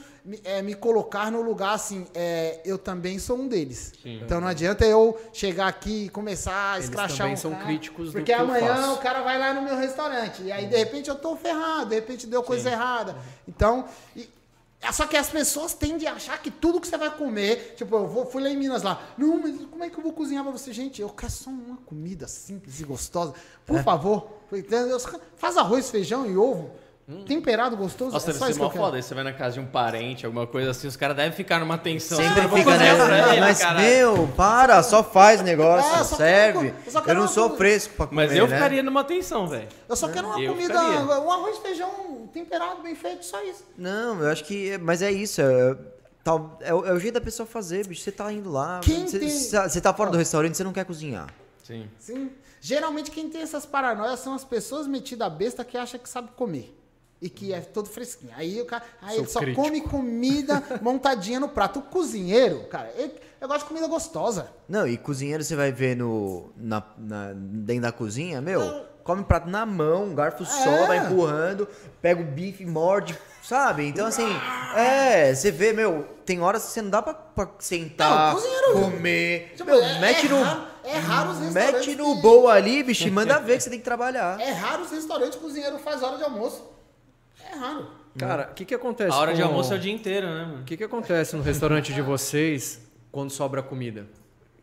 [0.44, 3.94] é, me colocar no lugar assim, é, eu também sou um deles.
[4.06, 7.64] Então não adianta eu chegar aqui e começar a Eles escrachar também um são cara,
[7.66, 10.44] críticos do Porque amanhã o cara vai lá no meu restaurante.
[10.44, 13.16] E aí, de repente, eu tô ferrado, de repente deu coisa errada.
[13.48, 13.86] Então.
[14.16, 14.30] e-
[14.84, 17.96] é só que as pessoas tendem a achar que tudo que você vai comer, tipo,
[17.96, 20.44] eu vou, fui lá em Minas lá, não, mas como é que eu vou cozinhar
[20.44, 20.74] pra você?
[20.74, 23.36] Gente, eu quero só uma comida simples e gostosa.
[23.64, 23.84] Por É.
[23.84, 24.28] favor,
[25.38, 26.72] faz arroz, feijão e ovo,
[27.26, 28.12] temperado gostoso.
[28.12, 28.14] Hum.
[28.14, 28.98] Nossa, é deve ser mó foda.
[28.98, 31.60] Aí você vai na casa de um parente, alguma coisa assim, os caras devem ficar
[31.60, 32.18] numa tensão.
[32.18, 33.06] Sempre fica, cozinhar né?
[33.06, 33.88] pra ele, Mas, caralho.
[33.88, 36.60] meu, para, só faz negócio, É, eu só serve.
[36.72, 38.56] quero- eu só Eu, quero não uma sou fresco pra comer, Mas eu né?
[38.56, 39.68] ficaria numa tensão, velho.
[39.88, 41.00] Eu só quero uma Eu comida, ficaria.
[41.20, 43.64] um arroz, feijão temperado, bem feito, só isso.
[43.78, 44.78] Não, eu acho que...
[44.78, 45.76] Mas é isso, é,
[46.24, 48.02] tal, é, o- é o jeito da pessoa fazer, bicho.
[48.02, 50.86] Você tá indo lá, Quem você, tem- você tá fora do restaurante, você não quer
[50.86, 51.28] cozinhar.
[51.64, 51.88] Sim.
[52.00, 52.32] Sim.
[52.64, 56.30] Geralmente quem tem essas paranoias são as pessoas metidas a besta que acham que sabe
[56.36, 56.78] comer.
[57.22, 58.32] E que é todo fresquinho.
[58.36, 59.62] Aí o cara aí Sou ele só crítico.
[59.64, 61.78] come comida montadinha no prato.
[61.80, 64.50] O cozinheiro, cara, eu, eu gosto de comida gostosa.
[64.68, 69.26] Não, e cozinheiro você vai ver no, na, na- dentro da cozinha, meu, come o
[69.26, 70.88] prato na mão, um garfo só, É.
[70.88, 71.68] vai empurrando,
[72.02, 73.86] pega o bife, morde, sabe?
[73.86, 74.28] Então, assim,
[74.76, 78.74] é, você vê, meu, tem horas que você não dá pra, pra sentar, Não, cozinheiro-
[78.74, 80.42] comer, Tipo, meu, é- mete é no...
[80.42, 83.64] raro- é raro os restaurantes Mete no que- bowl ali, bicho, e manda ver que
[83.64, 84.42] você tem que trabalhar.
[84.42, 86.71] É raro os restaurantes que o cozinheiro faz hora de almoço.
[87.50, 87.88] É raro.
[88.18, 90.46] Cara, o que que acontece A hora de com- almoço é o dia inteiro, né,
[90.46, 90.62] mano?
[90.62, 92.82] O que, que acontece no restaurante de vocês
[93.12, 94.06] quando sobra comida?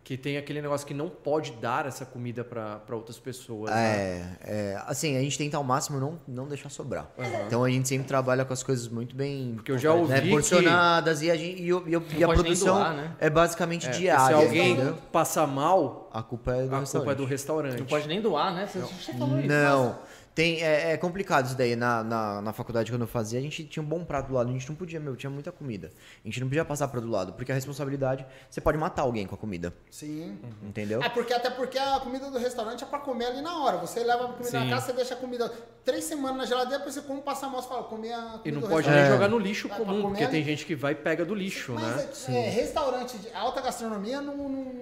[0.05, 3.71] Que tem aquele negócio que não pode dar essa comida pra pra outras pessoas.
[3.71, 4.39] né?
[4.43, 7.11] É, é, assim, a gente tenta ao máximo não, não deixar sobrar.
[7.47, 10.21] Então a gente sempre trabalha com as coisas muito bem Porque eu já ouvi né,
[10.23, 13.13] que- porcionadas e a, gente, e, e e a produção doar, né?
[13.21, 14.27] é basicamente É, diária.
[14.39, 14.95] se alguém entendeu?
[15.13, 16.91] passar mal, A culpa é do a restaurante.
[16.93, 17.79] culpa é do restaurante.
[17.81, 18.67] Não pode nem doar, né?
[18.67, 19.49] Você você falou isso.
[19.49, 19.99] Não.
[20.39, 21.74] Tem, é, é complicado isso daí.
[21.74, 24.48] Na, na, na faculdade, quando eu fazia, a gente tinha um bom prato do lado.
[24.48, 25.90] A gente não podia, meu, tinha muita comida.
[26.24, 29.27] A gente não podia passar pra do lado, porque a responsabilidade, você pode matar alguém
[29.27, 29.74] com a comida.
[29.90, 30.39] Sim.
[30.62, 31.02] Entendeu?
[31.02, 33.78] É porque até porque a comida do restaurante é pra comer ali na hora.
[33.78, 34.59] Você leva a comida Sim.
[34.60, 35.52] na casa, você deixa a comida
[35.85, 38.52] três semanas na geladeira, depois você come, passa mal, você fala, comer a comida E
[38.52, 40.32] não do pode nem jogar no lixo É, comum, porque ali.
[40.32, 42.36] tem gente que vai e pega do lixo, Mas né?
[42.36, 44.73] é, é, restaurante de alta gastronomia não, não,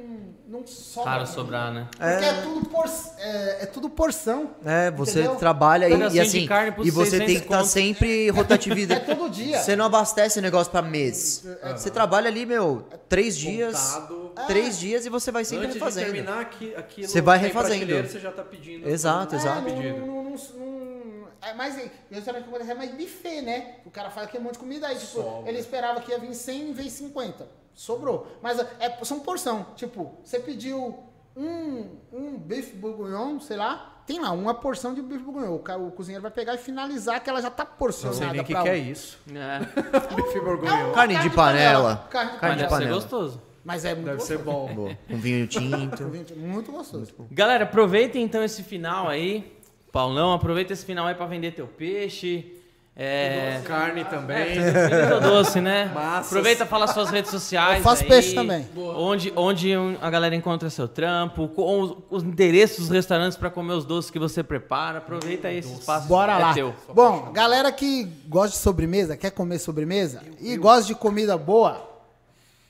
[0.49, 1.13] não sobra.
[1.13, 1.27] Comida.
[1.27, 1.89] sobrar, né?
[1.93, 2.85] Porque é, tudo, por,
[3.19, 4.51] é, é tudo porção.
[4.65, 5.37] É, você Entendeu?
[5.47, 6.49] Trabalha e, e de assim.
[6.83, 7.67] E você 600 tem que estar conto.
[7.69, 9.11] sempre rotatividade.
[9.11, 9.59] É todo dia.
[9.63, 11.47] Você não abastece o negócio pra mês.
[11.77, 13.93] Você trabalha ali, meu, três dias.
[13.93, 14.27] Contado.
[14.47, 16.13] Três dias e você vai sempre Antes de refazendo.
[16.13, 18.07] terminar aqui, aquilo Você vai refazendo.
[18.09, 18.87] Você já tá pedindo.
[18.89, 19.63] Exato, É, exato.
[19.63, 19.99] não- Pedido.
[20.07, 21.75] não- não- não- é mais
[22.11, 23.77] restaurante que acontece é mais buffet, né?
[23.87, 25.49] O cara faz aquele monte de comida aí, tipo, Sobra.
[25.49, 27.47] ele esperava que ia vir 100 e veio 50.
[27.73, 28.27] Sobrou.
[28.43, 29.67] Mas é, são porção.
[29.77, 30.99] Tipo, você pediu
[31.37, 35.51] um, um bife bourguignon, sei lá, tem lá uma porção de bife bourguignon.
[35.57, 38.41] O, o cozinheiro vai pegar e finalizar que ela já tá Não porcionada sei nem
[38.41, 39.19] o que, que é isso.
[39.35, 39.59] É.
[40.15, 40.85] Bife É bourguignon.
[40.87, 42.07] uma Carne de panela.
[42.11, 42.69] Carne de Carne Mas de panela.
[42.69, 42.95] deve ser panela.
[42.95, 43.43] gostoso.
[43.65, 44.67] Mas é muito Deve ser gostoso.
[44.69, 44.75] bom.
[44.75, 44.99] Boa.
[45.11, 46.05] Um vinho tinto.
[46.37, 47.13] Muito gostoso.
[47.33, 49.53] Galera, aproveitem então esse final aí.
[49.91, 52.56] Paulão, aproveita esse final aí pra vender teu peixe.
[52.99, 53.61] É.
[53.67, 54.57] Carne também.
[54.57, 55.91] É, doce, né?
[55.95, 56.29] Massas.
[56.29, 57.77] Aproveita e fala suas redes sociais.
[57.77, 58.67] Eu faço aí, peixe também.
[58.75, 59.71] Onde, onde
[60.01, 64.11] a galera encontra seu trampo, com os, os endereços dos restaurantes pra comer os doces
[64.11, 64.99] que você prepara.
[64.99, 66.09] Aproveita aí esse espaço.
[66.09, 66.55] Bora é lá.
[66.55, 66.75] teu.
[66.95, 71.87] Bom, galera que gosta de sobremesa, quer comer sobremesa e gosta de comida boa,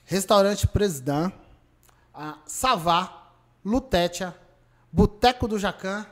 [0.04, 1.32] restaurante Presidão,
[2.12, 3.30] a Savá,
[3.64, 4.34] Lutetia,
[4.90, 6.04] Boteco do Jacan,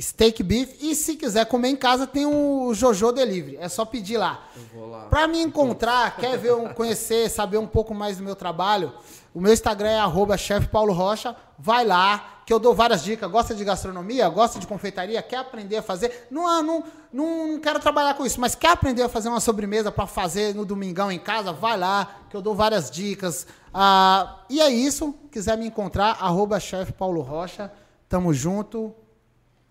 [0.00, 4.16] Steak Beef e se quiser comer em casa tem o Jojo Delivery, é só pedir
[4.16, 4.44] lá.
[4.74, 5.06] lá.
[5.10, 8.92] Pra me encontrar, quer ver, conhecer, saber um pouco mais do meu trabalho,
[9.32, 11.36] o meu Instagram é arroba chefe Paulo Rocha.
[11.56, 13.30] Vai lá, que eu dou várias dicas.
[13.30, 14.28] Gosta de gastronomia?
[14.28, 15.22] Gosta de confeitaria?
[15.22, 16.26] Quer aprender a fazer?
[16.30, 16.82] Não, ah, não,
[17.12, 20.52] não, não quero trabalhar com isso, mas quer aprender a fazer uma sobremesa para fazer
[20.54, 21.52] no domingão em casa?
[21.52, 23.46] Vai lá, que eu dou várias dicas.
[23.72, 25.14] Ah, e é isso.
[25.30, 27.70] Quiser me encontrar, arroba chefe Paulo Rocha.
[28.08, 28.92] Tamo junto.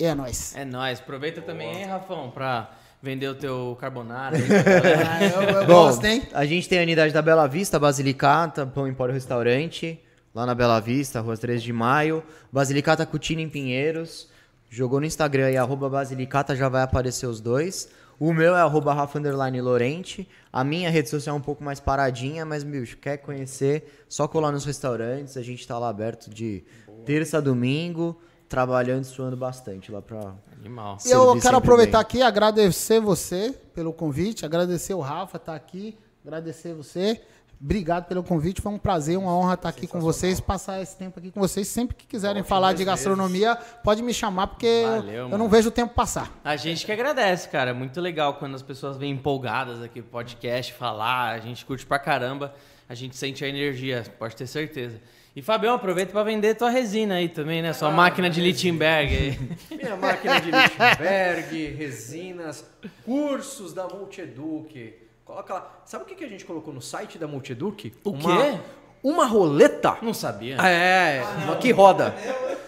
[0.02, 0.56] É nóis.
[0.56, 1.00] É nóis.
[1.00, 2.72] Aproveita também aí, Rafão, pra
[3.02, 4.38] vender o teu carbonara.
[4.40, 6.24] eu, eu Bom, gosto, hein?
[6.34, 10.00] a gente tem a unidade da Bela Vista, Basilicata, Pão Empório Restaurante,
[10.34, 12.24] lá na Bela Vista, rua 13 de maio.
[12.50, 14.30] Basilicata Cutina em Pinheiros.
[14.70, 17.90] Jogou no Instagram aí, arroba Basilicata, já vai aparecer os dois.
[18.18, 20.30] O meu é arroba Rafa Underline Lorente.
[20.52, 24.52] A minha rede social é um pouco mais paradinha, mas, bicho, quer conhecer, só colar
[24.54, 25.36] nos restaurantes.
[25.36, 26.64] A gente tá lá aberto de
[27.06, 28.18] terça a domingo,
[28.50, 30.34] trabalhando e suando bastante lá pra...
[30.60, 30.98] Animal.
[31.06, 32.02] E eu quero aproveitar bem.
[32.02, 37.22] aqui e agradecer você pelo convite, agradecer o Rafa estar aqui, agradecer você.
[37.62, 41.20] Obrigado pelo convite, foi um prazer, uma honra estar aqui com vocês, passar esse tempo
[41.20, 41.68] aqui com vocês.
[41.68, 45.38] Sempre que quiserem falar de gastronomia, pode me chamar, porque Valeu, eu mano.
[45.44, 46.32] não vejo o tempo passar.
[46.44, 47.72] A gente que agradece, cara.
[47.72, 51.34] É muito legal quando as pessoas vêm empolgadas aqui pro podcast, falar.
[51.34, 52.54] A gente curte pra caramba.
[52.88, 55.00] A gente sente a energia, pode ter certeza.
[55.36, 57.72] E, Fabião, aproveita pra vender tua resina aí também, né?
[57.72, 59.40] Sua máquina de Lichtenberg aí.
[59.78, 62.66] Minha máquina de Lichtenberg, resinas,
[63.06, 64.96] cursos da Multieduc.
[65.24, 65.82] Coloca lá.
[65.86, 67.94] Sabe o que que a gente colocou no site da Multieduc?
[68.04, 68.60] O uma, quê?
[69.04, 69.98] Uma roleta.
[70.02, 70.56] Não sabia.
[70.56, 72.16] É, uma que roda.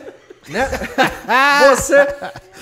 [0.49, 0.67] Né?
[1.69, 1.95] Você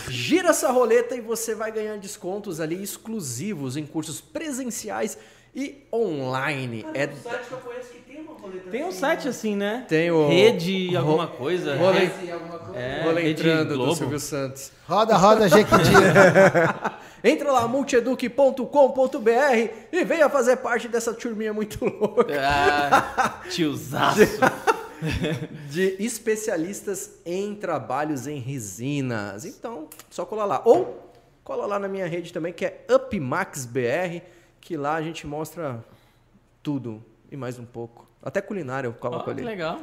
[0.10, 5.18] gira essa roleta e você vai ganhar descontos ali exclusivos em cursos presenciais
[5.56, 6.86] e online.
[6.94, 7.99] É, site que eu conheço que
[8.72, 9.86] tem um site assim, né?
[9.88, 11.76] Tem o- Rede alguma coisa.
[11.76, 12.80] Rolê- Rede- alguma coisa.
[12.80, 13.04] É,
[13.66, 13.96] do.
[13.96, 14.72] Silvio Santos.
[14.88, 15.90] Roda, roda, Jequiti.
[17.24, 24.20] Entra lá, multieduc.com.br e venha fazer parte dessa turminha muito louca Ah, tiozaço.
[25.70, 29.46] de especialistas em trabalhos em resinas.
[29.46, 30.62] Então, só colar lá.
[30.66, 31.10] Ou
[31.44, 34.22] cola lá na minha rede também, que é UpMaxBR,
[34.62, 35.84] que lá a gente mostra
[36.62, 38.08] tudo e mais um pouco.
[38.24, 39.44] Até culinária eu coloco que ali.
[39.44, 39.78] legal.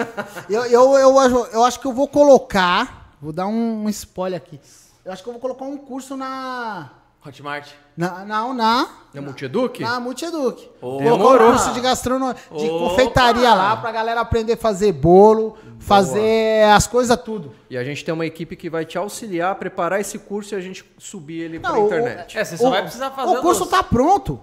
[0.48, 4.36] eu, eu, eu, acho- eu acho que eu vou colocar, vou dar um, um spoiler
[4.38, 4.58] aqui.
[5.04, 6.90] Eu acho que eu vou colocar um curso na.
[7.26, 7.68] Hotmart.
[7.96, 8.86] Na, não, na.
[9.14, 9.80] Na Multieduc?
[9.82, 10.68] Na Multieduc.
[10.80, 12.88] Colocar um curso de gastronomia, de Opa!
[12.90, 17.54] confeitaria lá, pra galera aprender a fazer bolo, fazer as coisas tudo.
[17.70, 20.56] E a gente tem uma equipe que vai te auxiliar a preparar esse curso e
[20.56, 22.36] a gente subir ele Não, pra o- internet.
[22.36, 23.70] É, você só vai precisar fazer O curso doce.
[23.70, 24.40] tá pronto.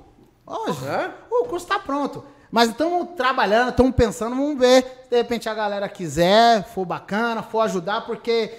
[0.47, 1.11] Ó, É?
[1.29, 2.23] O curso tá pronto.
[2.51, 4.83] Mas estamos trabalhando, estamos pensando, vamos ver.
[5.05, 8.51] Se de repente a galera quiser, for bacana, for ajudar, porque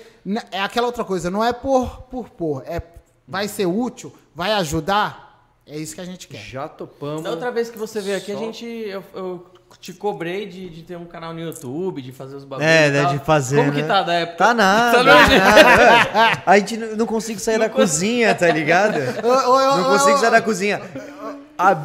[0.50, 2.80] é aquela outra coisa, não é por por por, é
[3.28, 5.30] vai ser útil, vai ajudar.
[5.66, 6.38] É isso que a gente quer.
[6.40, 7.22] Já topamos.
[7.22, 8.64] Da outra vez que você veio aqui, a Só- gente.
[8.66, 9.46] Eu, eu
[9.80, 12.70] te cobrei de, de ter um canal no YouTube, de fazer os bagulhos.
[12.70, 13.12] É, e né, tal.
[13.12, 13.88] de fazer, Como que né?
[13.88, 14.36] tá da época?
[14.38, 16.42] Tá nada, Tá tá nada.
[16.46, 18.96] A gente não não consigo sair da cozinha, tá ligado?
[18.98, 20.80] Eu- eu- eu- Não consigo sair da cozinha.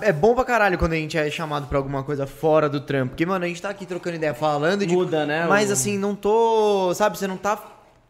[0.02, 3.10] É bom pra caralho quando a gente é chamado pra alguma coisa fora do trampo.
[3.10, 4.94] Porque, mano, a gente tá aqui trocando ideia, falando de.
[4.94, 6.94] Muda, né, Mas o- assim, não tô.
[6.94, 7.62] Sabe, você não tá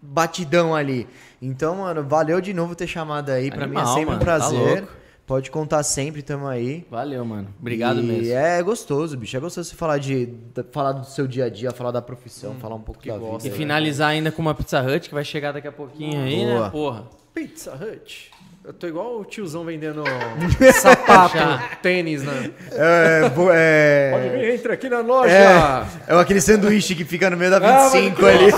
[0.02, 1.08] batidão ali.
[1.42, 3.50] Então, mano, valeu de novo ter chamado aí.
[3.50, 4.60] Pra mim é Animal, sempre mano, um tá prazer.
[4.80, 4.94] louco.
[5.26, 6.88] Pode contar sempre, tamo aí.
[6.90, 7.50] Valeu, mano.
[7.60, 8.34] Obrigado E mesmo.
[8.34, 9.36] É gostoso, bicho.
[9.36, 10.34] É gostoso você falar de.
[10.72, 13.46] falar do seu dia a dia, falar da profissão, falar um pouco da gosta.
[13.46, 13.58] E vida.
[13.58, 16.54] finalizar ainda com uma Pizza Hut que vai chegar daqui a pouquinho aí, né?
[16.56, 16.70] Boa.
[16.70, 17.04] Porra.
[17.34, 18.32] Pizza Hut.
[18.68, 20.04] Eu tô igual o tiozão vendendo
[20.82, 21.38] sapato,
[21.82, 22.52] tênis, né?
[22.74, 23.22] É,
[23.54, 24.12] é...
[24.12, 25.32] Pode vir, entra aqui na loja.
[25.34, 28.52] É, é aquele sanduíche que fica no meio da 25 ali,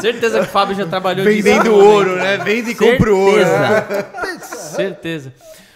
[0.00, 2.38] Certeza que o Fábio já trabalhou vendendo disso, ouro, né?
[2.38, 3.44] Vende e compra o ouro.
[3.44, 4.46] Certeza.
[4.74, 5.32] Certeza.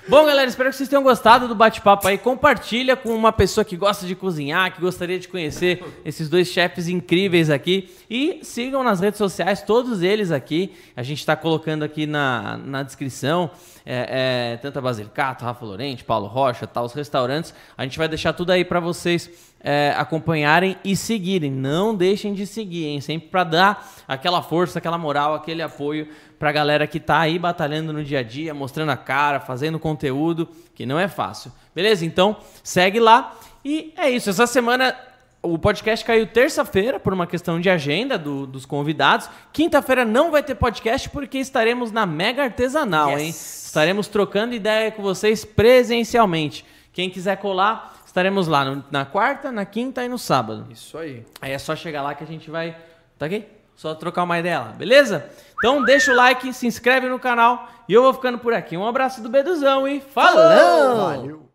[0.08, 2.16] Bom, galera, espero que vocês tenham gostado do bate-papo aí.
[2.16, 6.86] Compartilha com uma pessoa que gosta de cozinhar, que gostaria de conhecer esses dois chefes
[6.86, 7.92] incríveis aqui.
[8.08, 10.72] E sigam nas redes sociais, todos eles aqui.
[10.94, 13.50] A gente está colocando aqui na, na descrição.
[13.84, 17.52] É, é, tanto a Basilicato, Rafa Lorente, Paulo Rocha, tá, os restaurantes.
[17.76, 19.30] A gente vai deixar tudo aí para vocês
[19.60, 21.50] é, acompanharem e seguirem.
[21.50, 23.00] Não deixem de seguir, hein?
[23.00, 27.92] Sempre para dar aquela força, aquela moral, aquele apoio pra galera que tá aí batalhando
[27.92, 31.52] no dia a dia, mostrando a cara, fazendo conteúdo, que não é fácil.
[31.74, 32.04] Beleza?
[32.04, 33.34] Então, segue lá.
[33.64, 34.30] E é isso.
[34.30, 34.96] Essa semana
[35.42, 39.28] o podcast caiu terça-feira por uma questão de agenda do- dos convidados.
[39.52, 43.28] Quinta-feira não vai ter podcast porque estaremos na Mega Artesanal, hein?
[43.30, 46.64] Estaremos trocando ideia com vocês presencialmente.
[46.92, 50.66] Quem quiser colar, estaremos lá no- na quarta, na quinta e no sábado.
[50.70, 51.24] Isso aí.
[51.40, 52.76] Aí é só chegar lá que a gente vai.
[53.18, 53.44] Tá aqui?
[53.76, 55.28] Só trocar uma ideia lá, beleza?
[55.58, 58.76] Então deixa o like, se inscreve no canal e eu vou ficando por aqui.
[58.76, 60.96] Um abraço do Beduzão e falou!
[60.96, 61.45] Valeu.